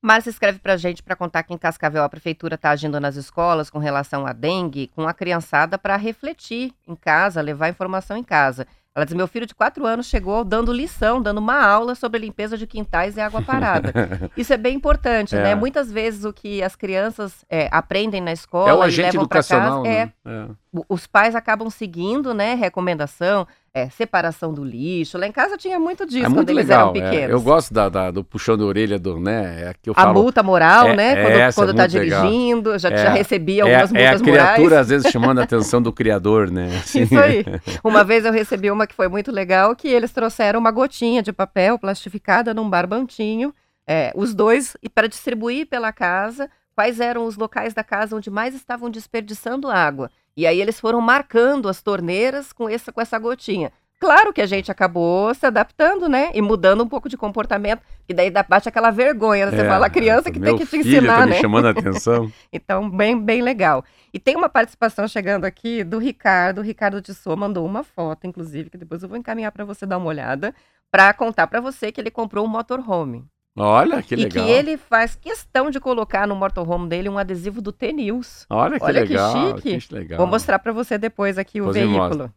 Márcia 0.03 0.31
escreve 0.31 0.59
pra 0.59 0.77
gente 0.77 1.03
para 1.03 1.17
contar 1.17 1.43
que 1.43 1.53
em 1.53 1.59
Cascavel 1.59 2.05
a 2.05 2.09
prefeitura 2.09 2.55
está 2.55 2.71
agindo 2.71 3.01
nas 3.01 3.17
escolas 3.17 3.69
com 3.71 3.79
relação 3.79 4.27
à 4.27 4.33
dengue, 4.33 4.89
com 4.95 5.09
a 5.09 5.12
criançada 5.12 5.77
para 5.77 5.97
refletir 5.97 6.73
em 6.87 6.95
casa, 6.95 7.41
levar 7.41 7.69
informação 7.71 8.17
em 8.17 8.23
casa. 8.23 8.67
Ela 8.95 9.05
diz: 9.05 9.15
meu 9.15 9.27
filho 9.29 9.45
de 9.47 9.55
quatro 9.55 9.85
anos 9.85 10.07
chegou 10.07 10.43
dando 10.43 10.73
lição, 10.73 11.21
dando 11.21 11.39
uma 11.39 11.61
aula 11.61 11.95
sobre 11.95 12.19
limpeza 12.21 12.57
de 12.57 12.67
quintais 12.67 13.17
e 13.17 13.21
água 13.21 13.43
parada. 13.43 13.93
Isso 14.37 14.53
é 14.55 14.57
bem 14.57 14.75
importante, 14.77 15.35
É. 15.37 15.43
né? 15.43 15.55
Muitas 15.55 15.93
vezes 15.93 16.25
o 16.25 16.33
que 16.33 16.62
as 16.62 16.75
crianças 16.77 17.45
é, 17.51 17.69
aprendem 17.73 18.23
na 18.23 18.33
escola 18.33 18.71
É 18.71 18.75
o 18.75 18.83
e 18.83 18.87
agente 18.87 19.12
levam 19.12 19.27
para 19.29 19.43
casa, 19.43 19.87
é, 19.87 20.07
né? 20.07 20.12
É. 20.25 20.47
os 20.89 21.07
pais 21.07 21.35
acabam 21.35 21.69
seguindo, 21.69 22.33
né? 22.33 22.55
Recomendação, 22.55 23.47
é, 23.77 23.91
separação 23.91 24.55
do 24.55 24.65
lixo. 24.65 25.19
Lá 25.19 25.27
em 25.27 25.33
casa 25.33 25.59
tinha 25.59 25.79
muito 25.79 26.07
disso 26.07 26.21
É 26.21 26.29
quando 26.29 26.37
muito 26.37 26.49
eles 26.51 26.67
legal. 26.67 26.95
eram 26.97 27.07
é. 27.07 27.11
pequenos. 27.11 27.31
eu 27.31 27.41
gosto 27.43 27.75
da, 27.75 27.89
da- 27.91 28.11
do 28.11 28.25
puxão 28.25 28.57
de 28.57 28.62
orelha 28.62 28.99
do, 28.99 29.21
né? 29.21 29.65
É 29.69 29.75
que 29.83 29.91
eu 29.91 29.95
A 29.97 30.03
falo. 30.03 30.15
multa 30.23 30.43
moral, 30.43 30.89
É- 30.89 30.97
né? 30.97 31.12
é 31.12 31.23
Quando, 31.23 31.33
essa, 31.37 31.61
quando 31.61 31.77
tá 31.77 31.85
legal. 31.85 32.23
dirigindo, 32.23 32.79
já, 32.79 32.89
É- 32.89 32.97
já 32.97 33.11
recebi 33.11 33.59
É, 33.59 33.62
algumas 33.62 33.93
é 33.95 34.07
a 34.07 34.11
multas 34.12 34.23
criatura, 34.23 34.62
morais. 34.62 34.81
às 34.81 34.89
vezes, 34.89 35.11
chamando 35.12 35.41
a 35.41 35.45
atenção 35.45 35.83
do 35.83 35.93
criador, 35.93 36.51
né? 36.51 36.69
Assim. 36.83 37.03
Isso 37.03 37.19
aí. 37.19 37.45
Uma 37.85 38.03
vez 38.03 38.25
eu 38.25 38.33
recebi 38.33 38.71
uma 38.71 38.87
que 38.87 38.95
foi 38.95 39.09
muito 39.09 39.31
legal, 39.31 39.77
que 39.77 39.89
eles 39.89 40.11
trouxeram 40.11 40.59
uma 40.59 40.71
gotinha 40.71 41.23
de 41.23 41.33
papel 41.33 41.79
plastificada 41.79 42.55
num 42.55 42.71
barbantinho, 42.71 43.53
é, 43.87 44.11
os 44.17 44.35
dois, 44.35 44.75
e 44.83 44.89
para 44.89 45.07
distribuir 45.07 45.67
pela 45.67 45.93
casa 45.93 46.49
quais 46.75 46.99
eram 47.01 47.25
os 47.27 47.37
locais 47.37 47.73
da 47.75 47.85
casa 47.85 48.17
onde 48.17 48.31
mais 48.31 48.55
estavam 48.55 48.89
desperdiçando 48.91 49.71
água. 49.71 50.11
E 50.37 50.46
aí 50.46 50.61
eles 50.61 50.79
foram 50.79 51.01
marcando 51.01 51.68
as 51.68 51.81
torneiras 51.81 52.53
com 52.53 52.68
essa, 52.68 52.92
com 52.92 53.01
essa 53.01 53.18
gotinha. 53.18 53.72
Claro 53.99 54.31
que 54.33 54.42
a 54.42 54.46
gente 54.46 54.70
acabou 54.70 55.33
se 55.35 55.46
adaptando, 55.46 56.07
né? 56.09 56.31
E 56.35 56.42
mudando 56.42 56.85
um 56.85 56.88
pouco 56.88 57.09
de 57.09 57.16
comportamento, 57.16 57.81
e 58.07 58.12
daí 58.12 58.31
bate 58.31 58.68
aquela 58.68 58.90
vergonha, 58.90 59.46
né? 59.46 59.53
Você 59.53 59.62
É, 59.62 59.68
fala, 59.68 59.87
a 59.87 59.90
criança 59.90 60.31
que 60.31 60.38
tem 60.38 60.55
que 60.55 60.66
te 60.66 60.83
filho 60.83 60.83
ensinar, 60.99 61.20
tá 61.20 61.27
né? 61.27 61.35
me 61.35 61.40
chamando 61.40 61.66
a 61.66 61.70
atenção. 61.70 62.31
Então, 62.53 62.90
bem, 62.90 63.18
bem 63.18 63.40
legal. 63.40 63.83
E 64.12 64.18
tem 64.20 64.37
uma 64.37 64.51
participação 64.51 65.09
chegando 65.09 65.46
aqui 65.46 65.83
do 65.83 65.99
Ricardo. 65.99 66.59
O 66.59 66.62
Ricardo 66.62 67.01
Tissot 67.01 67.37
mandou 67.37 67.64
uma 67.64 67.83
foto, 67.83 68.27
inclusive, 68.27 68.68
que 68.68 68.77
depois 68.77 69.03
eu 69.03 69.09
vou 69.09 69.16
encaminhar 69.16 69.51
para 69.51 69.64
você 69.64 69.87
dar 69.87 69.96
uma 69.96 70.09
olhada, 70.09 70.55
para 70.90 71.12
contar 71.14 71.46
para 71.46 71.61
você 71.61 71.90
que 71.90 72.01
ele 72.01 72.11
comprou 72.11 72.44
um 72.44 72.49
motorhome. 72.49 73.25
Olha, 73.57 74.03
que 74.03 74.14
e 74.14 74.19
legal. 74.19 74.45
que 74.45 74.51
ele 74.53 74.77
faz 74.77 75.14
questão 75.14 75.71
de 75.71 75.81
colocar 75.81 76.27
no 76.27 76.37
motorhome 76.37 76.88
dele 76.88 77.09
um 77.09 77.16
adesivo 77.16 77.62
do 77.62 77.73
T-News. 77.73 78.45
Olha 78.51 78.79
que 78.79 78.85
Olha 78.85 79.03
que 79.07 79.09
legal. 79.14 79.33
chique. 79.33 79.81
que 79.81 79.95
legal. 79.95 80.19
Vou 80.19 80.27
mostrar 80.27 80.59
para 80.59 80.73
você 80.73 80.99
depois 80.99 81.38
aqui 81.38 81.61
o 81.61 81.73
veículo. 81.73 82.31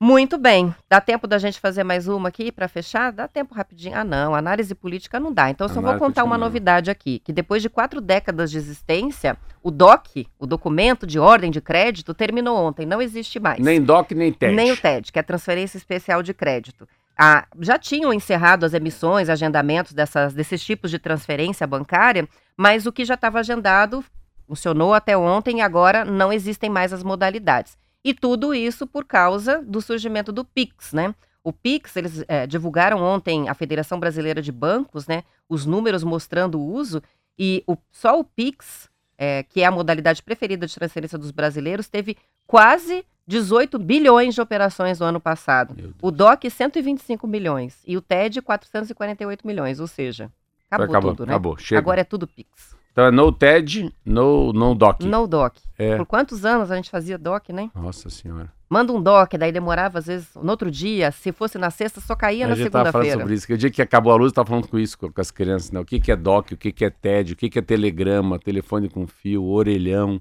Muito 0.00 0.38
bem. 0.38 0.72
Dá 0.88 1.00
tempo 1.00 1.26
da 1.26 1.38
gente 1.38 1.58
fazer 1.58 1.82
mais 1.82 2.06
uma 2.06 2.28
aqui 2.28 2.52
para 2.52 2.68
fechar? 2.68 3.10
Dá 3.10 3.26
tempo 3.26 3.52
rapidinho. 3.52 3.96
Ah, 3.98 4.04
não. 4.04 4.32
Análise 4.32 4.72
política 4.72 5.18
não 5.18 5.32
dá. 5.32 5.50
Então, 5.50 5.66
eu 5.66 5.74
só 5.74 5.80
vou 5.80 5.96
contar 5.98 6.22
uma 6.22 6.38
não. 6.38 6.46
novidade 6.46 6.88
aqui: 6.88 7.18
que 7.18 7.32
depois 7.32 7.60
de 7.60 7.68
quatro 7.68 8.00
décadas 8.00 8.48
de 8.48 8.58
existência, 8.58 9.36
o 9.60 9.72
DOC, 9.72 10.28
o 10.38 10.46
documento 10.46 11.04
de 11.04 11.18
ordem 11.18 11.50
de 11.50 11.60
crédito, 11.60 12.14
terminou 12.14 12.56
ontem. 12.56 12.86
Não 12.86 13.02
existe 13.02 13.40
mais. 13.40 13.58
Nem 13.58 13.82
DOC, 13.82 14.14
nem 14.14 14.32
TED. 14.32 14.54
Nem 14.54 14.70
o 14.70 14.76
TED, 14.76 15.10
que 15.10 15.18
é 15.18 15.20
a 15.20 15.24
transferência 15.24 15.76
especial 15.76 16.22
de 16.22 16.32
crédito. 16.32 16.86
Ah, 17.20 17.46
já 17.60 17.76
tinham 17.78 18.12
encerrado 18.12 18.64
as 18.64 18.74
emissões, 18.74 19.28
agendamentos 19.28 19.92
dessas, 19.92 20.32
desses 20.32 20.64
tipos 20.64 20.88
de 20.90 20.98
transferência 21.00 21.66
bancária, 21.66 22.28
mas 22.56 22.86
o 22.86 22.92
que 22.92 23.04
já 23.04 23.14
estava 23.14 23.40
agendado 23.40 24.04
funcionou 24.46 24.94
até 24.94 25.16
ontem 25.16 25.58
e 25.58 25.60
agora 25.60 26.04
não 26.04 26.32
existem 26.32 26.70
mais 26.70 26.92
as 26.92 27.02
modalidades. 27.02 27.76
E 28.04 28.14
tudo 28.14 28.54
isso 28.54 28.86
por 28.86 29.04
causa 29.04 29.60
do 29.62 29.80
surgimento 29.82 30.30
do 30.32 30.44
Pix, 30.44 30.92
né? 30.92 31.12
O 31.42 31.52
Pix, 31.52 31.96
eles 31.96 32.24
eh, 32.28 32.46
divulgaram 32.46 33.02
ontem, 33.02 33.48
a 33.48 33.54
Federação 33.54 33.98
Brasileira 33.98 34.40
de 34.40 34.52
Bancos, 34.52 35.06
né? 35.06 35.24
Os 35.48 35.66
números 35.66 36.04
mostrando 36.04 36.58
o 36.60 36.72
uso, 36.72 37.02
e 37.38 37.62
o- 37.66 37.76
só 37.90 38.18
o 38.18 38.24
Pix, 38.24 38.88
eh, 39.16 39.42
que 39.48 39.60
é 39.62 39.66
a 39.66 39.70
modalidade 39.70 40.22
preferida 40.22 40.66
de 40.66 40.74
transferência 40.74 41.18
dos 41.18 41.30
brasileiros, 41.32 41.88
teve 41.88 42.16
quase 42.46 43.04
18 43.28 43.78
bilhões 43.78 44.34
de 44.34 44.40
operações 44.40 44.98
no 44.98 45.04
ano 45.04 45.20
passado. 45.20 45.94
O 46.00 46.10
DOC, 46.10 46.50
125 46.50 47.26
milhões. 47.26 47.82
E 47.86 47.94
o 47.94 48.00
TED, 48.00 48.40
448 48.40 49.46
milhões. 49.46 49.78
Ou 49.78 49.86
seja, 49.86 50.32
acabou, 50.70 50.86
acabou, 50.86 51.10
tudo, 51.10 51.26
né? 51.26 51.32
acabou. 51.34 51.58
Chega. 51.58 51.78
Agora 51.78 52.00
é 52.00 52.04
tudo 52.04 52.26
Pix. 52.26 52.74
Então 52.90 53.04
é 53.04 53.10
no 53.10 53.30
TED, 53.30 53.94
no, 54.04 54.50
no 54.54 54.74
DOC. 54.74 55.04
No 55.04 55.26
DOC. 55.26 55.60
É. 55.78 55.96
Por 55.96 56.06
quantos 56.06 56.46
anos 56.46 56.70
a 56.70 56.76
gente 56.76 56.88
fazia 56.90 57.18
DOC, 57.18 57.52
né? 57.52 57.70
Nossa 57.74 58.08
senhora. 58.08 58.50
Manda 58.68 58.94
um 58.94 59.00
DOC, 59.00 59.36
daí 59.38 59.52
demorava, 59.52 59.98
às 59.98 60.06
vezes, 60.06 60.28
no 60.34 60.50
outro 60.50 60.70
dia. 60.70 61.12
Se 61.12 61.30
fosse 61.30 61.58
na 61.58 61.70
sexta, 61.70 62.00
só 62.00 62.16
caía 62.16 62.46
a 62.46 62.48
na 62.48 62.54
gente 62.54 62.70
tava 62.70 62.90
falando 62.90 63.04
segunda-feira. 63.04 63.20
sobre 63.20 63.34
isso. 63.34 63.46
Que 63.46 63.52
o 63.52 63.58
dia 63.58 63.70
que 63.70 63.82
acabou 63.82 64.10
a 64.10 64.16
luz, 64.16 64.30
eu 64.30 64.34
tava 64.34 64.48
falando 64.48 64.68
com 64.68 64.78
isso 64.78 64.98
com, 64.98 65.12
com 65.12 65.20
as 65.20 65.30
crianças, 65.30 65.70
né? 65.70 65.78
O 65.78 65.84
que, 65.84 66.00
que 66.00 66.10
é 66.10 66.16
DOC, 66.16 66.54
o 66.54 66.56
que, 66.56 66.72
que 66.72 66.84
é 66.84 66.90
TED, 66.90 67.34
o 67.34 67.36
que, 67.36 67.50
que 67.50 67.58
é 67.58 67.62
telegrama, 67.62 68.38
telefone 68.38 68.88
com 68.88 69.06
fio, 69.06 69.44
orelhão. 69.44 70.18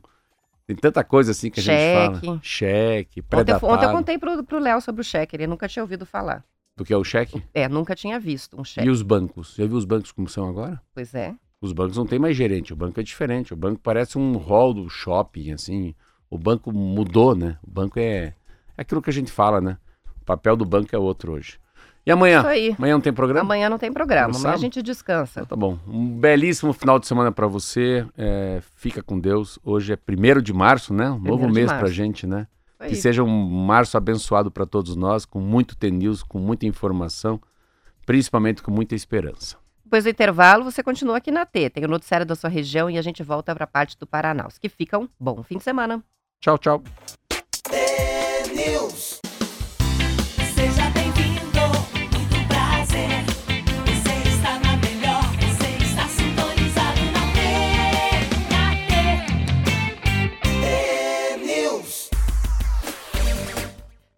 Tem 0.68 0.76
tanta 0.76 1.02
coisa 1.04 1.32
assim 1.32 1.50
que 1.50 1.62
a 1.62 1.64
gente 1.64 1.80
Cheque. 1.80 2.26
fala. 2.26 2.40
Cheque, 2.44 3.20
Ontem, 3.20 3.20
eu- 3.20 3.24
pré-datado. 3.24 3.74
ontem 3.74 3.86
eu 3.86 3.92
contei 3.92 4.18
pro, 4.18 4.44
pro 4.44 4.60
Léo 4.60 4.82
sobre 4.82 5.00
o 5.02 5.04
cheque, 5.04 5.36
ele 5.36 5.48
nunca 5.48 5.68
tinha 5.68 5.82
ouvido 5.82 6.06
falar. 6.06 6.44
Do 6.76 6.84
que 6.84 6.92
é 6.94 6.98
o 6.98 7.04
cheque? 7.06 7.42
É, 7.54 7.68
nunca 7.70 7.96
tinha 7.96 8.20
visto 8.20 8.58
um 8.58 8.62
E 8.62 8.66
cheque. 8.66 8.90
os 8.90 9.02
bancos? 9.02 9.56
Já 9.56 9.66
viu 9.66 9.78
os 9.78 9.86
bancos 9.86 10.12
como 10.12 10.28
são 10.28 10.48
agora? 10.48 10.80
Pois 10.94 11.16
é. 11.16 11.34
Os 11.62 11.72
bancos 11.72 11.98
não 11.98 12.06
tem 12.06 12.20
mais 12.20 12.36
gerente, 12.36 12.74
o 12.74 12.76
banco 12.76 13.00
é 13.00 13.04
diferente. 13.04 13.54
O 13.54 13.58
banco 13.58 13.80
parece 13.82 14.18
um 14.18 14.34
hall 14.38 14.74
do 14.74 14.88
shopping, 14.90 15.54
assim. 15.54 15.96
O 16.30 16.38
banco 16.38 16.72
mudou, 16.72 17.34
né? 17.34 17.58
O 17.66 17.72
banco 17.72 17.98
é, 17.98 18.26
é 18.78 18.82
aquilo 18.82 19.02
que 19.02 19.10
a 19.10 19.14
gente 19.14 19.32
fala, 19.32 19.60
né? 19.62 19.78
O 20.22 20.26
papel 20.26 20.56
do 20.58 20.66
banco 20.66 20.94
é 20.94 21.00
outro 21.00 21.32
hoje. 21.32 21.58
E 22.08 22.12
amanhã? 22.12 22.40
Isso 22.40 22.48
aí. 22.48 22.76
Amanhã 22.78 22.94
não 22.94 23.02
tem 23.02 23.12
programa? 23.12 23.42
Amanhã 23.42 23.70
não 23.70 23.78
tem 23.78 23.92
programa, 23.92 24.34
amanhã 24.34 24.54
a 24.54 24.58
gente 24.58 24.82
descansa. 24.82 25.42
Então 25.42 25.46
tá 25.46 25.56
bom. 25.58 25.78
Um 25.86 26.08
belíssimo 26.08 26.72
final 26.72 26.98
de 26.98 27.06
semana 27.06 27.34
pra 27.34 27.48
você. 27.48 28.08
É, 28.18 28.62
fica 28.78 29.04
com 29.04 29.20
Deus. 29.20 29.60
Hoje 29.62 29.92
é 29.92 29.98
1 29.98 30.42
de 30.42 30.54
março, 30.54 30.94
né? 30.94 31.12
Um 31.12 31.20
novo 31.20 31.50
mês 31.50 31.66
pra 31.68 31.80
março. 31.82 31.94
gente, 31.94 32.26
né? 32.26 32.48
Isso 32.76 32.78
aí. 32.80 32.90
Que 32.92 32.96
seja 32.96 33.24
um 33.24 33.28
março 33.28 33.98
abençoado 33.98 34.50
pra 34.50 34.66
todos 34.66 34.96
nós, 34.96 35.26
com 35.26 35.42
muito 35.42 35.76
T-News, 35.76 36.24
com 36.24 36.40
muita 36.40 36.66
informação, 36.66 37.42
principalmente 38.06 38.64
com 38.64 38.72
muita 38.72 38.96
esperança. 38.96 39.58
Depois 39.84 40.06
do 40.06 40.10
intervalo, 40.10 40.64
você 40.64 40.82
continua 40.82 41.18
aqui 41.18 41.30
na 41.30 41.46
T. 41.46 41.70
Tem 41.70 41.84
o 41.84 41.90
noticiário 41.90 42.26
da 42.26 42.36
sua 42.36 42.50
região 42.50 42.90
e 42.90 42.98
a 42.98 43.02
gente 43.02 43.22
volta 43.22 43.54
para 43.54 43.66
a 43.66 43.68
parte 43.68 43.98
do 44.00 44.08
Paranaus. 44.08 44.58
Que 44.58 44.70
fica 44.70 44.98
um 44.98 45.10
bom 45.20 45.44
fim 45.44 45.58
de 45.58 45.64
semana. 45.66 46.02
Tchau, 46.40 46.58
tchau. 46.58 46.82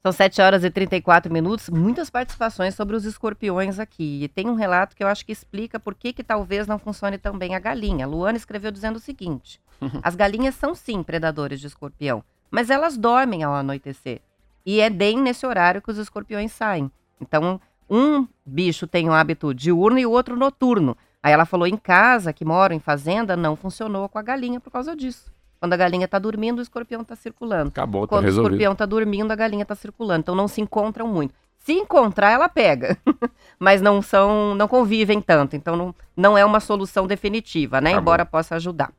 São 0.01 0.13
7 0.13 0.41
horas 0.41 0.63
e 0.63 0.69
34 0.69 1.31
minutos, 1.31 1.69
muitas 1.69 2.09
participações 2.09 2.73
sobre 2.73 2.95
os 2.95 3.03
escorpiões 3.03 3.79
aqui. 3.79 4.23
E 4.23 4.29
tem 4.29 4.47
um 4.47 4.55
relato 4.55 4.95
que 4.95 5.03
eu 5.03 5.07
acho 5.09 5.25
que 5.25 5.31
explica 5.33 5.77
por 5.77 5.93
que, 5.93 6.13
que 6.13 6.23
talvez 6.23 6.67
não 6.67 6.79
funcione 6.79 7.17
tão 7.17 7.38
bem 7.38 7.53
a 7.53 7.59
galinha. 7.59 8.07
Luana 8.07 8.38
escreveu 8.38 8.71
dizendo 8.71 8.95
o 8.95 9.01
seguinte: 9.01 9.59
as 10.01 10.15
galinhas 10.15 10.55
são 10.55 10.73
sim 10.73 11.03
predadores 11.03 11.59
de 11.59 11.67
escorpião, 11.67 12.23
mas 12.49 12.69
elas 12.69 12.95
dormem 12.95 13.43
ao 13.43 13.53
anoitecer. 13.53 14.21
E 14.65 14.79
é 14.79 14.89
bem 14.89 15.21
nesse 15.21 15.45
horário 15.45 15.81
que 15.81 15.91
os 15.91 15.97
escorpiões 15.97 16.53
saem. 16.53 16.89
Então, 17.19 17.59
um 17.89 18.25
bicho 18.45 18.88
tem 18.88 19.09
um 19.09 19.13
hábito 19.13 19.53
diurno 19.53 19.99
e 19.99 20.05
o 20.05 20.12
outro 20.12 20.38
noturno. 20.38 20.95
Aí 21.21 21.33
ela 21.33 21.45
falou: 21.45 21.67
em 21.67 21.75
casa, 21.75 22.31
que 22.31 22.45
moro 22.45 22.73
em 22.73 22.79
fazenda, 22.79 23.35
não 23.35 23.57
funcionou 23.57 24.07
com 24.07 24.17
a 24.17 24.21
galinha 24.21 24.62
por 24.62 24.71
causa 24.71 24.95
disso. 24.95 25.29
Quando 25.59 25.73
a 25.73 25.77
galinha 25.77 26.05
está 26.05 26.17
dormindo, 26.17 26.59
o 26.59 26.61
escorpião 26.61 27.01
está 27.01 27.15
circulando. 27.15 27.69
Acabou, 27.69 28.03
tá 28.03 28.07
Quando 28.07 28.23
o 28.23 28.25
resolvido. 28.25 28.53
escorpião 28.53 28.75
tá 28.75 28.85
dormindo, 28.85 29.31
a 29.31 29.35
galinha 29.35 29.65
tá 29.65 29.75
circulando. 29.75 30.21
Então 30.21 30.35
não 30.35 30.47
se 30.47 30.61
encontram 30.61 31.07
muito. 31.07 31.33
Se 31.57 31.73
encontrar, 31.73 32.31
ela 32.31 32.47
pega. 32.47 32.97
Mas 33.59 33.81
não 33.81 34.01
são, 34.01 34.55
não 34.55 34.67
convivem 34.67 35.19
tanto. 35.21 35.55
Então 35.55 35.75
não, 35.75 35.95
não 36.15 36.37
é 36.37 36.45
uma 36.45 36.61
solução 36.61 37.05
definitiva, 37.05 37.81
né? 37.81 37.93
Bom. 37.93 37.99
Embora 37.99 38.25
possa 38.25 38.55
ajudar. 38.55 38.93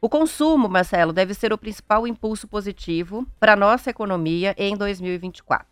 O 0.00 0.08
consumo, 0.08 0.68
Marcelo, 0.68 1.12
deve 1.12 1.32
ser 1.32 1.52
o 1.52 1.58
principal 1.58 2.06
impulso 2.06 2.46
positivo 2.46 3.26
para 3.40 3.52
a 3.54 3.56
nossa 3.56 3.88
economia 3.90 4.54
em 4.58 4.76
2024. 4.76 5.66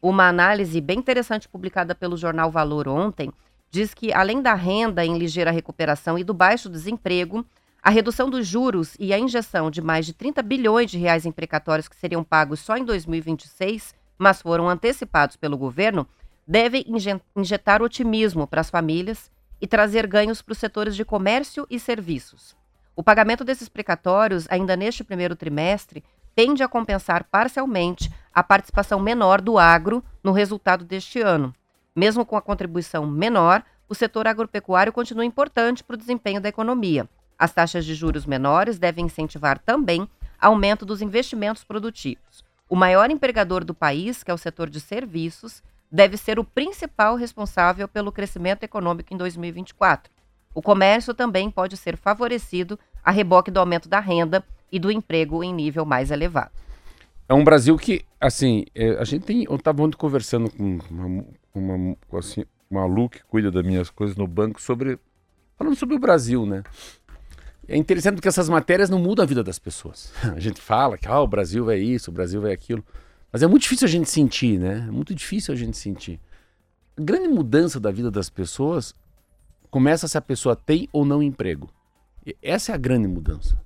Uma 0.00 0.28
análise 0.28 0.80
bem 0.80 0.98
interessante 0.98 1.48
publicada 1.48 1.94
pelo 1.94 2.16
jornal 2.16 2.50
Valor 2.50 2.88
ontem 2.88 3.32
diz 3.70 3.92
que, 3.92 4.12
além 4.12 4.40
da 4.40 4.54
renda 4.54 5.04
em 5.04 5.18
ligeira 5.18 5.50
recuperação 5.50 6.18
e 6.18 6.24
do 6.24 6.32
baixo 6.32 6.70
desemprego, 6.70 7.44
a 7.86 7.90
redução 7.90 8.28
dos 8.28 8.44
juros 8.44 8.96
e 8.98 9.14
a 9.14 9.18
injeção 9.18 9.70
de 9.70 9.80
mais 9.80 10.04
de 10.04 10.12
30 10.12 10.42
bilhões 10.42 10.90
de 10.90 10.98
reais 10.98 11.24
em 11.24 11.30
precatórios 11.30 11.86
que 11.86 11.94
seriam 11.94 12.24
pagos 12.24 12.58
só 12.58 12.76
em 12.76 12.84
2026, 12.84 13.94
mas 14.18 14.42
foram 14.42 14.68
antecipados 14.68 15.36
pelo 15.36 15.56
governo, 15.56 16.04
devem 16.44 16.84
inje- 16.88 17.20
injetar 17.36 17.82
otimismo 17.82 18.44
para 18.44 18.60
as 18.60 18.70
famílias 18.70 19.30
e 19.60 19.68
trazer 19.68 20.04
ganhos 20.08 20.42
para 20.42 20.50
os 20.50 20.58
setores 20.58 20.96
de 20.96 21.04
comércio 21.04 21.64
e 21.70 21.78
serviços. 21.78 22.56
O 22.96 23.04
pagamento 23.04 23.44
desses 23.44 23.68
precatórios, 23.68 24.48
ainda 24.50 24.74
neste 24.74 25.04
primeiro 25.04 25.36
trimestre, 25.36 26.02
tende 26.34 26.64
a 26.64 26.68
compensar 26.68 27.22
parcialmente 27.30 28.10
a 28.34 28.42
participação 28.42 28.98
menor 28.98 29.40
do 29.40 29.60
agro 29.60 30.02
no 30.24 30.32
resultado 30.32 30.84
deste 30.84 31.20
ano. 31.20 31.54
Mesmo 31.94 32.26
com 32.26 32.36
a 32.36 32.42
contribuição 32.42 33.06
menor, 33.06 33.62
o 33.88 33.94
setor 33.94 34.26
agropecuário 34.26 34.92
continua 34.92 35.24
importante 35.24 35.84
para 35.84 35.94
o 35.94 35.96
desempenho 35.96 36.40
da 36.40 36.48
economia. 36.48 37.08
As 37.38 37.52
taxas 37.52 37.84
de 37.84 37.94
juros 37.94 38.24
menores 38.24 38.78
devem 38.78 39.06
incentivar 39.06 39.58
também 39.58 40.08
aumento 40.38 40.86
dos 40.86 41.02
investimentos 41.02 41.64
produtivos. 41.64 42.44
O 42.68 42.76
maior 42.76 43.10
empregador 43.10 43.64
do 43.64 43.74
país, 43.74 44.22
que 44.22 44.30
é 44.30 44.34
o 44.34 44.38
setor 44.38 44.68
de 44.68 44.80
serviços, 44.80 45.62
deve 45.90 46.16
ser 46.16 46.38
o 46.38 46.44
principal 46.44 47.14
responsável 47.14 47.86
pelo 47.86 48.10
crescimento 48.10 48.64
econômico 48.64 49.14
em 49.14 49.16
2024. 49.16 50.10
O 50.54 50.62
comércio 50.62 51.14
também 51.14 51.50
pode 51.50 51.76
ser 51.76 51.96
favorecido 51.96 52.78
a 53.04 53.10
reboque 53.10 53.50
do 53.50 53.60
aumento 53.60 53.88
da 53.88 54.00
renda 54.00 54.42
e 54.72 54.78
do 54.78 54.90
emprego 54.90 55.44
em 55.44 55.52
nível 55.52 55.84
mais 55.84 56.10
elevado. 56.10 56.50
É 57.28 57.34
um 57.34 57.44
Brasil 57.44 57.76
que, 57.76 58.04
assim, 58.20 58.64
é, 58.74 58.90
a 58.98 59.04
gente 59.04 59.24
tem. 59.24 59.44
Eu 59.44 59.56
estava 59.56 59.82
ontem 59.82 59.96
conversando 59.96 60.50
com 60.50 60.78
uma, 60.90 61.26
uma, 61.54 61.96
assim, 62.18 62.44
que 63.10 63.22
cuida 63.24 63.50
das 63.50 63.64
minhas 63.64 63.90
coisas 63.90 64.16
no 64.16 64.26
banco 64.26 64.60
sobre. 64.60 64.98
Falando 65.56 65.76
sobre 65.76 65.96
o 65.96 65.98
Brasil, 65.98 66.46
né? 66.46 66.62
É 67.68 67.76
interessante 67.76 68.14
porque 68.14 68.28
essas 68.28 68.48
matérias 68.48 68.88
não 68.88 68.98
mudam 68.98 69.24
a 69.24 69.26
vida 69.26 69.42
das 69.42 69.58
pessoas. 69.58 70.12
A 70.34 70.38
gente 70.38 70.60
fala 70.60 70.96
que 70.96 71.08
ah, 71.08 71.20
o 71.20 71.26
Brasil 71.26 71.70
é 71.70 71.76
isso, 71.76 72.10
o 72.10 72.14
Brasil 72.14 72.46
é 72.46 72.52
aquilo. 72.52 72.84
Mas 73.32 73.42
é 73.42 73.46
muito 73.46 73.62
difícil 73.62 73.86
a 73.86 73.90
gente 73.90 74.08
sentir, 74.08 74.58
né? 74.58 74.84
É 74.88 74.90
muito 74.90 75.14
difícil 75.14 75.52
a 75.52 75.56
gente 75.56 75.76
sentir. 75.76 76.20
A 76.96 77.02
grande 77.02 77.28
mudança 77.28 77.80
da 77.80 77.90
vida 77.90 78.10
das 78.10 78.30
pessoas 78.30 78.94
começa 79.70 80.06
se 80.06 80.16
a 80.16 80.20
pessoa 80.22 80.54
tem 80.54 80.88
ou 80.92 81.04
não 81.04 81.22
emprego. 81.22 81.68
Essa 82.40 82.72
é 82.72 82.74
a 82.74 82.78
grande 82.78 83.08
mudança. 83.08 83.58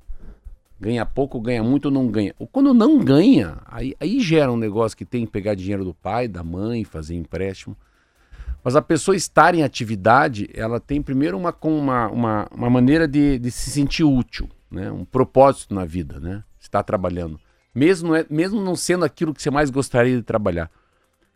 Ganha 0.80 1.05
pouco, 1.05 1.38
ganha 1.38 1.62
muito 1.62 1.86
ou 1.86 1.90
não 1.90 2.09
ganha. 2.09 2.34
Ou 2.38 2.46
quando 2.46 2.72
não 2.72 2.98
ganha, 2.98 3.59
aí, 3.66 3.94
aí 4.01 4.18
gera 4.18 4.51
um 4.51 4.57
negócio 4.57 4.96
que 4.96 5.05
tem 5.05 5.26
que 5.26 5.32
pegar 5.32 5.55
dinheiro 5.55 5.84
do 5.84 5.92
pai, 5.92 6.26
da 6.26 6.42
mãe, 6.42 6.84
fazer 6.84 7.14
empréstimo. 7.14 7.76
Mas 8.62 8.76
a 8.76 8.82
pessoa 8.82 9.16
estar 9.16 9.54
em 9.54 9.62
atividade, 9.62 10.48
ela 10.54 10.78
tem 10.78 11.00
primeiro 11.02 11.36
uma, 11.38 11.54
uma, 11.62 12.08
uma, 12.08 12.48
uma 12.52 12.70
maneira 12.70 13.08
de, 13.08 13.38
de 13.38 13.50
se 13.50 13.70
sentir 13.70 14.04
útil, 14.04 14.48
né? 14.70 14.90
um 14.90 15.04
propósito 15.04 15.74
na 15.74 15.84
vida, 15.84 16.20
né? 16.20 16.44
Estar 16.61 16.82
trabalhando. 16.82 17.40
Mesmo 17.74 18.14
é, 18.14 18.26
mesmo 18.28 18.61
não 18.61 18.76
sendo 18.76 19.04
aquilo 19.04 19.32
que 19.32 19.42
você 19.42 19.50
mais 19.50 19.70
gostaria 19.70 20.16
de 20.16 20.22
trabalhar. 20.22 20.70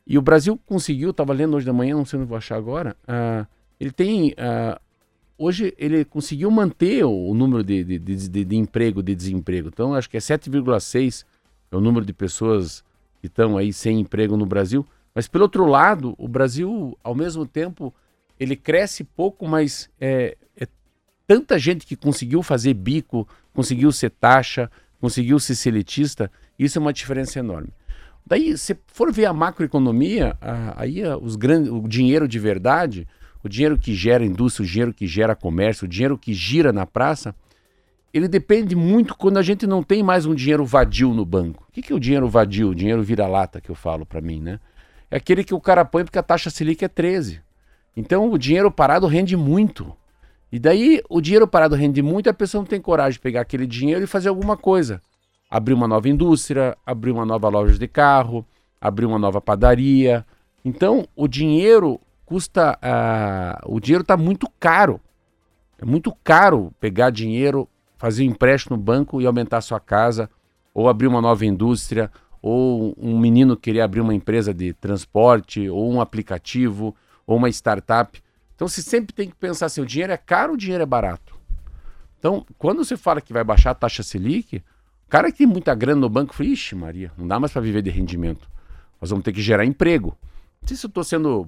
E 0.06 0.18
o 0.18 0.22
Brasil 0.22 0.60
conseguiu, 0.66 1.10
estava 1.10 1.32
lendo 1.32 1.56
hoje 1.56 1.64
da 1.64 1.72
manhã, 1.72 1.96
não 1.96 2.04
sei 2.04 2.18
onde 2.18 2.28
vou 2.28 2.36
achar 2.36 2.56
agora, 2.56 2.94
ah, 3.08 3.46
ele 3.80 3.90
tem 3.90 4.34
ah, 4.36 4.78
hoje 5.38 5.74
ele 5.78 6.04
conseguiu 6.04 6.50
manter 6.50 7.04
o, 7.04 7.30
o 7.30 7.34
número 7.34 7.64
de, 7.64 7.82
de, 7.84 7.98
de, 7.98 8.28
de- 8.28 8.44
de 8.44 8.56
emprego, 8.56 9.02
de 9.02 9.14
desemprego. 9.14 9.68
Então, 9.68 9.94
acho 9.94 10.10
que 10.10 10.16
é 10.16 10.20
7,6 10.20 11.24
é 11.70 11.76
o 11.76 11.80
número 11.80 12.04
de 12.04 12.12
pessoas 12.12 12.84
que 13.20 13.26
estão 13.26 13.56
aí 13.56 13.72
sem 13.72 14.00
emprego 14.00 14.36
no 14.36 14.44
Brasil. 14.46 14.86
Mas, 15.14 15.28
pelo 15.28 15.44
outro 15.44 15.64
lado, 15.66 16.14
o 16.18 16.26
Brasil, 16.26 16.98
ao 17.02 17.14
mesmo 17.14 17.46
tempo, 17.46 17.94
ele 18.38 18.56
cresce 18.56 19.04
pouco, 19.04 19.46
mas 19.46 19.88
é, 20.00 20.36
é 20.56 20.66
tanta 21.26 21.58
gente 21.58 21.86
que 21.86 21.94
conseguiu 21.94 22.42
fazer 22.42 22.74
bico, 22.74 23.28
conseguiu 23.52 23.92
ser 23.92 24.10
taxa, 24.10 24.70
conseguiu 25.00 25.38
ser 25.38 25.54
seletista, 25.54 26.30
isso 26.58 26.78
é 26.78 26.80
uma 26.80 26.92
diferença 26.92 27.38
enorme. 27.38 27.68
Daí, 28.26 28.56
se 28.58 28.76
for 28.88 29.12
ver 29.12 29.26
a 29.26 29.32
macroeconomia, 29.32 30.36
a- 30.40 30.82
aí 30.82 31.02
a- 31.04 31.16
os 31.16 31.36
grandes, 31.36 31.70
o 31.70 31.86
dinheiro 31.86 32.26
de 32.26 32.38
verdade, 32.38 33.06
o 33.42 33.48
dinheiro 33.48 33.78
que 33.78 33.94
gera 33.94 34.24
indústria, 34.24 34.64
o 34.64 34.68
dinheiro 34.68 34.92
que 34.94 35.06
gera 35.06 35.36
comércio, 35.36 35.84
o 35.84 35.88
dinheiro 35.88 36.18
que 36.18 36.32
gira 36.32 36.72
na 36.72 36.86
praça, 36.86 37.34
ele 38.12 38.26
depende 38.26 38.74
muito 38.74 39.14
quando 39.16 39.36
a 39.38 39.42
gente 39.42 39.66
não 39.66 39.82
tem 39.82 40.02
mais 40.02 40.24
um 40.24 40.34
dinheiro 40.34 40.64
vadio 40.64 41.12
no 41.12 41.24
banco. 41.24 41.66
O 41.68 41.72
que, 41.72 41.82
que 41.82 41.92
é 41.92 41.96
o 41.96 42.00
dinheiro 42.00 42.28
vadio? 42.28 42.70
O 42.70 42.74
dinheiro 42.74 43.02
vira-lata 43.02 43.60
que 43.60 43.70
eu 43.70 43.74
falo 43.74 44.06
para 44.06 44.20
mim, 44.20 44.40
né? 44.40 44.58
É 45.14 45.18
aquele 45.18 45.44
que 45.44 45.54
o 45.54 45.60
cara 45.60 45.84
põe 45.84 46.02
porque 46.02 46.18
a 46.18 46.24
taxa 46.24 46.50
Selic 46.50 46.84
é 46.84 46.88
13. 46.88 47.40
Então 47.96 48.32
o 48.32 48.36
dinheiro 48.36 48.68
parado 48.68 49.06
rende 49.06 49.36
muito. 49.36 49.94
E 50.50 50.58
daí 50.58 51.00
o 51.08 51.20
dinheiro 51.20 51.46
parado 51.46 51.76
rende 51.76 52.02
muito 52.02 52.28
a 52.28 52.34
pessoa 52.34 52.62
não 52.62 52.66
tem 52.66 52.80
coragem 52.80 53.12
de 53.12 53.20
pegar 53.20 53.42
aquele 53.42 53.64
dinheiro 53.64 54.02
e 54.02 54.08
fazer 54.08 54.28
alguma 54.28 54.56
coisa. 54.56 55.00
Abrir 55.48 55.72
uma 55.72 55.86
nova 55.86 56.08
indústria, 56.08 56.76
abrir 56.84 57.12
uma 57.12 57.24
nova 57.24 57.48
loja 57.48 57.78
de 57.78 57.86
carro, 57.86 58.44
abrir 58.80 59.06
uma 59.06 59.16
nova 59.16 59.40
padaria. 59.40 60.26
Então 60.64 61.06
o 61.14 61.28
dinheiro 61.28 62.00
custa. 62.26 62.76
ah, 62.82 63.60
o 63.66 63.78
dinheiro 63.78 64.02
está 64.02 64.16
muito 64.16 64.50
caro. 64.58 65.00
É 65.80 65.84
muito 65.84 66.12
caro 66.24 66.72
pegar 66.80 67.10
dinheiro, 67.10 67.68
fazer 67.98 68.24
um 68.24 68.32
empréstimo 68.32 68.76
no 68.76 68.82
banco 68.82 69.22
e 69.22 69.26
aumentar 69.26 69.60
sua 69.60 69.78
casa, 69.78 70.28
ou 70.74 70.88
abrir 70.88 71.06
uma 71.06 71.22
nova 71.22 71.46
indústria, 71.46 72.10
ou 72.47 72.95
um 72.99 73.18
menino 73.18 73.57
querer 73.57 73.80
abrir 73.80 74.03
uma 74.03 74.14
empresa 74.14 74.53
de 74.53 74.74
transporte, 74.74 75.66
ou 75.66 75.90
um 75.90 75.99
aplicativo, 75.99 76.95
ou 77.26 77.38
uma 77.38 77.49
startup. 77.49 78.22
Então 78.55 78.68
você 78.68 78.82
sempre 78.82 79.14
tem 79.14 79.30
que 79.30 79.34
pensar 79.34 79.70
se 79.70 79.80
o 79.80 79.86
dinheiro 79.86 80.12
é 80.12 80.18
caro 80.18 80.51
ou 80.51 80.55
o 80.55 80.59
dinheiro 80.59 80.82
é 80.82 80.86
barato. 80.86 81.34
Então, 82.18 82.45
quando 82.59 82.84
você 82.84 82.99
fala 82.99 83.22
que 83.22 83.32
vai 83.32 83.42
baixar 83.42 83.70
a 83.70 83.74
taxa 83.74 84.03
Selic, 84.03 84.59
o 84.59 85.09
cara 85.09 85.32
que 85.32 85.38
tem 85.38 85.47
muita 85.47 85.74
grana 85.74 86.03
no 86.03 86.09
banco 86.11 86.34
fala, 86.34 86.51
ixi, 86.51 86.74
Maria, 86.74 87.11
não 87.16 87.26
dá 87.26 87.40
mais 87.40 87.51
para 87.51 87.62
viver 87.62 87.80
de 87.80 87.88
rendimento. 87.88 88.47
Nós 89.01 89.09
vamos 89.09 89.24
ter 89.24 89.32
que 89.32 89.40
gerar 89.40 89.64
emprego. 89.64 90.14
Não 90.61 90.68
sei 90.68 90.76
se 90.76 90.84
eu 90.84 90.88
estou 90.88 91.03
sendo 91.03 91.47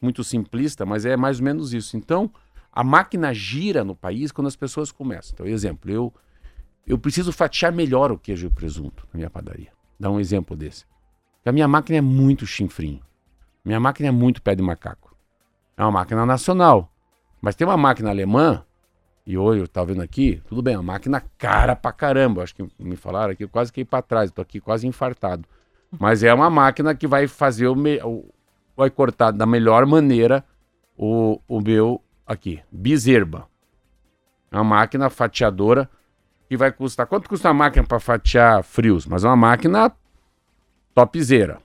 muito 0.00 0.24
simplista, 0.24 0.86
mas 0.86 1.04
é 1.04 1.14
mais 1.14 1.40
ou 1.40 1.44
menos 1.44 1.74
isso. 1.74 1.94
Então, 1.94 2.30
a 2.72 2.82
máquina 2.82 3.34
gira 3.34 3.84
no 3.84 3.94
país 3.94 4.32
quando 4.32 4.46
as 4.46 4.56
pessoas 4.56 4.90
começam. 4.90 5.32
Então, 5.34 5.46
exemplo, 5.46 5.90
eu, 5.90 6.10
eu 6.86 6.98
preciso 6.98 7.32
fatiar 7.32 7.70
melhor 7.70 8.10
o 8.10 8.18
queijo 8.18 8.46
e 8.46 8.48
o 8.48 8.50
presunto 8.50 9.06
na 9.12 9.18
minha 9.18 9.28
padaria. 9.28 9.76
Dá 9.98 10.10
um 10.10 10.20
exemplo 10.20 10.56
desse. 10.56 10.84
Porque 11.36 11.48
a 11.48 11.52
minha 11.52 11.68
máquina 11.68 11.98
é 11.98 12.00
muito 12.00 12.46
chinfrim. 12.46 13.00
Minha 13.64 13.80
máquina 13.80 14.08
é 14.08 14.12
muito 14.12 14.40
pé 14.40 14.54
de 14.54 14.62
macaco. 14.62 15.16
É 15.76 15.82
uma 15.82 15.92
máquina 15.92 16.24
nacional. 16.24 16.92
Mas 17.40 17.54
tem 17.54 17.66
uma 17.66 17.76
máquina 17.76 18.10
alemã, 18.10 18.64
e 19.28 19.36
hoje 19.36 19.60
eu 19.60 19.68
tava 19.68 19.88
vendo 19.88 20.00
aqui, 20.00 20.42
tudo 20.48 20.62
bem, 20.62 20.74
é 20.74 20.78
uma 20.78 20.92
máquina 20.94 21.22
cara 21.36 21.76
pra 21.76 21.92
caramba. 21.92 22.42
Acho 22.42 22.54
que 22.54 22.66
me 22.78 22.96
falaram 22.96 23.32
aqui, 23.32 23.44
eu 23.44 23.48
quase 23.48 23.72
caí 23.72 23.84
pra 23.84 24.00
trás, 24.00 24.30
tô 24.30 24.40
aqui 24.40 24.58
quase 24.58 24.86
infartado. 24.86 25.44
Mas 25.98 26.22
é 26.22 26.32
uma 26.32 26.48
máquina 26.48 26.94
que 26.94 27.06
vai 27.06 27.28
fazer 27.28 27.68
o, 27.68 28.24
vai 28.76 28.88
cortar 28.90 29.30
da 29.30 29.44
melhor 29.44 29.84
maneira 29.84 30.44
o, 30.96 31.40
o 31.46 31.60
meu 31.60 32.02
aqui, 32.26 32.60
biserba. 32.72 33.46
É 34.50 34.56
uma 34.56 34.64
máquina 34.64 35.10
fatiadora 35.10 35.90
que 36.48 36.56
vai 36.56 36.72
custar. 36.72 37.06
Quanto 37.06 37.28
custa 37.28 37.48
uma 37.48 37.54
máquina 37.54 37.84
para 37.86 38.00
fatiar 38.00 38.62
frios? 38.62 39.06
Mas 39.06 39.24
é 39.24 39.28
uma 39.28 39.36
máquina 39.36 39.92
topzera. 40.94 41.58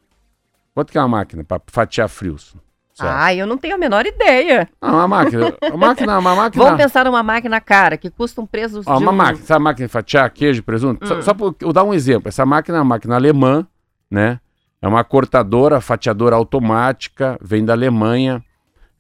Quanto 0.74 0.92
que 0.92 0.98
é 0.98 1.02
uma 1.02 1.08
máquina 1.08 1.44
para 1.44 1.62
fatiar 1.68 2.10
frios? 2.10 2.56
Certo. 2.94 3.12
Ah, 3.12 3.34
eu 3.34 3.48
não 3.48 3.58
tenho 3.58 3.74
a 3.74 3.78
menor 3.78 4.06
ideia. 4.06 4.70
Ah, 4.80 4.92
uma 4.92 5.08
máquina. 5.08 5.54
Uma 5.72 5.78
máquina, 5.88 6.20
uma 6.20 6.36
máquina. 6.36 6.64
Vamos 6.64 6.80
pensar 6.82 7.06
numa 7.06 7.24
máquina 7.24 7.60
cara, 7.60 7.98
que 7.98 8.10
custa 8.12 8.40
um 8.40 8.46
preço 8.46 8.82
Ó, 8.86 8.98
de 8.98 9.04
uma 9.04 9.12
um- 9.12 9.16
máquina, 9.16 9.40
essa 9.44 9.58
máquina 9.60 9.88
de 9.88 9.92
fatiar 9.92 10.30
queijo, 10.30 10.62
presunto, 10.62 11.08
só, 11.08 11.18
Hum. 11.18 11.22
só 11.24 11.34
por, 11.34 11.56
eu 11.60 11.74
dar 11.74 11.84
um 11.84 11.94
exemplo. 11.94 12.28
Essa 12.30 12.46
máquina 12.46 12.78
é 12.78 12.82
uma 12.82 12.86
máquina 12.86 13.16
alemã, 13.16 13.66
né? 14.12 14.40
É 14.80 14.88
uma 14.88 15.04
cortadora, 15.04 15.82
fatiadora 15.82 16.36
automática, 16.36 17.36
vem 17.42 17.66
da 17.66 17.74
Alemanha. 17.74 18.44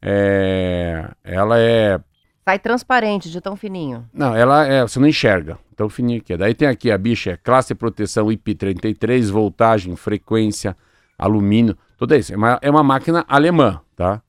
É, 0.02 1.10
ela 1.24 1.60
é. 1.60 2.00
Sai 2.46 2.58
transparente 2.60 3.30
de 3.30 3.40
tão 3.40 3.56
fininho. 3.56 4.06
Não, 4.14 4.36
ela 4.36 4.66
é. 4.66 4.82
Você 4.82 5.00
não 5.00 5.08
enxerga. 5.08 5.58
Tão 5.76 5.90
fininho 5.90 6.22
que 6.22 6.34
é. 6.34 6.38
Daí 6.38 6.54
tem 6.54 6.68
aqui 6.68 6.92
a 6.92 6.98
bicha, 6.98 7.32
é 7.32 7.38
classe 7.38 7.74
proteção 7.76 8.28
IP33, 8.28 9.30
voltagem, 9.32 9.96
frequência, 9.96 10.76
alumínio, 11.18 11.78
tudo 11.98 12.16
isso. 12.16 12.34
É 12.34 12.38
uma, 12.38 12.60
é 12.62 12.70
uma 12.70 12.84
máquina 12.84 13.26
alemã, 13.28 13.82
tá? 13.96 14.22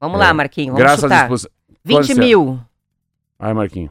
Vamos 0.00 0.20
É. 0.20 0.24
lá, 0.24 0.34
Marquinho, 0.34 0.72
vamos 0.72 0.80
Graças 0.80 1.04
à 1.04 1.06
chutar. 1.08 1.20
disposição. 1.20 1.50
20 1.84 1.96
Quanto 2.08 2.18
mil. 2.18 2.60
Vai, 3.38 3.54
Marquinho. 3.54 3.90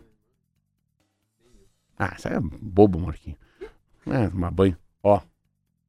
Ah, 1.98 2.14
isso 2.18 2.28
é 2.28 2.40
bobo, 2.62 3.00
Marquinho. 3.00 3.36
É, 4.08 4.28
tomar 4.30 4.52
banho. 4.52 4.78
Ó. 5.04 5.20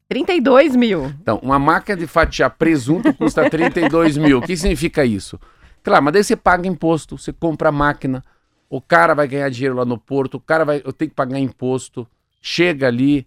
32 0.09 0.75
mil. 0.75 1.07
Então, 1.23 1.39
uma 1.43 1.59
máquina 1.59 1.97
de 1.97 2.07
fatiar 2.07 2.51
presunto 2.51 3.15
custa 3.15 3.49
32 3.49 4.17
mil. 4.19 4.39
O 4.39 4.43
que 4.43 4.57
significa 4.57 5.05
isso? 5.05 5.39
Claro, 5.83 6.05
mas 6.05 6.13
daí 6.13 6.25
você 6.25 6.35
paga 6.37 6.67
imposto, 6.67 7.17
você 7.17 7.33
compra 7.33 7.69
a 7.69 7.73
máquina, 7.73 8.25
o 8.71 8.81
cara 8.81 9.15
vai 9.15 9.27
ganhar 9.27 9.51
dinheiro 9.51 9.75
lá 9.75 9.85
no 9.85 9.99
porto, 9.99 10.37
o 10.37 10.41
cara 10.41 10.65
vai. 10.65 10.81
Eu 10.85 10.93
tenho 10.93 11.11
que 11.11 11.15
pagar 11.15 11.41
imposto, 11.41 12.07
chega 12.41 12.87
ali. 12.87 13.27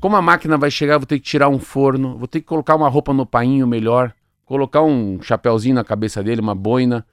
Como 0.00 0.16
a 0.16 0.22
máquina 0.22 0.56
vai 0.56 0.70
chegar, 0.70 0.94
eu 0.94 1.00
vou 1.00 1.06
ter 1.06 1.18
que 1.18 1.24
tirar 1.24 1.48
um 1.48 1.58
forno, 1.58 2.16
vou 2.16 2.28
ter 2.28 2.40
que 2.40 2.46
colocar 2.46 2.76
uma 2.76 2.88
roupa 2.88 3.12
no 3.12 3.26
painho 3.26 3.66
melhor, 3.66 4.14
colocar 4.46 4.82
um 4.82 5.20
chapéuzinho 5.20 5.74
na 5.74 5.84
cabeça 5.84 6.22
dele, 6.22 6.40
uma 6.40 6.54
boina. 6.54 7.04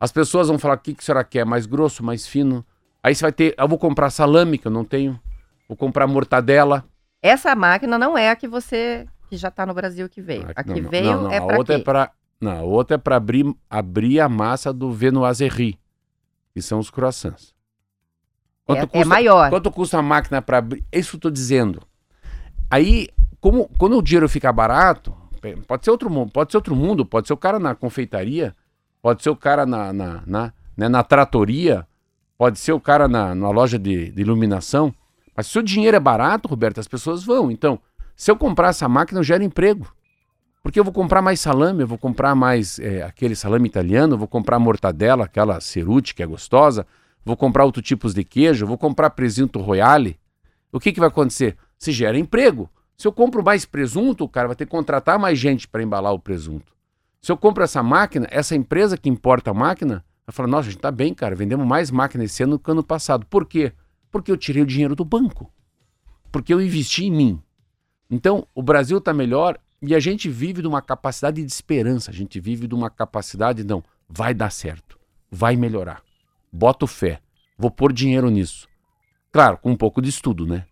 As 0.00 0.10
pessoas 0.10 0.48
vão 0.48 0.58
falar: 0.58 0.74
o 0.74 0.78
que, 0.78 0.94
que 0.94 1.02
a 1.02 1.04
senhora 1.04 1.24
quer? 1.24 1.44
Mais 1.44 1.66
grosso, 1.66 2.02
mais 2.02 2.26
fino? 2.26 2.64
Aí 3.02 3.14
você 3.14 3.22
vai 3.22 3.32
ter. 3.32 3.54
Eu 3.58 3.68
vou 3.68 3.78
comprar 3.78 4.10
salame, 4.10 4.58
que 4.58 4.66
eu 4.66 4.72
não 4.72 4.84
tenho. 4.84 5.20
Vou 5.68 5.76
comprar 5.76 6.06
mortadela. 6.06 6.84
Essa 7.22 7.54
máquina 7.54 7.98
não 7.98 8.16
é 8.16 8.30
a 8.30 8.36
que 8.36 8.48
você 8.48 9.06
que 9.28 9.36
já 9.36 9.50
tá 9.50 9.66
no 9.66 9.74
Brasil 9.74 10.08
que 10.08 10.22
veio. 10.22 10.46
A 10.54 10.62
Não, 10.64 10.74
que 10.74 10.80
não, 10.80 10.90
veio 10.90 11.04
não, 11.04 11.22
não, 11.24 11.30
é 11.30 11.38
a 11.38 11.42
pra 11.44 11.58
outra 11.58 11.74
quê? 11.74 11.80
é 11.80 11.84
para 11.84 12.12
não, 12.40 12.52
a 12.52 12.62
outra 12.62 12.94
é 12.94 12.98
para 12.98 13.16
abrir 13.16 13.46
abrir 13.68 14.20
a 14.20 14.28
massa 14.28 14.72
do 14.72 14.92
Venoiserie, 14.92 15.78
que 16.56 16.62
são 16.62 16.78
os 16.78 16.88
croissants. 16.88 17.54
É, 18.66 19.00
é 19.00 19.04
maior. 19.04 19.50
Quanto 19.50 19.70
custa 19.70 19.98
a 19.98 20.02
máquina 20.02 20.40
para 20.40 20.56
abrir? 20.56 20.82
É 20.90 20.98
Isso 20.98 21.10
que 21.10 21.16
eu 21.16 21.20
tô 21.20 21.30
dizendo. 21.30 21.82
Aí, 22.70 23.08
como 23.42 23.68
quando 23.76 23.98
o 23.98 24.00
dinheiro 24.00 24.26
fica 24.26 24.50
barato, 24.50 25.14
pode 25.66 25.84
ser 25.84 25.90
outro 25.90 26.08
mundo, 26.08 26.32
pode 26.32 26.50
ser 26.50 26.56
outro 26.56 26.74
mundo, 26.74 27.04
pode 27.04 27.26
ser 27.26 27.34
o 27.34 27.36
cara 27.36 27.58
na 27.58 27.74
confeitaria, 27.74 28.56
pode 29.02 29.22
ser 29.22 29.28
o 29.28 29.36
cara 29.36 29.66
na, 29.66 29.92
na, 29.92 30.22
na, 30.26 30.52
né, 30.74 30.88
na 30.88 31.04
tratoria, 31.04 31.86
pode 32.38 32.58
ser 32.58 32.72
o 32.72 32.80
cara 32.80 33.06
na, 33.06 33.34
na 33.34 33.50
loja 33.50 33.78
de, 33.78 34.10
de 34.10 34.22
iluminação. 34.22 34.94
Mas 35.36 35.48
se 35.48 35.58
o 35.58 35.62
dinheiro 35.62 35.94
é 35.94 36.00
barato, 36.00 36.48
Roberto, 36.48 36.80
as 36.80 36.88
pessoas 36.88 37.22
vão. 37.22 37.50
Então, 37.50 37.78
se 38.16 38.30
eu 38.30 38.36
comprar 38.36 38.68
essa 38.70 38.88
máquina, 38.88 39.20
eu 39.20 39.24
gero 39.24 39.44
emprego. 39.44 39.86
Porque 40.66 40.80
eu 40.80 40.84
vou 40.84 40.92
comprar 40.92 41.22
mais 41.22 41.38
salame, 41.38 41.82
eu 41.82 41.86
vou 41.86 41.96
comprar 41.96 42.34
mais 42.34 42.80
é, 42.80 43.00
aquele 43.00 43.36
salame 43.36 43.68
italiano, 43.68 44.18
vou 44.18 44.26
comprar 44.26 44.58
mortadela, 44.58 45.24
aquela 45.24 45.60
ceruti 45.60 46.12
que 46.12 46.24
é 46.24 46.26
gostosa, 46.26 46.84
vou 47.24 47.36
comprar 47.36 47.64
outros 47.64 47.86
tipos 47.86 48.12
de 48.12 48.24
queijo, 48.24 48.66
vou 48.66 48.76
comprar 48.76 49.10
presunto 49.10 49.60
royale. 49.60 50.18
O 50.72 50.80
que, 50.80 50.92
que 50.92 50.98
vai 50.98 51.08
acontecer? 51.08 51.56
Se 51.78 51.92
gera 51.92 52.18
emprego. 52.18 52.68
Se 52.96 53.06
eu 53.06 53.12
compro 53.12 53.44
mais 53.44 53.64
presunto, 53.64 54.24
o 54.24 54.28
cara 54.28 54.48
vai 54.48 54.56
ter 54.56 54.64
que 54.64 54.72
contratar 54.72 55.20
mais 55.20 55.38
gente 55.38 55.68
para 55.68 55.84
embalar 55.84 56.12
o 56.12 56.18
presunto. 56.18 56.72
Se 57.22 57.30
eu 57.30 57.36
compro 57.36 57.62
essa 57.62 57.80
máquina, 57.80 58.26
essa 58.28 58.56
empresa 58.56 58.98
que 58.98 59.08
importa 59.08 59.52
a 59.52 59.54
máquina, 59.54 60.04
vai 60.26 60.34
falar: 60.34 60.48
nossa, 60.48 60.66
a 60.68 60.72
gente 60.72 60.80
tá 60.80 60.90
bem, 60.90 61.14
cara, 61.14 61.36
vendemos 61.36 61.64
mais 61.64 61.92
máquina 61.92 62.24
esse 62.24 62.42
ano 62.42 62.58
que 62.58 62.68
ano 62.68 62.82
passado. 62.82 63.24
Por 63.26 63.46
quê? 63.46 63.72
Porque 64.10 64.32
eu 64.32 64.36
tirei 64.36 64.64
o 64.64 64.66
dinheiro 64.66 64.96
do 64.96 65.04
banco. 65.04 65.48
Porque 66.32 66.52
eu 66.52 66.60
investi 66.60 67.04
em 67.04 67.12
mim. 67.12 67.42
Então, 68.10 68.48
o 68.52 68.64
Brasil 68.64 68.98
está 68.98 69.14
melhor 69.14 69.60
e 69.86 69.94
a 69.94 70.00
gente 70.00 70.28
vive 70.28 70.62
de 70.62 70.68
uma 70.68 70.82
capacidade 70.82 71.42
de 71.42 71.50
esperança. 71.50 72.10
A 72.10 72.14
gente 72.14 72.40
vive 72.40 72.66
de 72.66 72.74
uma 72.74 72.90
capacidade, 72.90 73.64
não, 73.64 73.82
vai 74.08 74.34
dar 74.34 74.50
certo, 74.50 74.98
vai 75.30 75.56
melhorar. 75.56 76.02
Boto 76.52 76.86
fé, 76.86 77.20
vou 77.56 77.70
pôr 77.70 77.92
dinheiro 77.92 78.28
nisso. 78.28 78.68
Claro, 79.32 79.58
com 79.58 79.70
um 79.70 79.76
pouco 79.76 80.02
de 80.02 80.08
estudo, 80.08 80.46
né? 80.46 80.64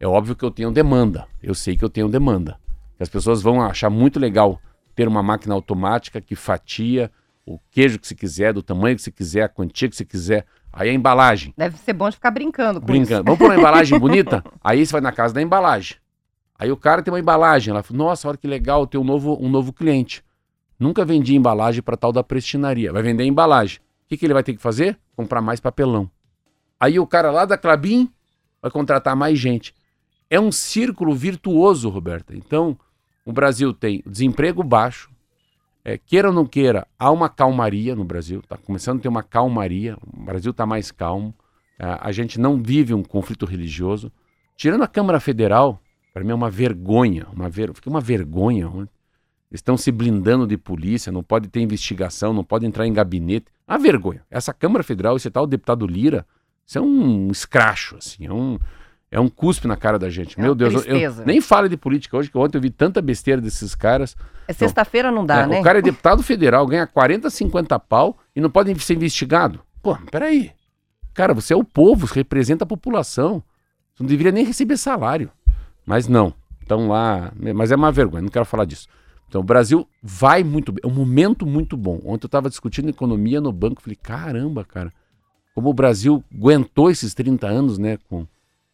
É 0.00 0.06
óbvio 0.06 0.34
que 0.34 0.44
eu 0.44 0.50
tenho 0.50 0.70
demanda. 0.70 1.26
Eu 1.42 1.54
sei 1.54 1.76
que 1.76 1.84
eu 1.84 1.90
tenho 1.90 2.08
demanda. 2.08 2.58
As 2.98 3.08
pessoas 3.08 3.42
vão 3.42 3.60
achar 3.60 3.90
muito 3.90 4.18
legal 4.18 4.60
ter 4.94 5.06
uma 5.08 5.22
máquina 5.22 5.54
automática 5.54 6.20
que 6.20 6.34
fatia 6.34 7.10
o 7.44 7.58
queijo 7.70 7.98
que 7.98 8.06
se 8.06 8.14
quiser, 8.14 8.52
do 8.52 8.62
tamanho 8.62 8.96
que 8.96 9.02
se 9.02 9.10
quiser, 9.10 9.42
a 9.42 9.48
quantia 9.48 9.88
que 9.88 9.96
se 9.96 10.04
quiser. 10.04 10.46
Aí 10.72 10.88
a 10.88 10.92
embalagem. 10.92 11.52
Deve 11.56 11.76
ser 11.76 11.92
bom 11.92 12.08
de 12.08 12.16
ficar 12.16 12.30
brincando 12.30 12.80
com 12.80 12.86
Brincando. 12.86 13.24
Vamos 13.24 13.38
pôr 13.38 13.46
uma 13.46 13.56
embalagem 13.56 13.98
bonita? 14.00 14.42
Aí 14.62 14.86
você 14.86 14.92
vai 14.92 15.00
na 15.00 15.12
casa 15.12 15.34
da 15.34 15.42
embalagem. 15.42 15.96
Aí 16.62 16.70
o 16.70 16.76
cara 16.76 17.02
tem 17.02 17.12
uma 17.12 17.18
embalagem. 17.18 17.72
Ela 17.72 17.82
fala, 17.82 17.98
nossa, 17.98 18.28
olha 18.28 18.36
que 18.36 18.46
legal, 18.46 18.86
tem 18.86 19.00
um 19.00 19.02
novo, 19.02 19.36
um 19.40 19.48
novo 19.48 19.72
cliente. 19.72 20.22
Nunca 20.78 21.04
vendi 21.04 21.34
embalagem 21.34 21.82
para 21.82 21.96
tal 21.96 22.12
da 22.12 22.22
prestinaria. 22.22 22.92
Vai 22.92 23.02
vender 23.02 23.24
embalagem. 23.24 23.78
O 23.78 24.08
que, 24.08 24.16
que 24.16 24.24
ele 24.24 24.32
vai 24.32 24.44
ter 24.44 24.54
que 24.54 24.62
fazer? 24.62 24.96
Comprar 25.16 25.40
mais 25.40 25.58
papelão. 25.58 26.08
Aí 26.78 27.00
o 27.00 27.06
cara 27.06 27.32
lá 27.32 27.44
da 27.44 27.58
Clabin 27.58 28.08
vai 28.60 28.70
contratar 28.70 29.16
mais 29.16 29.40
gente. 29.40 29.74
É 30.30 30.38
um 30.38 30.52
círculo 30.52 31.16
virtuoso, 31.16 31.88
Roberta. 31.88 32.32
Então, 32.32 32.78
o 33.26 33.32
Brasil 33.32 33.74
tem 33.74 34.00
desemprego 34.06 34.62
baixo, 34.62 35.10
é, 35.84 35.98
queira 35.98 36.28
ou 36.28 36.34
não 36.34 36.46
queira, 36.46 36.86
há 36.96 37.10
uma 37.10 37.28
calmaria 37.28 37.96
no 37.96 38.04
Brasil, 38.04 38.38
está 38.38 38.56
começando 38.56 39.00
a 39.00 39.02
ter 39.02 39.08
uma 39.08 39.24
calmaria, 39.24 39.98
o 40.00 40.24
Brasil 40.24 40.52
está 40.52 40.64
mais 40.64 40.92
calmo, 40.92 41.34
é, 41.76 41.98
a 42.00 42.12
gente 42.12 42.38
não 42.38 42.62
vive 42.62 42.94
um 42.94 43.02
conflito 43.02 43.46
religioso. 43.46 44.12
Tirando 44.56 44.84
a 44.84 44.86
Câmara 44.86 45.18
Federal, 45.18 45.81
para 46.12 46.22
mim 46.24 46.30
é 46.30 46.34
uma 46.34 46.50
vergonha, 46.50 47.26
uma 47.32 47.48
ver... 47.48 47.72
fiquei 47.74 47.90
uma 47.90 48.00
vergonha. 48.00 48.66
Eles 49.50 49.58
estão 49.60 49.76
se 49.76 49.92
blindando 49.92 50.46
de 50.46 50.56
polícia, 50.56 51.12
não 51.12 51.22
pode 51.22 51.48
ter 51.48 51.60
investigação, 51.60 52.32
não 52.32 52.44
pode 52.44 52.64
entrar 52.66 52.86
em 52.86 52.92
gabinete. 52.92 53.46
Uma 53.68 53.78
vergonha. 53.78 54.22
Essa 54.30 54.52
Câmara 54.52 54.82
Federal, 54.82 55.16
esse 55.16 55.30
tal 55.30 55.46
deputado 55.46 55.86
Lira, 55.86 56.26
isso 56.66 56.78
é 56.78 56.80
um 56.80 57.30
escracho, 57.30 57.96
assim, 57.96 58.26
é 58.26 58.32
um, 58.32 58.58
é 59.10 59.20
um 59.20 59.28
cuspe 59.28 59.68
na 59.68 59.76
cara 59.76 59.98
da 59.98 60.08
gente. 60.08 60.38
É 60.38 60.42
Meu 60.42 60.54
Deus, 60.54 60.86
eu- 60.86 61.24
nem 61.26 61.40
fale 61.40 61.68
de 61.68 61.76
política 61.76 62.16
hoje, 62.16 62.30
que 62.30 62.38
ontem 62.38 62.56
eu 62.56 62.62
vi 62.62 62.70
tanta 62.70 63.02
besteira 63.02 63.40
desses 63.42 63.74
caras. 63.74 64.16
É 64.48 64.52
sexta-feira 64.54 65.10
não 65.10 65.24
dá, 65.26 65.42
É, 65.42 65.46
né? 65.46 65.60
O 65.60 65.62
cara 65.62 65.80
é 65.80 65.82
deputado 65.82 66.22
federal, 66.22 66.66
ganha 66.66 66.86
40, 66.86 67.28
50 67.28 67.78
pau 67.78 68.16
e 68.34 68.40
não 68.40 68.50
pode 68.50 68.78
ser 68.82 68.94
investigado. 68.94 69.60
Pô, 69.82 69.96
peraí. 70.10 70.50
Cara, 71.12 71.34
você 71.34 71.52
é 71.52 71.56
o 71.56 71.64
povo, 71.64 72.06
você 72.06 72.14
representa 72.14 72.64
a 72.64 72.66
população. 72.66 73.42
Você 73.94 74.02
não 74.02 74.08
deveria 74.08 74.32
nem 74.32 74.44
receber 74.46 74.78
salário. 74.78 75.30
Mas 75.84 76.08
não. 76.08 76.34
Estão 76.60 76.88
lá. 76.88 77.32
Mas 77.54 77.70
é 77.72 77.76
uma 77.76 77.92
vergonha, 77.92 78.22
não 78.22 78.28
quero 78.28 78.44
falar 78.44 78.64
disso. 78.64 78.88
Então, 79.28 79.40
o 79.40 79.44
Brasil 79.44 79.88
vai 80.02 80.44
muito 80.44 80.72
bem. 80.72 80.80
É 80.84 80.86
um 80.86 80.94
momento 80.94 81.46
muito 81.46 81.76
bom. 81.76 82.00
Ontem 82.04 82.24
eu 82.24 82.28
estava 82.28 82.50
discutindo 82.50 82.90
economia 82.90 83.40
no 83.40 83.50
banco. 83.50 83.80
Falei, 83.80 83.96
caramba, 83.96 84.64
cara. 84.64 84.92
Como 85.54 85.70
o 85.70 85.74
Brasil 85.74 86.22
aguentou 86.34 86.90
esses 86.90 87.14
30 87.14 87.46
anos, 87.46 87.78
né? 87.78 87.98
Com, 88.08 88.26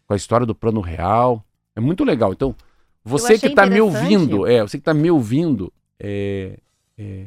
com 0.06 0.12
a 0.12 0.16
história 0.16 0.44
do 0.44 0.54
plano 0.54 0.80
real. 0.80 1.44
É 1.76 1.80
muito 1.80 2.04
legal. 2.04 2.32
Então, 2.32 2.56
você 3.04 3.38
que 3.38 3.46
está 3.46 3.66
me 3.66 3.80
ouvindo, 3.80 4.46
é, 4.46 4.60
você 4.60 4.78
que 4.78 4.82
está 4.82 4.92
me 4.92 5.10
ouvindo, 5.10 5.72
é, 5.98 6.58
é, 6.98 7.26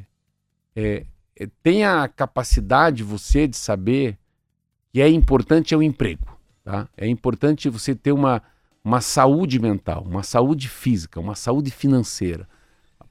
é, 0.76 1.06
é, 1.40 1.48
tenha 1.64 2.04
a 2.04 2.08
capacidade 2.08 3.04
você 3.04 3.48
de 3.48 3.58
saber 3.58 4.18
que 4.92 5.02
é 5.02 5.10
importante 5.10 5.74
é 5.74 5.78
o 5.78 5.82
emprego, 5.82 6.38
tá? 6.64 6.88
É 6.98 7.08
importante 7.08 7.70
você 7.70 7.96
ter 7.96 8.12
uma, 8.12 8.44
uma 8.84 9.02
saúde 9.02 9.60
mental, 9.60 10.04
uma 10.08 10.24
saúde 10.24 10.68
física, 10.68 11.20
uma 11.20 11.36
saúde 11.36 11.72
financeira. 11.72 12.48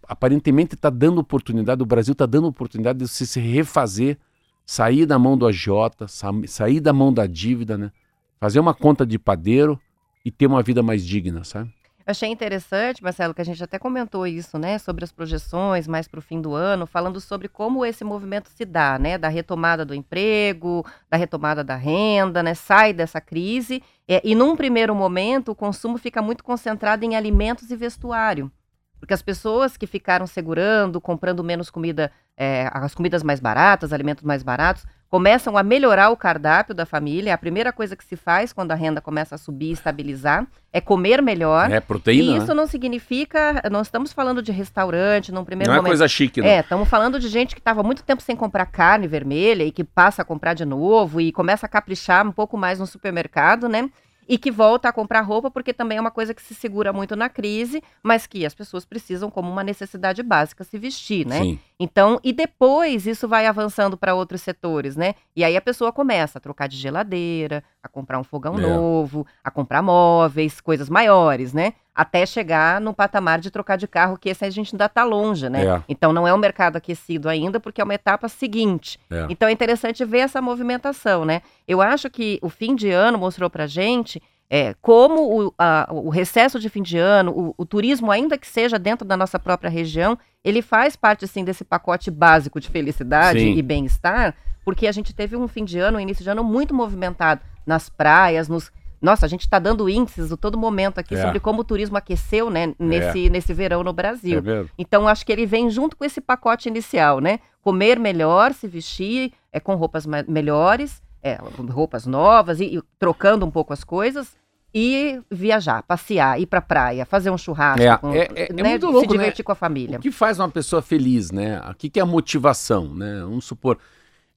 Aparentemente 0.06 0.74
está 0.74 0.90
dando 0.90 1.18
oportunidade, 1.20 1.82
o 1.82 1.86
Brasil 1.86 2.12
está 2.12 2.26
dando 2.26 2.48
oportunidade 2.48 2.98
de 2.98 3.06
você 3.08 3.24
se 3.24 3.38
refazer, 3.40 4.18
sair 4.66 5.06
da 5.06 5.18
mão 5.18 5.36
do 5.38 5.46
agiota, 5.46 6.08
sa- 6.08 6.32
sair 6.46 6.80
da 6.80 6.92
mão 6.92 7.12
da 7.12 7.26
dívida, 7.26 7.78
né? 7.78 7.92
Fazer 8.40 8.58
uma 8.58 8.74
conta 8.74 9.06
de 9.06 9.18
padeiro 9.18 9.80
e 10.24 10.30
ter 10.30 10.46
uma 10.46 10.62
vida 10.62 10.82
mais 10.82 11.06
digna, 11.06 11.44
sabe? 11.44 11.72
Achei 12.10 12.28
interessante, 12.28 13.00
Marcelo, 13.04 13.32
que 13.32 13.40
a 13.40 13.44
gente 13.44 13.62
até 13.62 13.78
comentou 13.78 14.26
isso, 14.26 14.58
né, 14.58 14.78
sobre 14.78 15.04
as 15.04 15.12
projeções 15.12 15.86
mais 15.86 16.08
para 16.08 16.18
o 16.18 16.22
fim 16.22 16.40
do 16.40 16.54
ano, 16.54 16.84
falando 16.84 17.20
sobre 17.20 17.46
como 17.46 17.86
esse 17.86 18.02
movimento 18.02 18.48
se 18.48 18.64
dá, 18.64 18.98
né, 18.98 19.16
da 19.16 19.28
retomada 19.28 19.84
do 19.84 19.94
emprego, 19.94 20.84
da 21.08 21.16
retomada 21.16 21.62
da 21.62 21.76
renda, 21.76 22.42
né, 22.42 22.52
sai 22.52 22.92
dessa 22.92 23.20
crise, 23.20 23.80
é, 24.08 24.20
e 24.24 24.34
num 24.34 24.56
primeiro 24.56 24.92
momento 24.92 25.52
o 25.52 25.54
consumo 25.54 25.98
fica 25.98 26.20
muito 26.20 26.42
concentrado 26.42 27.04
em 27.04 27.14
alimentos 27.14 27.70
e 27.70 27.76
vestuário, 27.76 28.50
porque 28.98 29.14
as 29.14 29.22
pessoas 29.22 29.76
que 29.76 29.86
ficaram 29.86 30.26
segurando, 30.26 31.00
comprando 31.00 31.44
menos 31.44 31.70
comida, 31.70 32.10
é, 32.36 32.68
as 32.72 32.92
comidas 32.92 33.22
mais 33.22 33.38
baratas, 33.38 33.92
alimentos 33.92 34.24
mais 34.24 34.42
baratos, 34.42 34.84
começam 35.10 35.56
a 35.58 35.62
melhorar 35.64 36.10
o 36.10 36.16
cardápio 36.16 36.72
da 36.72 36.86
família. 36.86 37.34
A 37.34 37.38
primeira 37.38 37.72
coisa 37.72 37.96
que 37.96 38.04
se 38.04 38.14
faz 38.16 38.52
quando 38.52 38.70
a 38.70 38.76
renda 38.76 39.00
começa 39.00 39.34
a 39.34 39.38
subir 39.38 39.70
e 39.70 39.72
estabilizar 39.72 40.46
é 40.72 40.80
comer 40.80 41.20
melhor. 41.20 41.68
É 41.70 41.80
proteína, 41.80 42.34
E 42.34 42.36
isso 42.38 42.46
né? 42.46 42.54
não 42.54 42.66
significa, 42.68 43.60
não 43.70 43.82
estamos 43.82 44.12
falando 44.12 44.40
de 44.40 44.52
restaurante 44.52 45.32
num 45.32 45.44
primeiro 45.44 45.68
Não 45.70 45.74
é 45.74 45.78
momento. 45.78 45.90
coisa 45.90 46.06
chique, 46.06 46.40
não. 46.40 46.46
É, 46.48 46.60
estamos 46.60 46.88
falando 46.88 47.18
de 47.18 47.28
gente 47.28 47.56
que 47.56 47.60
estava 47.60 47.82
muito 47.82 48.04
tempo 48.04 48.22
sem 48.22 48.36
comprar 48.36 48.66
carne 48.66 49.08
vermelha 49.08 49.64
e 49.64 49.72
que 49.72 49.82
passa 49.82 50.22
a 50.22 50.24
comprar 50.24 50.54
de 50.54 50.64
novo 50.64 51.20
e 51.20 51.32
começa 51.32 51.66
a 51.66 51.68
caprichar 51.68 52.24
um 52.24 52.30
pouco 52.32 52.56
mais 52.56 52.78
no 52.78 52.86
supermercado, 52.86 53.68
né? 53.68 53.90
E 54.32 54.38
que 54.38 54.48
volta 54.48 54.88
a 54.88 54.92
comprar 54.92 55.22
roupa 55.22 55.50
porque 55.50 55.74
também 55.74 55.98
é 55.98 56.00
uma 56.00 56.12
coisa 56.12 56.32
que 56.32 56.40
se 56.40 56.54
segura 56.54 56.92
muito 56.92 57.16
na 57.16 57.28
crise, 57.28 57.82
mas 58.00 58.28
que 58.28 58.46
as 58.46 58.54
pessoas 58.54 58.84
precisam 58.84 59.28
como 59.28 59.50
uma 59.50 59.64
necessidade 59.64 60.22
básica 60.22 60.62
se 60.62 60.78
vestir, 60.78 61.26
né? 61.26 61.40
Sim. 61.42 61.58
Então, 61.80 62.20
e 62.22 62.32
depois 62.32 63.08
isso 63.08 63.26
vai 63.26 63.46
avançando 63.46 63.96
para 63.96 64.14
outros 64.14 64.40
setores, 64.40 64.94
né? 64.94 65.16
E 65.34 65.42
aí 65.42 65.56
a 65.56 65.60
pessoa 65.60 65.90
começa 65.90 66.38
a 66.38 66.40
trocar 66.40 66.68
de 66.68 66.76
geladeira, 66.76 67.64
a 67.82 67.88
comprar 67.88 68.20
um 68.20 68.24
fogão 68.24 68.56
É. 68.56 68.60
novo, 68.60 69.26
a 69.42 69.50
comprar 69.50 69.82
móveis, 69.82 70.60
coisas 70.60 70.88
maiores, 70.88 71.52
né? 71.52 71.72
Até 71.94 72.24
chegar 72.24 72.80
no 72.80 72.94
patamar 72.94 73.40
de 73.40 73.50
trocar 73.50 73.76
de 73.76 73.86
carro, 73.88 74.16
que 74.16 74.28
esse 74.28 74.44
a 74.44 74.50
gente 74.50 74.74
ainda 74.74 74.86
está 74.86 75.04
longe, 75.04 75.48
né? 75.48 75.64
É. 75.66 75.82
Então 75.88 76.12
não 76.12 76.26
é 76.26 76.32
um 76.32 76.38
mercado 76.38 76.76
aquecido 76.76 77.28
ainda, 77.28 77.58
porque 77.58 77.80
é 77.80 77.84
uma 77.84 77.94
etapa 77.94 78.28
seguinte. 78.28 78.98
É. 79.10 79.26
Então 79.28 79.48
é 79.48 79.52
interessante 79.52 80.04
ver 80.04 80.18
essa 80.20 80.40
movimentação, 80.40 81.24
né? 81.24 81.42
Eu 81.66 81.82
acho 81.82 82.08
que 82.08 82.38
o 82.42 82.48
fim 82.48 82.74
de 82.74 82.90
ano 82.90 83.18
mostrou 83.18 83.50
pra 83.50 83.66
gente 83.66 84.22
é, 84.52 84.74
como 84.82 85.46
o, 85.46 85.54
a- 85.56 85.88
o 85.90 86.10
recesso 86.10 86.58
de 86.58 86.68
fim 86.68 86.82
de 86.82 86.98
ano, 86.98 87.30
o, 87.30 87.54
o 87.56 87.64
turismo, 87.64 88.10
ainda 88.10 88.36
que 88.36 88.46
seja 88.48 88.78
dentro 88.80 89.06
da 89.06 89.16
nossa 89.16 89.38
própria 89.38 89.70
região, 89.70 90.18
ele 90.44 90.60
faz 90.60 90.96
parte, 90.96 91.24
assim, 91.24 91.44
desse 91.44 91.64
pacote 91.64 92.10
básico 92.10 92.58
de 92.60 92.68
felicidade 92.68 93.38
Sim. 93.38 93.54
e 93.54 93.62
bem-estar, 93.62 94.34
porque 94.64 94.88
a 94.88 94.92
gente 94.92 95.14
teve 95.14 95.36
um 95.36 95.46
fim 95.46 95.64
de 95.64 95.78
ano, 95.78 95.98
um 95.98 96.00
início 96.00 96.24
de 96.24 96.30
ano 96.30 96.42
muito 96.42 96.74
movimentado 96.74 97.40
nas 97.64 97.88
praias, 97.88 98.48
nos... 98.48 98.72
Nossa, 99.00 99.24
a 99.24 99.28
gente 99.28 99.40
está 99.42 99.58
dando 99.58 99.88
índices 99.88 100.30
a 100.30 100.36
todo 100.36 100.58
momento 100.58 100.98
aqui 100.98 101.14
É. 101.14 101.22
sobre 101.22 101.40
como 101.40 101.60
o 101.60 101.64
turismo 101.64 101.96
aqueceu, 101.96 102.50
né, 102.50 102.74
nesse, 102.78 103.30
nesse 103.30 103.54
verão 103.54 103.82
no 103.82 103.92
Brasil. 103.92 104.42
É? 104.46 104.66
Então, 104.78 105.08
acho 105.08 105.24
que 105.24 105.32
ele 105.32 105.46
vem 105.46 105.70
junto 105.70 105.96
com 105.96 106.04
esse 106.04 106.20
pacote 106.20 106.68
inicial, 106.68 107.18
né? 107.20 107.38
Comer 107.62 107.98
melhor, 107.98 108.52
se 108.52 108.66
vestir 108.68 109.32
é, 109.52 109.58
com 109.58 109.74
roupas 109.74 110.06
melhores, 110.28 111.02
é, 111.22 111.38
roupas 111.70 112.06
novas, 112.06 112.60
e, 112.60 112.76
e 112.76 112.82
trocando 112.98 113.44
um 113.46 113.50
pouco 113.50 113.72
as 113.72 113.84
coisas, 113.84 114.38
e 114.72 115.20
viajar, 115.30 115.82
passear, 115.82 116.40
ir 116.40 116.46
pra 116.46 116.60
praia, 116.60 117.04
fazer 117.04 117.28
um 117.30 117.36
churrasco, 117.36 117.82
É, 117.82 117.96
com- 117.96 118.12
é- 118.14 118.28
é- 118.36 118.46
é 118.50 118.52
né, 118.52 118.62
muito 118.70 118.86
se 118.86 118.92
louco, 118.92 119.08
né? 119.14 119.18
divertir 119.18 119.42
com 119.44 119.50
a 119.50 119.56
família. 119.56 119.98
O 119.98 120.00
que 120.00 120.12
faz 120.12 120.38
uma 120.38 120.48
pessoa 120.48 120.80
feliz, 120.80 121.30
né? 121.32 121.60
O 121.68 121.74
que, 121.74 121.90
que 121.90 121.98
é 121.98 122.02
a 122.02 122.06
motivação, 122.06 122.94
né? 122.94 123.20
Vamos 123.22 123.44
supor, 123.44 123.78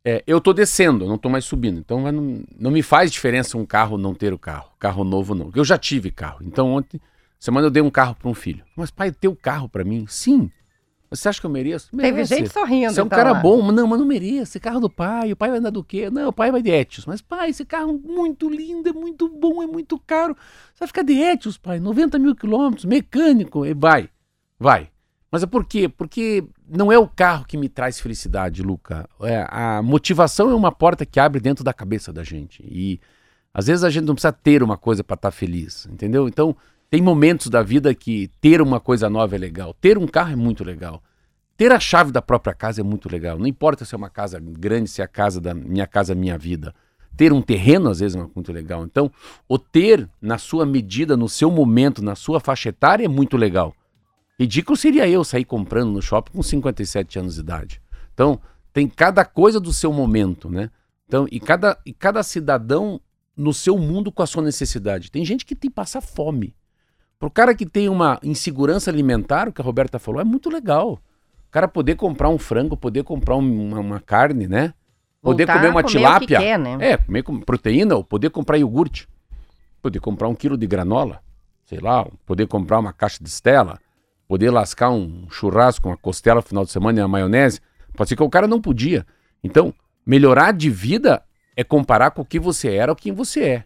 é, 0.05 0.23
eu 0.27 0.41
tô 0.41 0.51
descendo, 0.51 1.07
não 1.07 1.17
tô 1.17 1.29
mais 1.29 1.45
subindo, 1.45 1.79
então 1.79 1.99
não, 2.11 2.43
não 2.59 2.71
me 2.71 2.81
faz 2.81 3.11
diferença 3.11 3.57
um 3.57 3.65
carro 3.65 3.97
não 3.97 4.13
ter 4.13 4.33
o 4.33 4.37
carro, 4.37 4.71
carro 4.77 5.03
novo 5.03 5.33
não. 5.33 5.49
Eu 5.55 5.63
já 5.63 5.77
tive 5.77 6.11
carro, 6.11 6.39
então 6.41 6.71
ontem, 6.71 6.99
semana 7.39 7.67
eu 7.67 7.71
dei 7.71 7.81
um 7.81 7.89
carro 7.89 8.15
para 8.15 8.29
um 8.29 8.33
filho. 8.33 8.65
Mas 8.75 8.91
pai, 8.91 9.11
ter 9.11 9.29
o 9.29 9.35
carro 9.35 9.69
para 9.69 9.83
mim? 9.83 10.05
Sim. 10.07 10.51
Você 11.09 11.29
acha 11.29 11.39
que 11.39 11.45
eu 11.45 11.49
mereço? 11.49 11.89
Teve 11.91 12.11
Merece. 12.11 12.35
gente 12.35 12.51
sorrindo. 12.51 12.91
Você 12.91 12.99
é 12.99 13.03
um 13.03 13.05
então, 13.05 13.17
cara 13.17 13.33
lá. 13.33 13.39
bom, 13.39 13.71
não, 13.71 13.85
mas 13.85 13.99
não 13.99 14.05
mereço. 14.05 14.43
Esse 14.43 14.59
carro 14.59 14.79
do 14.79 14.89
pai, 14.89 15.31
o 15.31 15.35
pai 15.35 15.49
vai 15.51 15.59
andar 15.59 15.69
do 15.69 15.83
quê? 15.83 16.09
Não, 16.09 16.29
o 16.29 16.33
pai 16.33 16.51
vai 16.51 16.61
de 16.61 16.71
Etios. 16.71 17.05
Mas, 17.05 17.21
pai, 17.21 17.51
esse 17.51 17.63
carro 17.63 17.91
é 17.91 18.07
muito 18.07 18.49
lindo, 18.49 18.89
é 18.89 18.93
muito 18.93 19.29
bom, 19.29 19.61
é 19.61 19.67
muito 19.67 19.99
caro. 19.99 20.35
Você 20.73 20.79
vai 20.79 20.87
ficar 20.87 21.03
de 21.03 21.13
Etios, 21.13 21.55
pai, 21.55 21.79
90 21.79 22.17
mil 22.17 22.35
quilômetros, 22.35 22.85
mecânico, 22.85 23.63
e 23.63 23.75
vai, 23.75 24.09
vai. 24.59 24.89
Mas 25.33 25.41
é 25.41 25.47
por 25.47 25.65
quê? 25.65 25.89
Porque 25.89 26.43
não 26.69 26.91
é 26.91 26.99
o 26.99 27.07
carro 27.07 27.43
que 27.43 27.57
me 27.57 27.67
traz 27.67 27.99
felicidade, 27.99 28.61
Luca. 28.61 29.09
É, 29.21 29.43
a 29.49 29.81
motivação 29.81 30.51
é 30.51 30.53
uma 30.53 30.71
porta 30.71 31.07
que 31.07 31.19
abre 31.19 31.41
dentro 31.41 31.63
da 31.63 31.73
cabeça 31.73 32.13
da 32.13 32.23
gente. 32.23 32.63
E 32.63 33.01
às 33.51 33.65
vezes 33.65 33.83
a 33.83 33.89
gente 33.89 34.05
não 34.05 34.13
precisa 34.13 34.31
ter 34.31 34.61
uma 34.61 34.77
coisa 34.77 35.03
para 35.03 35.15
estar 35.15 35.31
feliz, 35.31 35.87
entendeu? 35.91 36.27
Então, 36.27 36.55
tem 36.87 37.01
momentos 37.01 37.47
da 37.47 37.63
vida 37.63 37.95
que 37.95 38.29
ter 38.39 38.61
uma 38.61 38.79
coisa 38.79 39.09
nova 39.09 39.33
é 39.33 39.39
legal. 39.39 39.73
Ter 39.81 39.97
um 39.97 40.05
carro 40.05 40.33
é 40.33 40.35
muito 40.35 40.63
legal. 40.63 41.01
Ter 41.57 41.71
a 41.71 41.79
chave 41.79 42.11
da 42.11 42.21
própria 42.21 42.53
casa 42.53 42.81
é 42.81 42.83
muito 42.83 43.09
legal. 43.11 43.39
Não 43.39 43.47
importa 43.47 43.85
se 43.85 43.95
é 43.95 43.97
uma 43.97 44.11
casa 44.11 44.39
grande, 44.39 44.87
se 44.87 45.01
é 45.01 45.05
a 45.05 45.07
casa 45.07 45.41
da 45.41 45.55
minha 45.55 45.87
casa, 45.87 46.13
minha 46.13 46.37
vida. 46.37 46.75
Ter 47.17 47.33
um 47.33 47.41
terreno, 47.41 47.89
às 47.89 48.01
vezes, 48.01 48.15
é 48.15 48.23
muito 48.35 48.53
legal. 48.53 48.83
Então, 48.83 49.11
o 49.49 49.57
ter 49.57 50.07
na 50.21 50.37
sua 50.37 50.63
medida, 50.63 51.17
no 51.17 51.27
seu 51.27 51.49
momento, 51.49 52.03
na 52.03 52.13
sua 52.13 52.39
faixa 52.39 52.69
etária, 52.69 53.05
é 53.05 53.07
muito 53.07 53.35
legal. 53.35 53.75
Ridículo 54.43 54.75
seria 54.77 55.07
eu 55.07 55.23
sair 55.23 55.45
comprando 55.45 55.91
no 55.91 56.01
shopping 56.01 56.31
com 56.33 56.43
57 56.43 57.19
anos 57.19 57.35
de 57.35 57.41
idade. 57.41 57.81
Então, 58.13 58.39
tem 58.71 58.87
cada 58.87 59.23
coisa 59.25 59.59
do 59.59 59.71
seu 59.73 59.91
momento, 59.93 60.49
né? 60.49 60.69
Então, 61.07 61.27
e 61.31 61.39
cada, 61.39 61.77
e 61.85 61.93
cada 61.93 62.21
cidadão 62.23 62.99
no 63.35 63.53
seu 63.53 63.77
mundo 63.77 64.11
com 64.11 64.21
a 64.23 64.27
sua 64.27 64.43
necessidade. 64.43 65.11
Tem 65.11 65.23
gente 65.25 65.45
que 65.45 65.55
tem 65.55 65.69
que 65.69 65.75
passar 65.75 66.01
fome. 66.01 66.55
Pro 67.19 67.29
cara 67.29 67.55
que 67.55 67.65
tem 67.65 67.87
uma 67.87 68.19
insegurança 68.21 68.91
alimentar, 68.91 69.47
o 69.47 69.53
que 69.53 69.61
a 69.61 69.63
Roberta 69.63 69.97
falou, 69.97 70.19
é 70.19 70.23
muito 70.23 70.49
legal. 70.49 70.93
O 71.47 71.51
cara 71.51 71.67
poder 71.67 71.95
comprar 71.95 72.29
um 72.29 72.37
frango, 72.37 72.75
poder 72.75 73.03
comprar 73.03 73.35
um- 73.37 73.67
uma, 73.69 73.79
uma 73.79 73.99
carne, 73.99 74.47
né? 74.47 74.73
Poder 75.21 75.45
Voltar 75.45 75.59
comer 75.61 75.71
uma 75.71 75.83
comer 75.83 75.85
o 75.85 75.85
que 75.85 75.97
tilápia. 76.27 76.39
quer, 76.39 76.59
né? 76.59 76.77
É, 76.81 76.97
comer 76.97 77.23
com 77.23 77.39
proteína, 77.39 77.95
ou 77.95 78.03
poder 78.03 78.29
comprar 78.29 78.57
iogurte. 78.57 79.07
Poder 79.81 79.99
comprar 79.99 80.27
um 80.27 80.35
quilo 80.35 80.57
de 80.57 80.67
granola, 80.67 81.21
sei 81.65 81.79
lá, 81.79 82.05
poder 82.25 82.47
comprar 82.47 82.79
uma 82.79 82.91
caixa 82.91 83.23
de 83.23 83.29
Stella, 83.29 83.79
poder 84.27 84.49
lascar 84.49 84.89
um 84.89 85.27
churrasco, 85.29 85.89
uma 85.89 85.97
costela 85.97 86.41
no 86.41 86.47
final 86.47 86.65
de 86.65 86.71
semana 86.71 86.99
e 86.99 87.01
uma 87.01 87.07
maionese. 87.07 87.59
Pode 87.95 88.09
ser 88.09 88.15
que 88.15 88.23
o 88.23 88.29
cara 88.29 88.47
não 88.47 88.61
podia. 88.61 89.05
Então, 89.43 89.73
Melhorar 90.05 90.51
de 90.51 90.69
vida 90.69 91.23
é 91.55 91.63
comparar 91.63 92.11
com 92.11 92.21
o 92.21 92.25
que 92.25 92.39
você 92.39 92.75
era 92.75 92.91
ou 92.91 92.95
quem 92.95 93.13
você 93.13 93.43
é. 93.43 93.63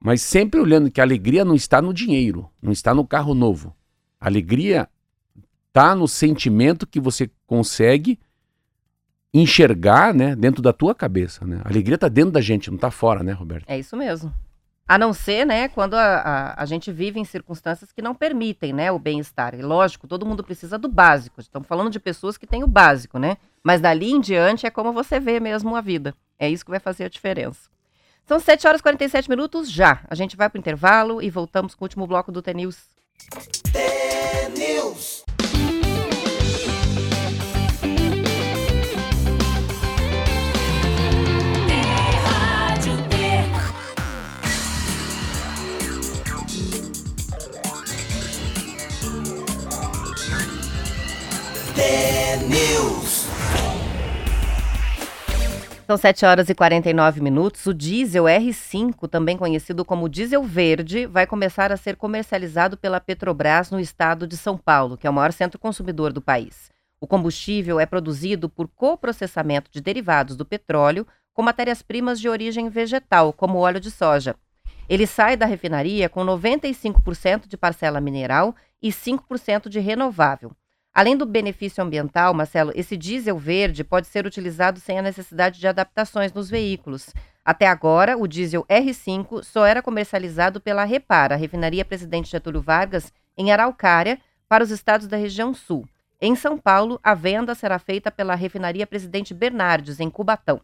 Mas 0.00 0.22
sempre 0.22 0.60
olhando 0.60 0.90
que 0.90 1.00
a 1.00 1.04
alegria 1.04 1.44
não 1.44 1.54
está 1.54 1.82
no 1.82 1.92
dinheiro, 1.92 2.48
não 2.62 2.72
está 2.72 2.94
no 2.94 3.06
carro 3.06 3.34
novo. 3.34 3.74
A 4.18 4.26
alegria 4.26 4.88
está 5.68 5.94
no 5.94 6.08
sentimento 6.08 6.86
que 6.86 7.00
você 7.00 7.30
consegue 7.46 8.18
enxergar, 9.34 10.14
né, 10.14 10.34
dentro 10.34 10.62
da 10.62 10.72
tua 10.72 10.94
cabeça, 10.94 11.44
né? 11.44 11.60
A 11.62 11.68
alegria 11.68 11.96
está 11.96 12.08
dentro 12.08 12.30
da 12.30 12.40
gente, 12.40 12.70
não 12.70 12.76
está 12.76 12.90
fora, 12.90 13.22
né, 13.22 13.32
Roberto? 13.32 13.68
É 13.68 13.78
isso 13.78 13.94
mesmo. 13.96 14.32
A 14.88 14.96
não 14.96 15.12
ser, 15.12 15.44
né, 15.44 15.68
quando 15.68 15.94
a, 15.94 16.20
a, 16.20 16.62
a 16.62 16.64
gente 16.64 16.92
vive 16.92 17.18
em 17.18 17.24
circunstâncias 17.24 17.90
que 17.90 18.00
não 18.00 18.14
permitem, 18.14 18.72
né, 18.72 18.92
o 18.92 18.98
bem-estar. 18.98 19.54
E 19.54 19.62
lógico, 19.62 20.06
todo 20.06 20.24
mundo 20.24 20.44
precisa 20.44 20.78
do 20.78 20.88
básico. 20.88 21.40
Estamos 21.40 21.66
falando 21.66 21.90
de 21.90 21.98
pessoas 21.98 22.36
que 22.36 22.46
têm 22.46 22.62
o 22.62 22.68
básico, 22.68 23.18
né? 23.18 23.36
Mas 23.64 23.80
dali 23.80 24.12
em 24.12 24.20
diante 24.20 24.64
é 24.64 24.70
como 24.70 24.92
você 24.92 25.18
vê 25.18 25.40
mesmo 25.40 25.74
a 25.74 25.80
vida. 25.80 26.14
É 26.38 26.48
isso 26.48 26.64
que 26.64 26.70
vai 26.70 26.78
fazer 26.78 27.04
a 27.04 27.08
diferença. 27.08 27.68
São 28.26 28.38
7 28.38 28.66
horas 28.66 28.80
e 28.80 28.82
47 28.82 29.28
minutos 29.28 29.70
já. 29.70 30.02
A 30.08 30.14
gente 30.14 30.36
vai 30.36 30.48
para 30.48 30.58
o 30.58 30.60
intervalo 30.60 31.20
e 31.20 31.30
voltamos 31.30 31.74
com 31.74 31.84
o 31.84 31.86
último 31.86 32.06
bloco 32.06 32.30
do 32.30 32.40
T-News. 32.40 32.76
São 55.86 55.96
7 55.96 56.26
horas 56.26 56.48
e 56.48 56.54
49 56.54 57.20
minutos. 57.20 57.64
O 57.64 57.72
diesel 57.72 58.24
R5, 58.24 59.08
também 59.08 59.36
conhecido 59.36 59.84
como 59.84 60.08
diesel 60.08 60.42
verde, 60.42 61.06
vai 61.06 61.28
começar 61.28 61.70
a 61.70 61.76
ser 61.76 61.94
comercializado 61.94 62.76
pela 62.76 62.98
Petrobras 62.98 63.70
no 63.70 63.78
estado 63.78 64.26
de 64.26 64.36
São 64.36 64.58
Paulo, 64.58 64.96
que 64.96 65.06
é 65.06 65.10
o 65.10 65.12
maior 65.12 65.32
centro 65.32 65.60
consumidor 65.60 66.12
do 66.12 66.20
país. 66.20 66.72
O 67.00 67.06
combustível 67.06 67.78
é 67.78 67.86
produzido 67.86 68.48
por 68.48 68.66
coprocessamento 68.66 69.70
de 69.70 69.80
derivados 69.80 70.34
do 70.34 70.44
petróleo 70.44 71.06
com 71.32 71.40
matérias-primas 71.40 72.18
de 72.18 72.28
origem 72.28 72.68
vegetal, 72.68 73.32
como 73.32 73.58
óleo 73.58 73.78
de 73.78 73.92
soja. 73.92 74.34
Ele 74.88 75.06
sai 75.06 75.36
da 75.36 75.46
refinaria 75.46 76.08
com 76.08 76.24
95% 76.24 77.46
de 77.46 77.56
parcela 77.56 78.00
mineral 78.00 78.56
e 78.82 78.88
5% 78.88 79.68
de 79.68 79.78
renovável. 79.78 80.50
Além 80.96 81.14
do 81.14 81.26
benefício 81.26 81.84
ambiental, 81.84 82.32
Marcelo, 82.32 82.72
esse 82.74 82.96
diesel 82.96 83.36
verde 83.36 83.84
pode 83.84 84.06
ser 84.06 84.24
utilizado 84.24 84.80
sem 84.80 84.98
a 84.98 85.02
necessidade 85.02 85.60
de 85.60 85.68
adaptações 85.68 86.32
nos 86.32 86.48
veículos. 86.48 87.12
Até 87.44 87.66
agora, 87.66 88.16
o 88.16 88.26
diesel 88.26 88.64
R5 88.64 89.42
só 89.44 89.66
era 89.66 89.82
comercializado 89.82 90.58
pela 90.58 90.84
Repara, 90.84 91.34
a 91.34 91.36
refinaria 91.36 91.84
Presidente 91.84 92.30
Getúlio 92.30 92.62
Vargas, 92.62 93.12
em 93.36 93.52
Araucária, 93.52 94.18
para 94.48 94.64
os 94.64 94.70
estados 94.70 95.06
da 95.06 95.18
região 95.18 95.52
sul. 95.52 95.86
Em 96.18 96.34
São 96.34 96.56
Paulo, 96.56 96.98
a 97.02 97.12
venda 97.12 97.54
será 97.54 97.78
feita 97.78 98.10
pela 98.10 98.34
refinaria 98.34 98.86
Presidente 98.86 99.34
Bernardes, 99.34 100.00
em 100.00 100.08
Cubatão. 100.08 100.62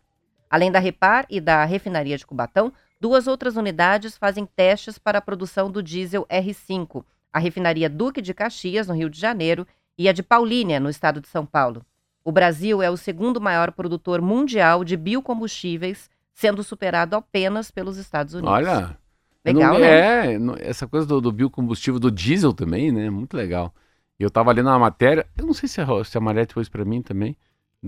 Além 0.48 0.72
da 0.72 0.78
Repar 0.78 1.26
e 1.28 1.42
da 1.42 1.62
refinaria 1.66 2.16
de 2.16 2.24
Cubatão, 2.24 2.72
duas 2.98 3.26
outras 3.26 3.54
unidades 3.54 4.16
fazem 4.16 4.46
testes 4.46 4.98
para 4.98 5.18
a 5.18 5.22
produção 5.22 5.70
do 5.70 5.82
diesel 5.82 6.24
R5, 6.30 7.04
a 7.30 7.38
refinaria 7.38 7.90
Duque 7.90 8.22
de 8.22 8.32
Caxias, 8.32 8.88
no 8.88 8.94
Rio 8.94 9.10
de 9.10 9.20
Janeiro, 9.20 9.66
e 9.98 10.08
a 10.08 10.12
de 10.12 10.22
Paulínia, 10.22 10.80
no 10.80 10.88
estado 10.90 11.20
de 11.20 11.28
São 11.28 11.44
Paulo. 11.46 11.84
O 12.24 12.30
Brasil 12.32 12.80
é 12.82 12.90
o 12.90 12.96
segundo 12.96 13.40
maior 13.40 13.72
produtor 13.72 14.20
mundial 14.22 14.84
de 14.84 14.96
biocombustíveis, 14.96 16.08
sendo 16.34 16.62
superado 16.62 17.16
apenas 17.16 17.70
pelos 17.70 17.96
Estados 17.96 18.34
Unidos. 18.34 18.52
Olha. 18.52 18.96
Legal, 19.44 19.72
não, 19.74 19.80
né? 19.80 20.34
É, 20.34 20.38
não- 20.38 20.56
essa 20.58 20.86
coisa 20.86 21.04
do, 21.06 21.20
do 21.20 21.32
biocombustível, 21.32 21.98
do 21.98 22.10
diesel 22.12 22.52
também, 22.52 22.92
né? 22.92 23.10
Muito 23.10 23.36
legal. 23.36 23.74
Eu 24.18 24.30
tava 24.30 24.52
lendo 24.52 24.68
uma 24.68 24.78
matéria, 24.78 25.26
eu 25.36 25.44
não 25.44 25.52
sei 25.52 25.68
se 25.68 25.80
a, 25.80 25.86
se 26.04 26.16
a 26.16 26.20
Marete 26.20 26.54
pôs 26.54 26.68
pra 26.68 26.84
mim 26.84 27.02
também, 27.02 27.36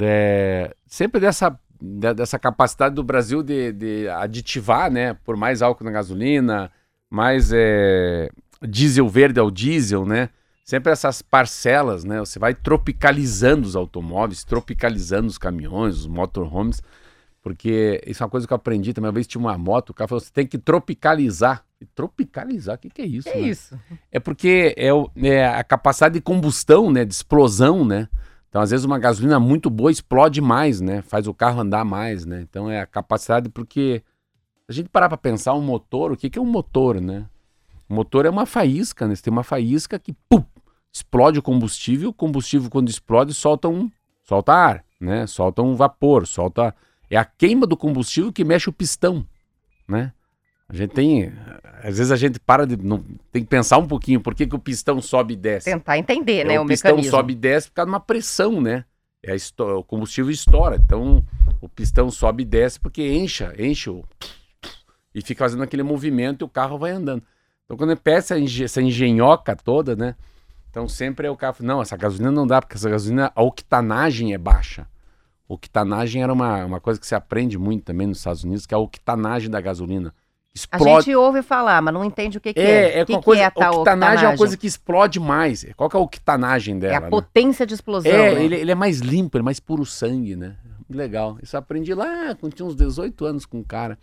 é, 0.01 0.75
sempre 0.85 1.21
dessa, 1.21 1.57
de- 1.81 2.13
dessa 2.15 2.39
capacidade 2.41 2.97
do 2.97 3.05
Brasil 3.05 3.41
de, 3.43 3.73
de 3.73 4.09
aditivar, 4.09 4.91
né? 4.91 5.15
Por 5.25 5.37
mais 5.37 5.63
álcool 5.63 5.85
na 5.85 5.93
gasolina, 5.93 6.73
mais 7.09 7.53
é, 7.55 8.29
diesel 8.69 9.09
verde 9.09 9.39
ao 9.39 9.49
diesel, 9.51 10.05
né? 10.05 10.29
Sempre 10.65 10.91
essas 10.93 11.21
parcelas, 11.21 12.05
né? 12.05 12.19
Você 12.21 12.39
vai 12.39 12.55
tropicalizando 12.55 13.69
os 13.69 13.77
automóveis, 13.77 14.45
tropicalizando 14.45 15.29
os 15.29 15.37
caminhões, 15.37 15.99
os 15.99 16.07
motorhomes, 16.07 16.83
porque 17.43 18.03
isso 18.07 18.23
é 18.23 18.25
uma 18.25 18.31
coisa 18.31 18.47
que 18.47 18.53
eu 18.53 18.57
aprendi 18.57 18.95
também. 18.95 19.09
Uma 19.09 19.13
vez 19.15 19.27
tinha 19.27 19.41
uma 19.41 19.59
moto, 19.59 19.91
o 19.91 19.95
cara 19.95 20.09
falou: 20.09 20.21
você 20.21 20.33
tem 20.33 20.47
que 20.47 20.57
tropicalizar. 20.57 21.63
E 21.79 21.85
tropicalizar? 21.85 22.77
O 22.77 22.79
que, 22.79 22.89
que 22.89 23.03
é 23.03 23.07
isso? 23.07 23.31
Que 23.31 23.39
né? 23.39 23.49
isso? 23.49 23.79
É 24.11 24.19
porque 24.19 24.75
é, 24.79 24.91
o- 24.95 25.11
é 25.17 25.47
a 25.47 25.63
capacidade 25.63 26.15
de 26.15 26.23
combustão, 26.23 26.91
né? 26.91 27.05
De 27.05 27.13
explosão, 27.13 27.85
né? 27.85 28.09
Então, 28.49 28.63
às 28.63 28.71
vezes, 28.71 28.87
uma 28.87 28.99
gasolina 28.99 29.39
muito 29.39 29.69
boa 29.69 29.91
explode 29.91 30.41
mais, 30.41 30.81
né? 30.81 31.03
Faz 31.03 31.27
o 31.27 31.35
carro 31.35 31.61
andar 31.61 31.85
mais, 31.85 32.25
né? 32.25 32.41
Então, 32.41 32.71
é 32.71 32.81
a 32.81 32.87
capacidade, 32.87 33.51
porque 33.51 34.03
a 34.67 34.73
gente 34.73 34.89
parar 34.89 35.09
para 35.11 35.19
pensar 35.19 35.53
um 35.53 35.61
motor, 35.61 36.13
o 36.13 36.17
que, 36.17 36.31
que 36.31 36.39
é 36.39 36.43
um 36.43 36.47
motor, 36.47 36.99
né? 36.99 37.27
O 37.87 37.95
motor 37.95 38.25
é 38.25 38.31
uma 38.31 38.47
faísca, 38.47 39.07
né? 39.07 39.15
Você 39.15 39.23
tem 39.25 39.33
uma 39.33 39.43
faísca 39.43 39.99
que 39.99 40.15
pum, 40.29 40.43
explode 40.95 41.41
o 41.41 41.43
combustível, 41.43 42.11
o 42.11 42.13
combustível, 42.15 42.71
quando 42.71 42.89
explode, 42.89 43.35
solta 43.35 43.69
um 43.69 43.91
solta 44.23 44.53
ar, 44.53 44.85
né? 45.01 45.27
Solta 45.27 45.61
um 45.61 45.75
vapor, 45.75 46.27
solta. 46.27 46.75
É 47.11 47.17
a 47.17 47.25
queima 47.25 47.67
do 47.67 47.77
combustível 47.77 48.33
que 48.33 48.45
mexe 48.45 48.69
o 48.69 48.73
pistão, 48.73 49.27
né? 49.89 50.13
A 50.69 50.75
gente 50.75 50.93
tem. 50.93 51.31
Às 51.83 51.99
vezes 51.99 52.11
a 52.11 52.17
gente 52.17 52.39
para 52.41 52.67
de. 52.67 52.77
Não, 52.77 53.05
tem 53.31 53.43
que 53.43 53.49
pensar 53.49 53.77
um 53.79 53.87
pouquinho 53.87 54.21
por 54.21 54.35
que, 54.35 54.47
que 54.47 54.55
o 54.55 54.59
pistão 54.59 55.03
sobe 55.03 55.35
e 55.35 55.37
desce. 55.37 55.71
Tentar 55.71 55.99
entender, 55.99 56.45
né, 56.47 56.55
É, 56.55 56.61
o, 56.61 56.65
o 56.65 56.67
pistão 56.67 56.93
mecanismo. 56.93 57.11
sobe 57.17 57.33
e 57.35 57.37
desce 57.37 57.69
por 57.69 57.75
causa 57.75 57.87
de 57.87 57.93
uma 57.93 58.01
pressão, 58.01 58.61
né? 58.61 58.85
É 59.23 59.35
o 59.77 59.83
combustível 59.85 60.31
estoura. 60.31 60.77
Então, 60.77 61.23
o 61.61 61.69
pistão 61.69 62.11
sobe 62.11 62.43
e 62.43 62.47
desce 62.47 62.79
porque 62.81 63.07
enche, 63.15 63.45
enche 63.59 63.91
o. 63.91 64.05
E 65.15 65.21
fica 65.23 65.45
fazendo 65.45 65.63
aquele 65.63 65.83
movimento 65.83 66.43
e 66.43 66.47
o 66.47 66.49
carro 66.49 66.79
vai 66.79 66.91
andando. 66.93 67.23
Então, 67.65 67.77
quando 67.77 67.97
pega 67.97 68.19
essa, 68.19 68.39
engen- 68.39 68.65
essa 68.65 68.81
engenhoca 68.83 69.55
toda, 69.57 69.95
né? 69.95 70.15
Então, 70.75 70.89
sempre 70.89 71.29
é 71.29 71.31
o 71.31 71.37
carro. 71.37 71.55
Não, 71.61 71.81
essa 71.81 71.97
gasolina 71.97 72.33
não 72.33 72.45
dá, 72.45 72.61
porque 72.61 72.75
essa 72.75 72.91
gasolina, 72.91 73.31
a 73.33 73.43
octanagem 73.45 74.35
é 74.35 74.39
baixa. 74.39 74.89
Octanagem 75.49 76.21
era 76.21 76.33
uma, 76.33 76.65
uma 76.65 76.81
coisa 76.81 76.99
que 76.99 77.07
se 77.07 77.15
aprende 77.15 77.57
muito 77.57 77.85
também 77.85 78.09
nos 78.09 78.19
Estados 78.19 78.43
Unidos, 78.43 78.67
que 78.67 78.75
é 78.75 78.77
a 78.77 78.81
octanagem 78.81 79.49
da 79.49 79.61
gasolina. 79.61 80.09
A 80.09 80.57
Explode. 80.57 81.05
gente 81.07 81.15
ouve 81.15 81.43
falar, 81.43 81.81
mas 81.81 81.95
não 81.95 82.05
entende 82.05 82.39
o 82.39 82.41
que, 82.41 82.53
que 82.53 82.59
é. 82.61 82.65
É, 82.65 82.99
é, 83.01 83.05
que, 83.05 83.13
uma 83.13 83.21
que 83.21 83.25
coisa, 83.25 83.43
é 83.43 83.45
a 83.45 83.51
tal 83.53 83.81
octanagem 83.83 84.25
é 84.25 84.29
uma 84.29 84.37
coisa 84.37 84.55
octanagem? 84.55 84.59
que 84.59 84.67
explode 84.67 85.21
mais. 85.21 85.65
Qual 85.77 85.89
que 85.89 85.97
é 85.97 85.99
a 86.01 86.03
octanagem 86.03 86.77
É 86.77 86.81
dela? 86.81 86.97
a 86.97 87.01
né? 87.03 87.09
potência 87.11 87.65
de 87.65 87.75
explosão. 87.75 88.11
É, 88.11 88.35
né? 88.35 88.45
ele, 88.45 88.57
ele 88.57 88.71
é 88.73 88.75
mais 88.75 88.99
limpo, 88.99 89.37
ele 89.37 89.43
é 89.43 89.45
mais 89.45 89.61
puro 89.61 89.87
sangue, 89.87 90.35
né? 90.35 90.57
Legal. 90.91 91.39
Isso 91.41 91.55
eu 91.55 91.61
aprendi 91.61 91.95
lá 91.95 92.35
quando 92.35 92.53
tinha 92.53 92.67
uns 92.67 92.75
18 92.75 93.25
anos 93.25 93.47
com 93.47 93.59
um 93.59 93.65
cara. 93.65 93.97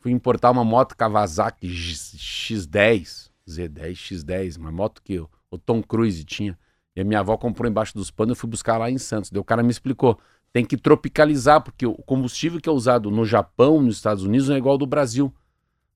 Fui 0.00 0.10
importar 0.10 0.50
uma 0.50 0.64
moto 0.64 0.96
Kawasaki 0.96 1.68
X- 1.68 2.14
X10, 2.18 3.30
Z10, 3.48 3.92
X10, 3.94 4.58
uma 4.58 4.70
moto 4.72 5.00
que 5.02 5.18
o, 5.18 5.28
o 5.54 5.58
Tom 5.58 5.82
Cruise 5.82 6.24
tinha. 6.24 6.58
E 6.96 7.00
a 7.00 7.04
minha 7.04 7.20
avó 7.20 7.36
comprou 7.36 7.68
embaixo 7.68 7.94
dos 7.94 8.10
panos, 8.10 8.30
eu 8.30 8.40
fui 8.40 8.48
buscar 8.48 8.78
lá 8.78 8.90
em 8.90 8.98
Santos. 8.98 9.30
Daí 9.30 9.40
o 9.40 9.44
cara 9.44 9.62
me 9.62 9.70
explicou, 9.70 10.18
tem 10.52 10.64
que 10.64 10.76
tropicalizar, 10.76 11.60
porque 11.60 11.86
o 11.86 11.94
combustível 11.94 12.60
que 12.60 12.68
é 12.68 12.72
usado 12.72 13.10
no 13.10 13.24
Japão, 13.24 13.82
nos 13.82 13.96
Estados 13.96 14.22
Unidos, 14.22 14.48
não 14.48 14.54
é 14.54 14.58
igual 14.58 14.74
ao 14.74 14.78
do 14.78 14.86
Brasil. 14.86 15.32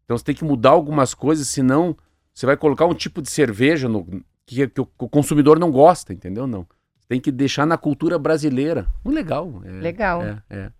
Então 0.04 0.18
você 0.18 0.24
tem 0.24 0.34
que 0.34 0.44
mudar 0.44 0.70
algumas 0.70 1.14
coisas, 1.14 1.46
senão 1.48 1.96
você 2.34 2.46
vai 2.46 2.56
colocar 2.56 2.86
um 2.86 2.94
tipo 2.94 3.22
de 3.22 3.30
cerveja 3.30 3.88
no, 3.88 4.06
que, 4.46 4.66
que 4.66 4.80
o, 4.80 4.86
consumidor 4.86 5.58
não 5.58 5.70
gosta, 5.70 6.12
entendeu? 6.12 6.46
Não. 6.46 6.66
Tem 7.06 7.20
que 7.20 7.30
deixar 7.30 7.66
na 7.66 7.76
cultura 7.76 8.18
brasileira. 8.18 8.86
Muito 9.04 9.14
legal. 9.14 9.62
é, 9.64 9.70
Legal. 9.70 10.22
É, 10.22 10.42
é. 10.48 10.72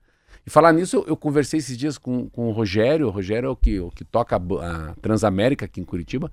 E 0.47 0.51
falar 0.51 0.73
nisso, 0.73 0.97
eu, 0.97 1.05
eu 1.09 1.17
conversei 1.17 1.59
esses 1.59 1.77
dias 1.77 1.99
com, 1.99 2.29
com 2.31 2.49
o 2.49 2.53
Rogério. 2.53 3.07
O 3.07 3.11
Rogério 3.11 3.49
é 3.49 3.51
o 3.51 3.57
que, 3.57 3.79
o 3.79 3.91
que 3.91 4.05
toca 4.05 4.37
a, 4.37 4.91
a 4.91 4.95
Transamérica 4.95 5.67
aqui 5.67 5.81
em 5.81 5.85
Curitiba. 5.85 6.33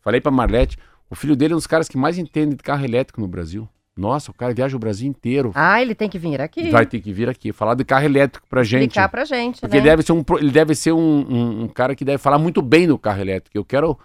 Falei 0.00 0.20
pra 0.20 0.30
Marlete, 0.30 0.78
o 1.10 1.14
filho 1.14 1.36
dele 1.36 1.52
é 1.52 1.56
um 1.56 1.58
dos 1.58 1.66
caras 1.66 1.88
que 1.88 1.96
mais 1.96 2.18
entende 2.18 2.56
de 2.56 2.62
carro 2.62 2.84
elétrico 2.84 3.20
no 3.20 3.28
Brasil. 3.28 3.68
Nossa, 3.96 4.30
o 4.30 4.34
cara 4.34 4.52
viaja 4.52 4.76
o 4.76 4.78
Brasil 4.78 5.08
inteiro. 5.08 5.52
Ah, 5.54 5.80
ele 5.80 5.94
tem 5.94 6.06
que 6.08 6.18
vir 6.18 6.38
aqui. 6.40 6.70
Vai 6.70 6.84
ter 6.84 7.00
que 7.00 7.10
vir 7.12 7.30
aqui 7.30 7.50
falar 7.50 7.74
de 7.74 7.82
carro 7.84 8.04
elétrico 8.04 8.46
pra 8.48 8.62
gente. 8.62 8.82
explicar 8.82 9.08
pra 9.08 9.24
gente, 9.24 9.60
Porque 9.60 9.76
né? 9.76 9.80
ele 9.82 9.88
deve 9.88 10.02
ser, 10.02 10.12
um, 10.12 10.22
ele 10.38 10.50
deve 10.50 10.74
ser 10.74 10.92
um, 10.92 10.98
um- 10.98 11.62
um 11.62 11.68
cara 11.68 11.94
que 11.94 12.04
deve 12.04 12.18
falar 12.18 12.38
muito 12.38 12.60
bem 12.60 12.86
do 12.86 12.98
carro 12.98 13.22
elétrico. 13.22 13.56
Eu 13.56 13.64
quero 13.64 13.98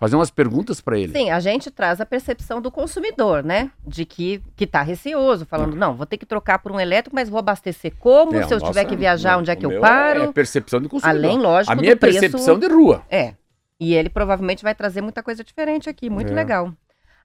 fazer 0.00 0.16
umas 0.16 0.30
perguntas 0.30 0.80
pra 0.80 0.98
ele. 0.98 1.12
Sim, 1.12 1.28
a 1.30 1.40
gente 1.40 1.70
traz 1.70 2.00
a 2.00 2.06
percepção 2.06 2.58
do 2.60 2.70
consumidor, 2.70 3.44
né? 3.44 3.70
De 3.86 4.06
que, 4.06 4.40
que 4.56 4.66
tá 4.66 4.80
receoso, 4.80 5.44
falando, 5.44 5.76
não, 5.76 5.94
vou 5.94 6.06
ter 6.06 6.16
que 6.16 6.24
trocar 6.26 6.58
por 6.60 6.72
um 6.72 6.80
elétrico, 6.80 7.14
mas 7.14 7.28
vou 7.28 7.38
abastecer 7.38 7.92
como? 7.98 8.34
É, 8.34 8.44
se 8.44 8.54
eu 8.54 8.58
nossa, 8.58 8.72
tiver 8.72 8.86
que 8.86 8.96
viajar, 8.96 9.36
onde 9.36 9.50
é 9.50 9.56
que 9.56 9.66
eu 9.66 9.78
paro? 9.78 10.22
É 10.22 10.32
percepção 10.32 10.80
de 10.80 10.88
consumidor. 10.88 11.22
Além, 11.24 11.38
lógico, 11.38 11.70
A 11.72 11.76
minha 11.76 11.92
é 11.92 11.94
do 11.94 11.98
preço... 11.98 12.18
percepção 12.20 12.58
de 12.58 12.66
rua. 12.66 13.02
É. 13.10 13.34
E 13.80 13.94
ele 13.94 14.08
provavelmente 14.08 14.62
vai 14.62 14.74
trazer 14.74 15.00
muita 15.00 15.22
coisa 15.22 15.42
diferente 15.42 15.88
aqui, 15.88 16.08
muito 16.08 16.32
É. 16.32 16.34
legal. 16.34 16.72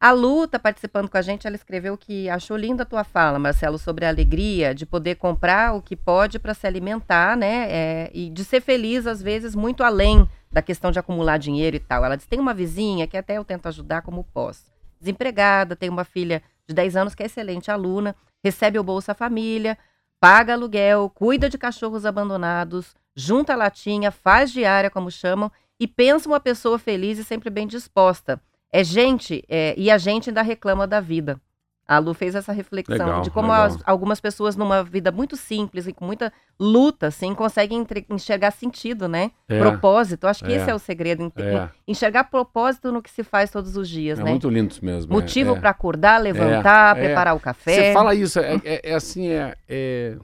A 0.02 0.12
Lu 0.12 0.48
tá 0.48 0.58
participando 0.58 1.10
com 1.10 1.18
a 1.18 1.22
gente, 1.22 1.46
ela 1.46 1.58
escreveu 1.58 1.98
que 1.98 2.30
achou 2.30 2.56
linda 2.56 2.84
a 2.84 2.86
tua 2.86 3.04
fala, 3.04 3.38
Marcelo, 3.38 3.78
sobre 3.78 4.06
a 4.06 4.10
alegria 4.10 4.74
de 4.74 4.86
poder 4.86 5.16
comprar 5.16 5.76
o 5.76 5.82
que 5.82 5.94
pode 5.94 6.40
para 6.40 6.54
se 6.54 6.66
alimentar, 6.66 7.36
né? 7.36 7.68
é, 7.70 8.12
e 8.14 8.30
de 8.30 8.46
ser 8.46 8.62
feliz, 8.62 9.06
às 9.06 9.22
vezes, 9.22 9.54
muito 9.54 9.84
além 9.84 10.28
da 10.50 10.62
questão 10.62 10.90
de 10.90 10.98
acumular 10.98 11.38
dinheiro 11.38 11.76
e 11.76 11.80
tal. 11.80 12.06
Ela 12.06 12.16
diz: 12.16 12.26
tem 12.26 12.40
uma 12.40 12.54
vizinha 12.54 13.06
que 13.08 13.18
até 13.18 13.38
eu 13.38 13.44
tento 13.44 13.68
ajudar 13.68 14.02
como 14.02 14.24
posso. 14.24 14.72
Desempregada, 15.02 15.76
tem 15.76 15.90
uma 15.90 16.06
filha 16.06 16.42
de 16.66 16.74
10 16.74 16.96
anos 16.96 17.14
que 17.14 17.22
é 17.24 17.26
excelente 17.26 17.70
aluna, 17.70 18.16
recebe 18.42 18.80
o 18.80 18.84
Bolsa 18.84 19.14
Família, 19.14 19.78
paga 20.20 20.54
aluguel, 20.54 21.10
cuida 21.14 21.50
de 21.50 21.58
cachorros 21.58 22.06
abandonados, 22.06 22.96
junta 23.14 23.54
latinha, 23.56 24.12
faz 24.12 24.50
diária, 24.52 24.90
como 24.90 25.12
chamam, 25.12 25.52
e 25.80 25.88
pensa 25.88 26.28
uma 26.28 26.40
pessoa 26.40 26.78
feliz 26.78 27.18
e 27.18 27.24
sempre 27.24 27.50
bem 27.50 27.66
disposta. 27.68 28.40
É 28.72 28.84
gente, 28.84 29.44
é, 29.50 29.74
e 29.78 29.90
a 29.90 29.98
gente 29.98 30.30
ainda 30.30 30.42
reclama 30.42 30.86
da 30.86 31.00
vida. 31.00 31.40
A 31.88 31.98
Lu 31.98 32.14
fez 32.14 32.36
essa 32.36 32.52
reflexão 32.52 32.96
Legal, 33.04 33.22
de 33.24 33.32
como 33.32 33.52
as- 33.52 33.80
algumas 33.84 34.22
pessoas 34.22 34.56
numa 34.56 34.84
vida 34.84 35.12
muito 35.12 35.36
simples 35.36 35.88
e 35.88 35.94
com 35.94 36.06
muita 36.06 36.32
luta, 36.60 37.08
assim, 37.08 37.34
conseguem 37.34 37.80
entre- 37.80 38.06
enxergar 38.08 38.52
sentido, 38.52 39.08
né? 39.08 39.32
É. 39.48 39.58
Propósito. 39.58 40.28
Acho 40.28 40.46
que 40.46 40.52
É. 40.52 40.58
esse 40.58 40.70
é 40.70 40.76
o 40.76 40.78
segredo. 40.78 41.34
É. 41.38 41.68
Enxergar 41.88 42.26
propósito 42.26 42.92
no 42.92 43.02
que 43.02 43.10
se 43.10 43.24
faz 43.24 43.50
todos 43.50 43.76
os 43.76 43.90
dias, 43.90 44.20
É 44.20 44.24
né? 44.24 44.30
muito 44.30 44.48
lindo 44.52 44.72
isso 44.72 44.86
mesmo. 44.86 45.12
Motivo 45.12 45.56
é, 45.56 45.58
é. 45.58 45.60
para 45.60 45.72
acordar, 45.72 46.20
levantar, 46.22 46.96
é. 46.96 47.06
preparar 47.06 47.36
o 47.36 47.40
café. 47.40 47.74
Você 47.74 47.94
fala 47.94 48.14
isso, 48.14 48.40
é, 48.40 48.62
é- 48.64 48.92
é 48.92 48.94
assim, 48.94 49.28
é, 49.30 49.56
é- 49.68 50.16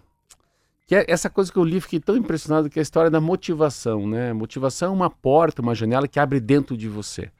que 0.87 0.95
é 0.95 1.05
essa 1.07 1.29
coisa 1.29 1.51
que 1.51 1.57
eu 1.57 1.63
li, 1.63 1.81
fiquei 1.81 1.99
tão 1.99 2.15
impressionado 2.15 2.69
que 2.69 2.79
é 2.79 2.81
a 2.81 2.83
história 2.83 3.09
da 3.09 3.19
motivação, 3.19 4.07
né? 4.07 4.33
Motivação 4.33 4.89
é 4.89 4.95
uma 4.95 5.09
porta, 5.09 5.61
uma 5.61 5.73
janela 5.73 6.07
que 6.07 6.19
abre 6.19 6.39
dentro 6.39 6.77
de 6.77 6.87
você. 6.87 7.31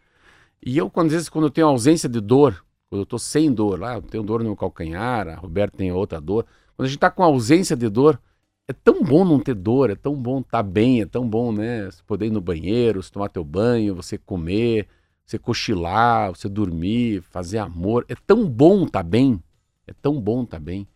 E 0.65 0.77
eu, 0.77 0.89
quando, 0.89 1.07
às 1.07 1.13
vezes, 1.13 1.29
quando 1.29 1.45
eu 1.45 1.51
tenho 1.51 1.67
ausência 1.67 2.09
de 2.09 2.19
dor, 2.19 2.65
quando 2.89 3.01
eu 3.01 3.05
tô 3.05 3.19
sem 3.19 3.53
dor, 3.53 3.79
lá, 3.79 3.95
eu 3.95 4.01
tenho 4.01 4.23
dor 4.23 4.39
no 4.39 4.45
meu 4.45 4.55
calcanhar, 4.55 5.27
a 5.27 5.35
Roberto 5.35 5.77
tem 5.77 5.91
outra 5.91 6.19
dor. 6.19 6.45
Quando 6.75 6.87
a 6.87 6.89
gente 6.89 6.99
tá 6.99 7.11
com 7.11 7.23
ausência 7.23 7.75
de 7.75 7.87
dor, 7.87 8.19
é 8.67 8.73
tão 8.73 9.03
bom 9.03 9.23
não 9.23 9.39
ter 9.39 9.53
dor, 9.53 9.91
é 9.91 9.95
tão 9.95 10.15
bom 10.15 10.39
estar 10.39 10.63
bem, 10.63 11.01
é 11.01 11.05
tão 11.05 11.27
bom, 11.27 11.51
né? 11.51 11.85
Você 11.85 12.01
poder 12.03 12.27
ir 12.27 12.31
no 12.31 12.41
banheiro, 12.41 13.01
você 13.03 13.11
tomar 13.11 13.29
teu 13.29 13.43
banho, 13.43 13.93
você 13.93 14.17
comer, 14.17 14.87
você 15.23 15.37
cochilar, 15.37 16.35
você 16.35 16.49
dormir, 16.49 17.21
fazer 17.21 17.59
amor. 17.59 18.05
É 18.09 18.15
tão 18.15 18.49
bom 18.49 18.85
estar 18.85 19.03
bem, 19.03 19.39
é 19.85 19.93
tão 19.93 20.19
bom 20.19 20.43
estar 20.43 20.59
bem. 20.59 20.87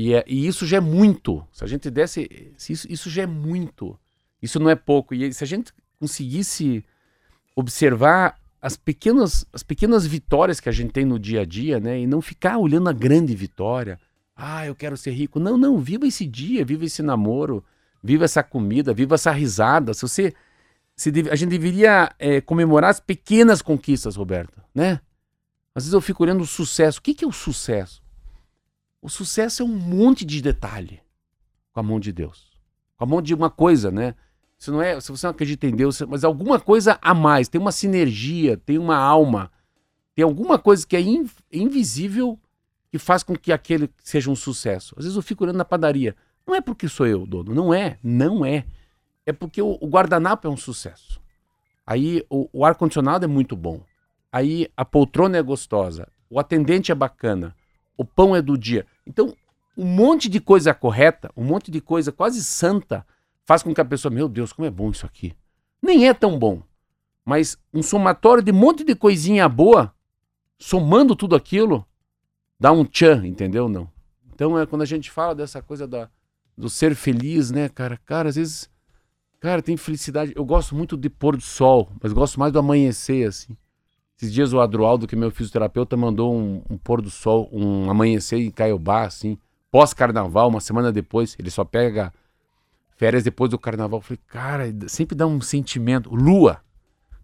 E, 0.00 0.14
é- 0.14 0.24
e 0.28 0.46
isso 0.46 0.64
já 0.64 0.76
é 0.76 0.80
muito. 0.80 1.44
Se 1.52 1.64
a 1.64 1.66
gente 1.66 1.90
desse. 1.90 2.52
se 2.56 2.72
Isso, 2.72 2.86
isso 2.88 3.10
já 3.10 3.22
é 3.22 3.26
muito. 3.26 3.98
Isso 4.40 4.60
não 4.60 4.70
é 4.70 4.76
pouco. 4.76 5.12
E 5.12 5.32
se 5.32 5.42
a 5.42 5.46
gente 5.46 5.72
conseguisse 5.98 6.84
observar 7.56 8.38
as 8.62 8.76
pequenas, 8.76 9.44
as 9.52 9.62
pequenas 9.64 10.06
vitórias 10.06 10.60
que 10.60 10.68
a 10.68 10.72
gente 10.72 10.92
tem 10.92 11.04
no 11.04 11.18
dia 11.18 11.40
a 11.40 11.44
dia, 11.44 11.80
né? 11.80 11.98
E 12.00 12.06
não 12.06 12.20
ficar 12.20 12.58
olhando 12.58 12.88
a 12.88 12.92
grande 12.92 13.34
vitória. 13.34 13.98
Ah, 14.36 14.64
eu 14.64 14.74
quero 14.74 14.96
ser 14.96 15.10
rico. 15.10 15.40
Não, 15.40 15.56
não. 15.58 15.78
Viva 15.78 16.06
esse 16.06 16.24
dia, 16.26 16.64
viva 16.64 16.84
esse 16.84 17.02
namoro, 17.02 17.64
viva 18.00 18.24
essa 18.24 18.42
comida, 18.42 18.94
viva 18.94 19.16
essa 19.16 19.32
risada. 19.32 19.92
Se 19.94 20.02
você. 20.02 20.32
Se 20.94 21.10
deve- 21.10 21.30
a 21.30 21.34
gente 21.36 21.50
deveria 21.50 22.12
eh, 22.18 22.40
comemorar 22.40 22.90
as 22.90 23.00
pequenas 23.00 23.62
conquistas, 23.62 24.16
Roberta, 24.16 24.64
né? 24.74 25.00
Às 25.74 25.84
vezes 25.84 25.92
eu 25.92 26.00
fico 26.00 26.22
olhando 26.22 26.42
o 26.42 26.46
sucesso. 26.46 26.98
O 26.98 27.02
que, 27.02 27.14
que 27.14 27.24
é 27.24 27.28
o 27.28 27.32
sucesso? 27.32 28.00
O 29.08 29.10
sucesso 29.10 29.62
é 29.62 29.64
um 29.64 29.74
monte 29.74 30.22
de 30.22 30.42
detalhe 30.42 31.00
com 31.72 31.80
a 31.80 31.82
mão 31.82 31.98
de 31.98 32.12
Deus. 32.12 32.52
Com 32.94 33.04
a 33.04 33.06
mão 33.06 33.22
de 33.22 33.32
uma 33.32 33.48
coisa, 33.48 33.90
né? 33.90 34.14
Se, 34.58 34.70
não 34.70 34.82
é, 34.82 35.00
se 35.00 35.10
você 35.10 35.26
não 35.26 35.30
acredita 35.30 35.66
em 35.66 35.74
Deus, 35.74 35.98
mas 36.02 36.24
alguma 36.24 36.60
coisa 36.60 36.98
a 37.00 37.14
mais, 37.14 37.48
tem 37.48 37.58
uma 37.58 37.72
sinergia, 37.72 38.58
tem 38.58 38.76
uma 38.76 38.98
alma, 38.98 39.50
tem 40.14 40.22
alguma 40.22 40.58
coisa 40.58 40.86
que 40.86 40.94
é 40.94 41.00
in- 41.00 41.26
invisível 41.50 42.38
que 42.90 42.98
faz 42.98 43.22
com 43.22 43.34
que 43.34 43.50
aquele 43.50 43.88
seja 44.04 44.30
um 44.30 44.36
sucesso. 44.36 44.94
Às 44.98 45.04
vezes 45.04 45.16
eu 45.16 45.22
fico 45.22 45.42
olhando 45.42 45.56
na 45.56 45.64
padaria. 45.64 46.14
Não 46.46 46.54
é 46.54 46.60
porque 46.60 46.86
sou 46.86 47.06
eu 47.06 47.26
dono, 47.26 47.54
não 47.54 47.72
é, 47.72 47.98
não 48.02 48.44
é. 48.44 48.66
É 49.24 49.32
porque 49.32 49.62
o, 49.62 49.78
o 49.80 49.86
guardanapo 49.86 50.46
é 50.46 50.50
um 50.50 50.56
sucesso. 50.56 51.18
Aí 51.86 52.22
o, 52.28 52.46
o 52.52 52.62
ar-condicionado 52.62 53.24
é 53.24 53.28
muito 53.28 53.56
bom. 53.56 53.80
Aí 54.30 54.68
a 54.76 54.84
poltrona 54.84 55.38
é 55.38 55.42
gostosa, 55.42 56.06
o 56.28 56.38
atendente 56.38 56.92
é 56.92 56.94
bacana, 56.94 57.56
o 57.96 58.04
pão 58.04 58.36
é 58.36 58.42
do 58.42 58.58
dia. 58.58 58.84
Então, 59.08 59.34
um 59.74 59.86
monte 59.86 60.28
de 60.28 60.38
coisa 60.38 60.74
correta, 60.74 61.30
um 61.34 61.42
monte 61.42 61.70
de 61.70 61.80
coisa 61.80 62.12
quase 62.12 62.44
santa, 62.44 63.06
faz 63.44 63.62
com 63.62 63.72
que 63.72 63.80
a 63.80 63.84
pessoa, 63.84 64.12
meu 64.12 64.28
Deus, 64.28 64.52
como 64.52 64.66
é 64.66 64.70
bom 64.70 64.90
isso 64.90 65.06
aqui. 65.06 65.34
Nem 65.80 66.06
é 66.06 66.12
tão 66.12 66.38
bom, 66.38 66.62
mas 67.24 67.56
um 67.72 67.82
somatório 67.82 68.42
de 68.42 68.52
um 68.52 68.56
monte 68.56 68.84
de 68.84 68.94
coisinha 68.94 69.48
boa, 69.48 69.94
somando 70.58 71.16
tudo 71.16 71.34
aquilo, 71.34 71.86
dá 72.60 72.70
um 72.70 72.84
tchan, 72.84 73.26
entendeu? 73.26 73.68
Não. 73.68 73.90
Então, 74.34 74.58
é 74.58 74.66
quando 74.66 74.82
a 74.82 74.86
gente 74.86 75.10
fala 75.10 75.34
dessa 75.34 75.62
coisa 75.62 75.86
da, 75.86 76.10
do 76.56 76.68
ser 76.68 76.94
feliz, 76.94 77.50
né, 77.50 77.68
cara? 77.68 77.98
Cara, 78.04 78.28
às 78.28 78.36
vezes, 78.36 78.70
cara, 79.40 79.62
tem 79.62 79.76
felicidade. 79.76 80.32
Eu 80.36 80.44
gosto 80.44 80.74
muito 80.74 80.96
de 80.96 81.08
pôr 81.08 81.36
do 81.36 81.42
sol, 81.42 81.90
mas 82.02 82.12
gosto 82.12 82.38
mais 82.38 82.52
do 82.52 82.58
amanhecer, 82.58 83.26
assim. 83.26 83.56
Esses 84.20 84.34
dias 84.34 84.52
o 84.52 84.60
Adroaldo, 84.60 85.06
que 85.06 85.14
é 85.14 85.18
meu 85.18 85.30
fisioterapeuta, 85.30 85.96
mandou 85.96 86.34
um, 86.34 86.60
um 86.68 86.76
pôr 86.76 87.00
do 87.00 87.08
sol, 87.08 87.48
um 87.52 87.88
amanhecer 87.88 88.40
em 88.40 88.50
Caiobá, 88.50 89.04
assim, 89.04 89.38
pós-carnaval, 89.70 90.48
uma 90.48 90.60
semana 90.60 90.90
depois. 90.90 91.36
Ele 91.38 91.52
só 91.52 91.64
pega 91.64 92.12
férias 92.96 93.22
depois 93.22 93.48
do 93.48 93.56
carnaval. 93.56 94.00
Eu 94.00 94.02
falei, 94.02 94.20
cara, 94.26 94.74
sempre 94.88 95.14
dá 95.14 95.24
um 95.24 95.40
sentimento. 95.40 96.12
Lua. 96.12 96.60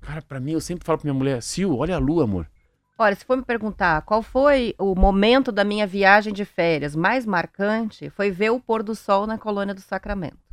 Cara, 0.01 0.23
pra 0.23 0.39
mim, 0.39 0.53
eu 0.53 0.61
sempre 0.61 0.85
falo 0.87 0.99
pra 0.99 1.11
minha 1.11 1.19
mulher, 1.19 1.43
Sil, 1.43 1.75
olha 1.77 1.97
a 1.97 1.99
lua, 1.99 2.23
amor. 2.23 2.49
Olha, 2.97 3.17
se 3.17 3.25
for 3.25 3.37
me 3.37 3.43
perguntar 3.43 4.03
qual 4.03 4.23
foi 4.23 4.73
o 4.79 4.95
momento 4.95 5.51
da 5.51 5.65
minha 5.65 5.89
viagem 5.89 6.33
de 6.33 6.45
férias 6.45 6.95
mais 6.95 7.27
marcante, 7.27 8.09
foi 8.09 8.31
ver 8.31 8.51
o 8.51 8.61
pôr 8.61 8.85
do 8.85 8.95
sol 8.95 9.27
na 9.27 9.37
colônia 9.37 9.75
do 9.75 9.81
Sacramento. 9.81 10.44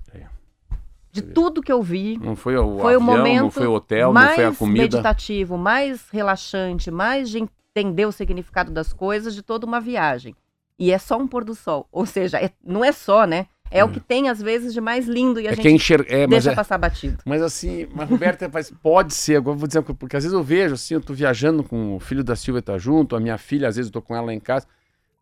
É. 1.13 1.21
De 1.21 1.21
tudo 1.21 1.61
que 1.61 1.71
eu 1.71 1.81
vi, 1.81 2.17
Não 2.21 2.35
foi 2.35 2.55
o 2.57 2.79
foi 2.79 2.95
avião, 2.95 2.99
o 2.99 3.03
momento 3.03 3.41
não 3.41 3.51
foi 3.51 3.67
o 3.67 3.73
hotel, 3.73 4.13
mais 4.13 4.29
não 4.29 4.35
foi 4.35 4.45
a 4.45 4.53
comida. 4.53 4.81
meditativo, 4.83 5.57
mais 5.57 6.09
relaxante, 6.09 6.89
mais 6.89 7.29
de 7.29 7.39
entender 7.39 8.05
o 8.05 8.11
significado 8.11 8.71
das 8.71 8.93
coisas 8.93 9.35
de 9.35 9.41
toda 9.41 9.65
uma 9.65 9.79
viagem. 9.81 10.35
E 10.79 10.91
é 10.91 10.97
só 10.97 11.17
um 11.17 11.27
pôr 11.27 11.43
do 11.43 11.53
sol. 11.53 11.87
Ou 11.91 12.05
seja, 12.05 12.37
é- 12.39 12.51
não 12.63 12.83
é 12.83 12.91
só, 12.91 13.25
né? 13.25 13.47
É, 13.73 13.85
o 13.85 13.89
que 13.89 14.01
tem, 14.01 14.27
às 14.27 14.41
vezes, 14.41 14.73
de 14.73 14.81
mais 14.81 15.07
lindo 15.07 15.39
e 15.39 15.47
a 15.47 15.51
É 15.51 15.55
gente 15.55 15.61
que 15.63 15.69
enxerga. 15.71 16.13
É, 16.13 16.27
deixa 16.27 16.51
é- 16.51 16.55
passar 16.55 16.77
batido. 16.77 17.19
Mas 17.25 17.41
assim, 17.41 17.87
mas 17.95 18.09
Roberta, 18.09 18.49
mas 18.53 18.69
pode 18.69 19.13
ser, 19.13 19.37
agora 19.37 19.55
vou 19.55 19.65
dizer, 19.65 19.81
porque 19.81 20.17
às 20.17 20.23
vezes 20.23 20.33
eu 20.33 20.43
vejo 20.43 20.73
assim, 20.73 20.95
eu 20.95 21.01
tô 21.01 21.13
viajando 21.13 21.63
com 21.63 21.95
o 21.95 21.99
filho 21.99 22.21
da 22.21 22.35
Silvia 22.35 22.61
tá 22.61 22.77
junto, 22.77 23.15
a 23.15 23.19
minha 23.19 23.37
filha, 23.37 23.69
às 23.69 23.77
vezes 23.77 23.87
eu 23.89 23.93
tô 23.93 24.01
com 24.01 24.13
ela 24.13 24.25
lá 24.25 24.33
em 24.33 24.41
casa, 24.41 24.67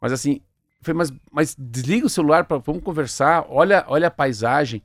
mas 0.02 0.12
assim, 0.12 0.42
falei, 0.82 0.98
mas, 0.98 1.14
mas 1.32 1.56
desliga 1.60 2.08
o 2.08 2.10
celular, 2.10 2.46
pra, 2.46 2.58
vamos 2.58 2.82
conversar, 2.82 3.46
olha, 3.50 3.86
olha 3.88 4.08
a 4.08 4.12
paisagem, 4.12 4.82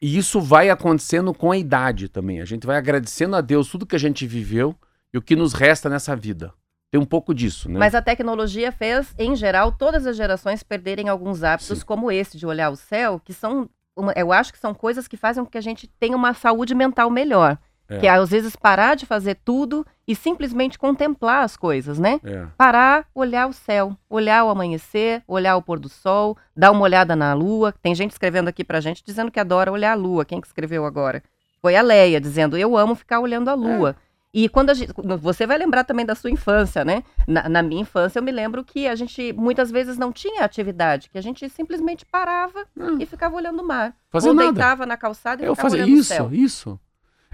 e 0.00 0.16
isso 0.16 0.40
vai 0.40 0.70
acontecendo 0.70 1.34
com 1.34 1.52
a 1.52 1.56
idade 1.56 2.08
também, 2.08 2.40
a 2.40 2.44
gente 2.44 2.66
vai 2.66 2.76
agradecendo 2.76 3.36
a 3.36 3.40
Deus 3.40 3.68
tudo 3.68 3.86
que 3.86 3.96
a 3.96 4.00
gente 4.00 4.26
viveu 4.26 4.74
e 5.12 5.18
o 5.18 5.22
que 5.22 5.36
nos 5.36 5.52
resta 5.52 5.88
nessa 5.88 6.16
vida. 6.16 6.52
Tem 6.90 7.00
um 7.00 7.06
pouco 7.06 7.32
disso, 7.32 7.68
né? 7.68 7.78
Mas 7.78 7.94
a 7.94 8.02
tecnologia 8.02 8.72
fez, 8.72 9.14
em 9.16 9.36
geral, 9.36 9.70
todas 9.70 10.06
as 10.06 10.16
gerações 10.16 10.62
perderem 10.62 11.08
alguns 11.08 11.44
hábitos, 11.44 11.78
Sim. 11.78 11.84
como 11.84 12.10
esse 12.10 12.36
de 12.36 12.46
olhar 12.46 12.70
o 12.70 12.76
céu, 12.76 13.20
que 13.20 13.32
são. 13.32 13.70
eu 14.16 14.32
acho 14.32 14.52
que 14.52 14.58
são 14.58 14.74
coisas 14.74 15.06
que 15.06 15.16
fazem 15.16 15.44
com 15.44 15.50
que 15.50 15.58
a 15.58 15.62
gente 15.62 15.86
tenha 15.86 16.16
uma 16.16 16.34
saúde 16.34 16.74
mental 16.74 17.08
melhor. 17.08 17.58
É. 17.90 17.98
Que 17.98 18.06
é, 18.06 18.10
às 18.10 18.30
vezes, 18.30 18.54
parar 18.54 18.94
de 18.94 19.04
fazer 19.04 19.36
tudo 19.44 19.84
e 20.06 20.14
simplesmente 20.14 20.78
contemplar 20.78 21.42
as 21.44 21.56
coisas, 21.56 21.98
né? 21.98 22.20
É. 22.24 22.46
Parar, 22.56 23.04
olhar 23.14 23.48
o 23.48 23.52
céu, 23.52 23.96
olhar 24.08 24.44
o 24.44 24.48
amanhecer, 24.48 25.22
olhar 25.26 25.56
o 25.56 25.62
pôr 25.62 25.78
do 25.80 25.88
sol, 25.88 26.36
dar 26.56 26.70
uma 26.70 26.82
olhada 26.82 27.16
na 27.16 27.34
lua. 27.34 27.74
Tem 27.82 27.94
gente 27.94 28.12
escrevendo 28.12 28.48
aqui 28.48 28.62
pra 28.62 28.80
gente 28.80 29.02
dizendo 29.04 29.30
que 29.30 29.40
adora 29.40 29.72
olhar 29.72 29.92
a 29.92 29.96
lua. 29.96 30.24
Quem 30.24 30.40
que 30.40 30.46
escreveu 30.46 30.84
agora? 30.86 31.22
Foi 31.60 31.74
a 31.76 31.82
Leia, 31.82 32.20
dizendo: 32.20 32.56
Eu 32.56 32.76
amo 32.76 32.94
ficar 32.94 33.18
olhando 33.20 33.48
a 33.50 33.54
lua. 33.54 33.96
E 34.32 34.48
quando 34.48 34.70
a 34.70 34.74
gente. 34.74 34.92
Você 35.20 35.44
vai 35.44 35.58
lembrar 35.58 35.82
também 35.82 36.06
da 36.06 36.14
sua 36.14 36.30
infância, 36.30 36.84
né? 36.84 37.02
Na, 37.26 37.48
na 37.48 37.62
minha 37.64 37.82
infância, 37.82 38.20
eu 38.20 38.22
me 38.22 38.30
lembro 38.30 38.62
que 38.62 38.86
a 38.86 38.94
gente 38.94 39.32
muitas 39.32 39.72
vezes 39.72 39.98
não 39.98 40.12
tinha 40.12 40.44
atividade, 40.44 41.10
que 41.10 41.18
a 41.18 41.20
gente 41.20 41.48
simplesmente 41.50 42.06
parava 42.06 42.64
Hum. 42.76 42.98
e 43.00 43.06
ficava 43.06 43.34
olhando 43.34 43.60
o 43.60 43.66
mar. 43.66 43.92
Fazer 44.08 44.28
Ou 44.28 44.34
nada. 44.34 44.52
deitava 44.52 44.86
na 44.86 44.96
calçada 44.96 45.42
e 45.42 45.46
Eu 45.46 45.56
ficava 45.56 45.70
fazia 45.70 45.84
olhando 45.84 45.96
o 45.96 46.00
isso, 46.00 46.08
céu. 46.14 46.28
isso. 46.32 46.80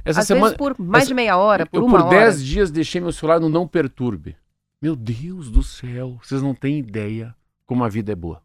Essa 0.07 0.21
Às 0.21 0.27
semana 0.27 0.45
vezes 0.47 0.57
por 0.57 0.75
mais 0.79 1.03
essa- 1.03 1.09
de 1.09 1.15
meia 1.15 1.37
hora, 1.37 1.67
por 1.67 1.77
eu 1.79 1.85
uma 1.87 1.99
por 1.99 2.07
hora. 2.07 2.19
10 2.21 2.45
dias 2.45 2.71
deixei 2.71 3.01
meu 3.01 3.13
celular 3.13 3.41
no 3.41 3.49
não 3.49 3.67
perturbe. 3.67 4.37
Meu 4.81 4.95
Deus 4.95 5.51
do 5.51 5.63
céu, 5.63 6.17
vocês 6.23 6.41
não 6.43 6.55
têm 6.55 6.79
ideia 6.79 7.35
como 7.67 7.83
a 7.85 7.89
vida 7.89 8.13
é 8.13 8.15
boa. 8.15 8.41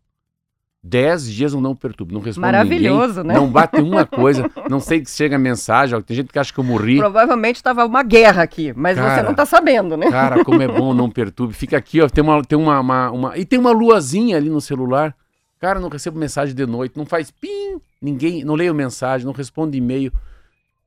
10 0.84 1.32
dias 1.32 1.54
no 1.54 1.62
não 1.62 1.76
perturbe, 1.76 2.12
não 2.12 2.22
responde 2.22 2.42
Maravilhoso, 2.42 3.18
ninguém, 3.22 3.24
né? 3.28 3.34
não 3.36 3.48
bate 3.48 3.80
uma 3.80 4.04
coisa, 4.04 4.50
não 4.68 4.80
sei 4.80 5.00
que 5.02 5.12
chega 5.12 5.38
mensagem, 5.38 6.02
tem 6.02 6.18
gente 6.18 6.32
que 6.34 6.40
acha 6.40 6.52
que 6.52 6.60
eu 6.60 6.64
morri. 6.64 6.98
Provavelmente 6.98 7.58
estava 7.58 7.86
uma 7.86 8.02
guerra 8.02 8.42
aqui, 8.42 8.74
mas 8.76 8.98
você 8.98 9.04
Cara. 9.06 9.24
não 9.24 9.36
tá 9.36 9.46
sabendo, 9.46 9.96
né? 9.96 10.10
Cara, 10.10 10.44
como 10.44 10.60
é 10.60 10.68
bom 10.68 10.92
não 10.92 11.08
perturbe. 11.12 11.54
Fica 11.54 11.78
aqui, 11.78 12.02
ó, 12.02 12.10
tem 12.10 12.24
uma 12.24 12.42
tem 12.44 12.58
uma, 12.58 12.80
uma, 12.80 13.12
uma- 13.12 13.38
e 13.38 13.46
tem 13.46 13.60
uma 13.60 13.70
luazinha 13.72 14.38
ali 14.38 14.50
no 14.50 14.60
celular. 14.60 15.16
Cara, 15.60 15.80
não 15.80 15.90
recebo 15.90 16.18
mensagem 16.18 16.56
de 16.56 16.66
noite, 16.66 16.98
não 16.98 17.06
faz 17.06 17.30
pim, 17.30 17.80
ninguém, 18.02 18.44
não 18.44 18.56
leio 18.56 18.74
mensagem, 18.74 19.24
não 19.28 19.34
responde 19.34 19.78
e-mail. 19.78 20.12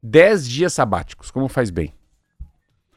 10 0.07 0.47
dias 0.47 0.75
sabáticos, 0.75 1.31
como 1.31 1.49
faz 1.49 1.71
bem. 1.71 1.95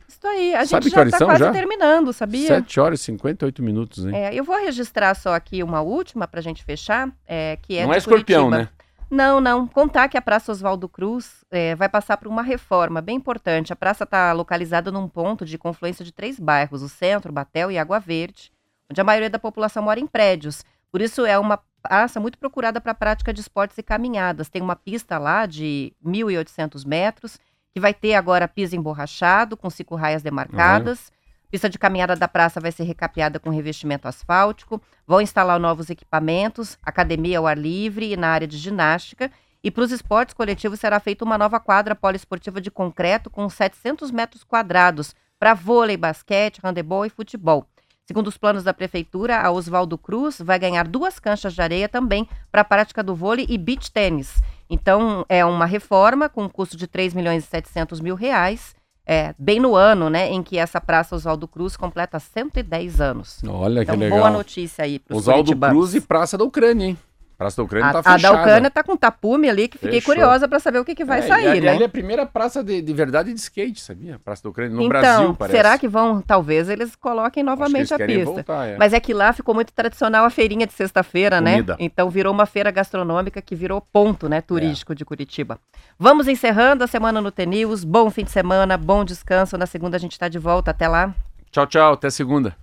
Isso 0.09 0.27
aí. 0.27 0.53
A 0.53 0.65
Sabe 0.65 0.83
gente 0.89 0.93
já 0.93 1.09
tá 1.09 1.17
são 1.17 1.27
quase 1.27 1.39
já? 1.39 1.51
terminando, 1.53 2.11
sabia? 2.11 2.47
7 2.47 2.79
horas 2.81 2.99
e 2.99 3.03
58 3.05 3.63
minutos, 3.63 4.05
hein? 4.05 4.13
É, 4.13 4.33
eu 4.35 4.43
vou 4.43 4.57
registrar 4.57 5.15
só 5.15 5.33
aqui 5.33 5.63
uma 5.63 5.79
última 5.81 6.27
pra 6.27 6.41
gente 6.41 6.63
fechar, 6.65 7.09
é, 7.25 7.57
que 7.61 7.77
é 7.77 7.85
Não 7.85 7.93
é 7.93 7.97
escorpião, 7.97 8.49
Curitiba. 8.49 8.63
né? 8.63 8.69
Não, 9.09 9.39
não. 9.39 9.65
Contar 9.65 10.09
que 10.09 10.17
a 10.17 10.21
Praça 10.21 10.51
Oswaldo 10.51 10.89
Cruz 10.89 11.45
é, 11.49 11.75
vai 11.75 11.87
passar 11.87 12.17
por 12.17 12.27
uma 12.27 12.41
reforma 12.41 12.99
bem 13.01 13.15
importante. 13.15 13.71
A 13.71 13.75
praça 13.75 14.03
está 14.03 14.33
localizada 14.33 14.91
num 14.91 15.07
ponto 15.07 15.45
de 15.45 15.57
confluência 15.57 16.03
de 16.03 16.11
três 16.11 16.37
bairros, 16.37 16.81
o 16.83 16.89
Centro, 16.89 17.31
Batel 17.31 17.71
e 17.71 17.77
Água 17.77 17.99
Verde, 18.01 18.51
onde 18.91 18.99
a 18.99 19.03
maioria 19.05 19.29
da 19.29 19.39
população 19.39 19.81
mora 19.81 19.97
em 19.99 20.07
prédios. 20.07 20.65
Por 20.91 21.01
isso 21.01 21.25
é 21.25 21.39
uma 21.39 21.57
praça 21.87 22.19
muito 22.19 22.37
procurada 22.37 22.81
para 22.81 22.91
a 22.91 22.95
prática 22.95 23.33
de 23.33 23.39
esportes 23.39 23.77
e 23.77 23.83
caminhadas. 23.83 24.49
Tem 24.49 24.61
uma 24.61 24.75
pista 24.75 25.17
lá 25.17 25.45
de 25.45 25.93
1.800 26.05 26.85
metros, 26.85 27.39
que 27.73 27.79
vai 27.79 27.93
ter 27.93 28.13
agora 28.13 28.47
piso 28.47 28.75
emborrachado, 28.75 29.55
com 29.55 29.69
cinco 29.69 29.95
raias 29.95 30.21
demarcadas. 30.21 31.11
Pista 31.49 31.69
de 31.69 31.79
caminhada 31.79 32.13
da 32.13 32.27
praça 32.27 32.59
vai 32.59 32.73
ser 32.73 32.83
recapeada 32.83 33.39
com 33.39 33.49
revestimento 33.49 34.05
asfáltico. 34.05 34.81
Vão 35.07 35.21
instalar 35.21 35.57
novos 35.57 35.89
equipamentos, 35.89 36.77
academia 36.83 37.39
ao 37.39 37.47
ar 37.47 37.57
livre 37.57 38.11
e 38.11 38.17
na 38.17 38.27
área 38.27 38.47
de 38.47 38.57
ginástica. 38.57 39.31
E 39.63 39.71
para 39.71 39.83
os 39.83 39.91
esportes 39.91 40.33
coletivos 40.33 40.81
será 40.81 40.99
feita 40.99 41.23
uma 41.23 41.37
nova 41.37 41.57
quadra 41.57 41.95
poliesportiva 41.95 42.59
de 42.59 42.69
concreto 42.69 43.29
com 43.29 43.47
700 43.47 44.11
metros 44.11 44.43
quadrados 44.43 45.15
para 45.39 45.53
vôlei, 45.53 45.95
basquete, 45.95 46.59
handebol 46.61 47.05
e 47.05 47.09
futebol. 47.09 47.65
Segundo 48.07 48.27
os 48.27 48.37
planos 48.37 48.63
da 48.63 48.73
prefeitura, 48.73 49.37
a 49.41 49.51
Oswaldo 49.51 49.97
Cruz 49.97 50.39
vai 50.39 50.57
ganhar 50.57 50.87
duas 50.87 51.19
canchas 51.19 51.53
de 51.53 51.61
areia 51.61 51.89
também 51.89 52.25
para 52.49 52.61
a 52.61 52.63
prática 52.63 53.03
do 53.03 53.13
vôlei 53.13 53.45
e 53.49 53.57
beach 53.57 53.91
tênis. 53.91 54.41
Então, 54.69 55.25
é 55.27 55.43
uma 55.43 55.65
reforma 55.65 56.29
com 56.29 56.43
um 56.45 56.49
custo 56.49 56.77
de 56.77 56.87
3 56.87 57.13
milhões 57.13 57.43
e 57.43 57.47
700 57.47 57.99
mil 57.99 58.15
reais, 58.15 58.73
é, 59.05 59.35
bem 59.37 59.59
no 59.59 59.75
ano, 59.75 60.09
né, 60.09 60.29
em 60.31 60.41
que 60.41 60.57
essa 60.57 60.79
Praça 60.79 61.15
Oswaldo 61.17 61.49
Cruz 61.49 61.75
completa 61.75 62.17
110 62.17 63.01
anos. 63.01 63.41
Olha 63.45 63.83
que 63.83 63.91
Então, 63.91 63.99
legal. 63.99 64.19
boa 64.19 64.29
notícia 64.29 64.85
aí 64.85 64.99
para 64.99 65.13
os 65.13 65.23
Oswaldo 65.27 65.53
Cruz 65.57 65.93
e 65.93 65.99
Praça 65.99 66.37
da 66.37 66.45
Ucrânia, 66.45 66.85
hein? 66.87 66.97
Praça 67.37 67.57
da 67.57 67.63
Ucrânia 67.63 67.89
a, 67.89 67.93
tá 67.93 67.99
a 67.99 68.03
fechada. 68.15 68.21
da 68.33 68.41
Ucrânia 68.41 68.71
tá 68.71 68.83
com 68.83 68.97
tapume 68.97 69.47
ali, 69.47 69.67
que 69.67 69.77
fiquei 69.77 70.01
Fechou. 70.01 70.15
curiosa 70.15 70.47
para 70.47 70.59
saber 70.59 70.79
o 70.79 70.85
que, 70.85 70.95
que 70.95 71.05
vai 71.05 71.19
É, 71.21 71.23
e 71.23 71.27
sair, 71.27 71.47
ali, 71.49 71.61
né? 71.61 71.69
ali 71.71 71.83
é 71.83 71.85
a 71.85 71.89
primeira 71.89 72.25
praça 72.25 72.63
de, 72.63 72.81
de 72.81 72.93
verdade 72.93 73.31
de 73.31 73.39
skate, 73.39 73.79
sabia? 73.79 74.17
Praça 74.25 74.41
da 74.41 74.49
Ucrânia 74.49 74.75
no 74.75 74.81
então, 74.81 74.89
Brasil, 74.89 75.35
parece. 75.35 75.55
será 75.55 75.77
que 75.77 75.87
vão, 75.87 76.19
talvez 76.19 76.67
eles 76.67 76.95
coloquem 76.95 77.43
novamente 77.43 77.93
a 77.93 77.97
pista. 77.99 78.25
voltar, 78.25 78.65
é. 78.69 78.77
Mas 78.77 78.91
é 78.91 78.99
que 78.99 79.13
lá 79.13 79.31
ficou 79.33 79.53
muito 79.53 79.71
tradicional 79.71 80.25
a 80.25 80.31
feirinha 80.31 80.65
de 80.65 80.73
sexta-feira, 80.73 81.39
né? 81.39 81.63
Então 81.77 82.09
virou 82.09 82.33
uma 82.33 82.47
feira 82.47 82.71
gastronômica 82.71 83.39
que 83.39 83.53
virou 83.55 83.81
ponto, 83.93 84.27
né, 84.27 84.41
turístico 84.41 84.93
É. 84.93 84.95
de 84.95 85.05
Curitiba. 85.05 85.59
Vamos 85.99 86.27
encerrando 86.27 86.83
a 86.83 86.87
semana 86.87 87.21
no 87.21 87.31
TNews. 87.31 87.83
Bom 87.83 88.09
fim 88.09 88.23
de 88.23 88.31
semana, 88.31 88.77
bom 88.77 89.05
descanso. 89.05 89.57
Na 89.59 89.67
segunda 89.67 89.95
a 89.97 89.99
gente 89.99 90.13
está 90.13 90.27
de 90.27 90.39
volta. 90.39 90.71
Até 90.71 90.87
lá. 90.87 91.13
Tchau, 91.51 91.67
tchau. 91.67 91.93
Até 91.93 92.09
segunda. 92.09 92.55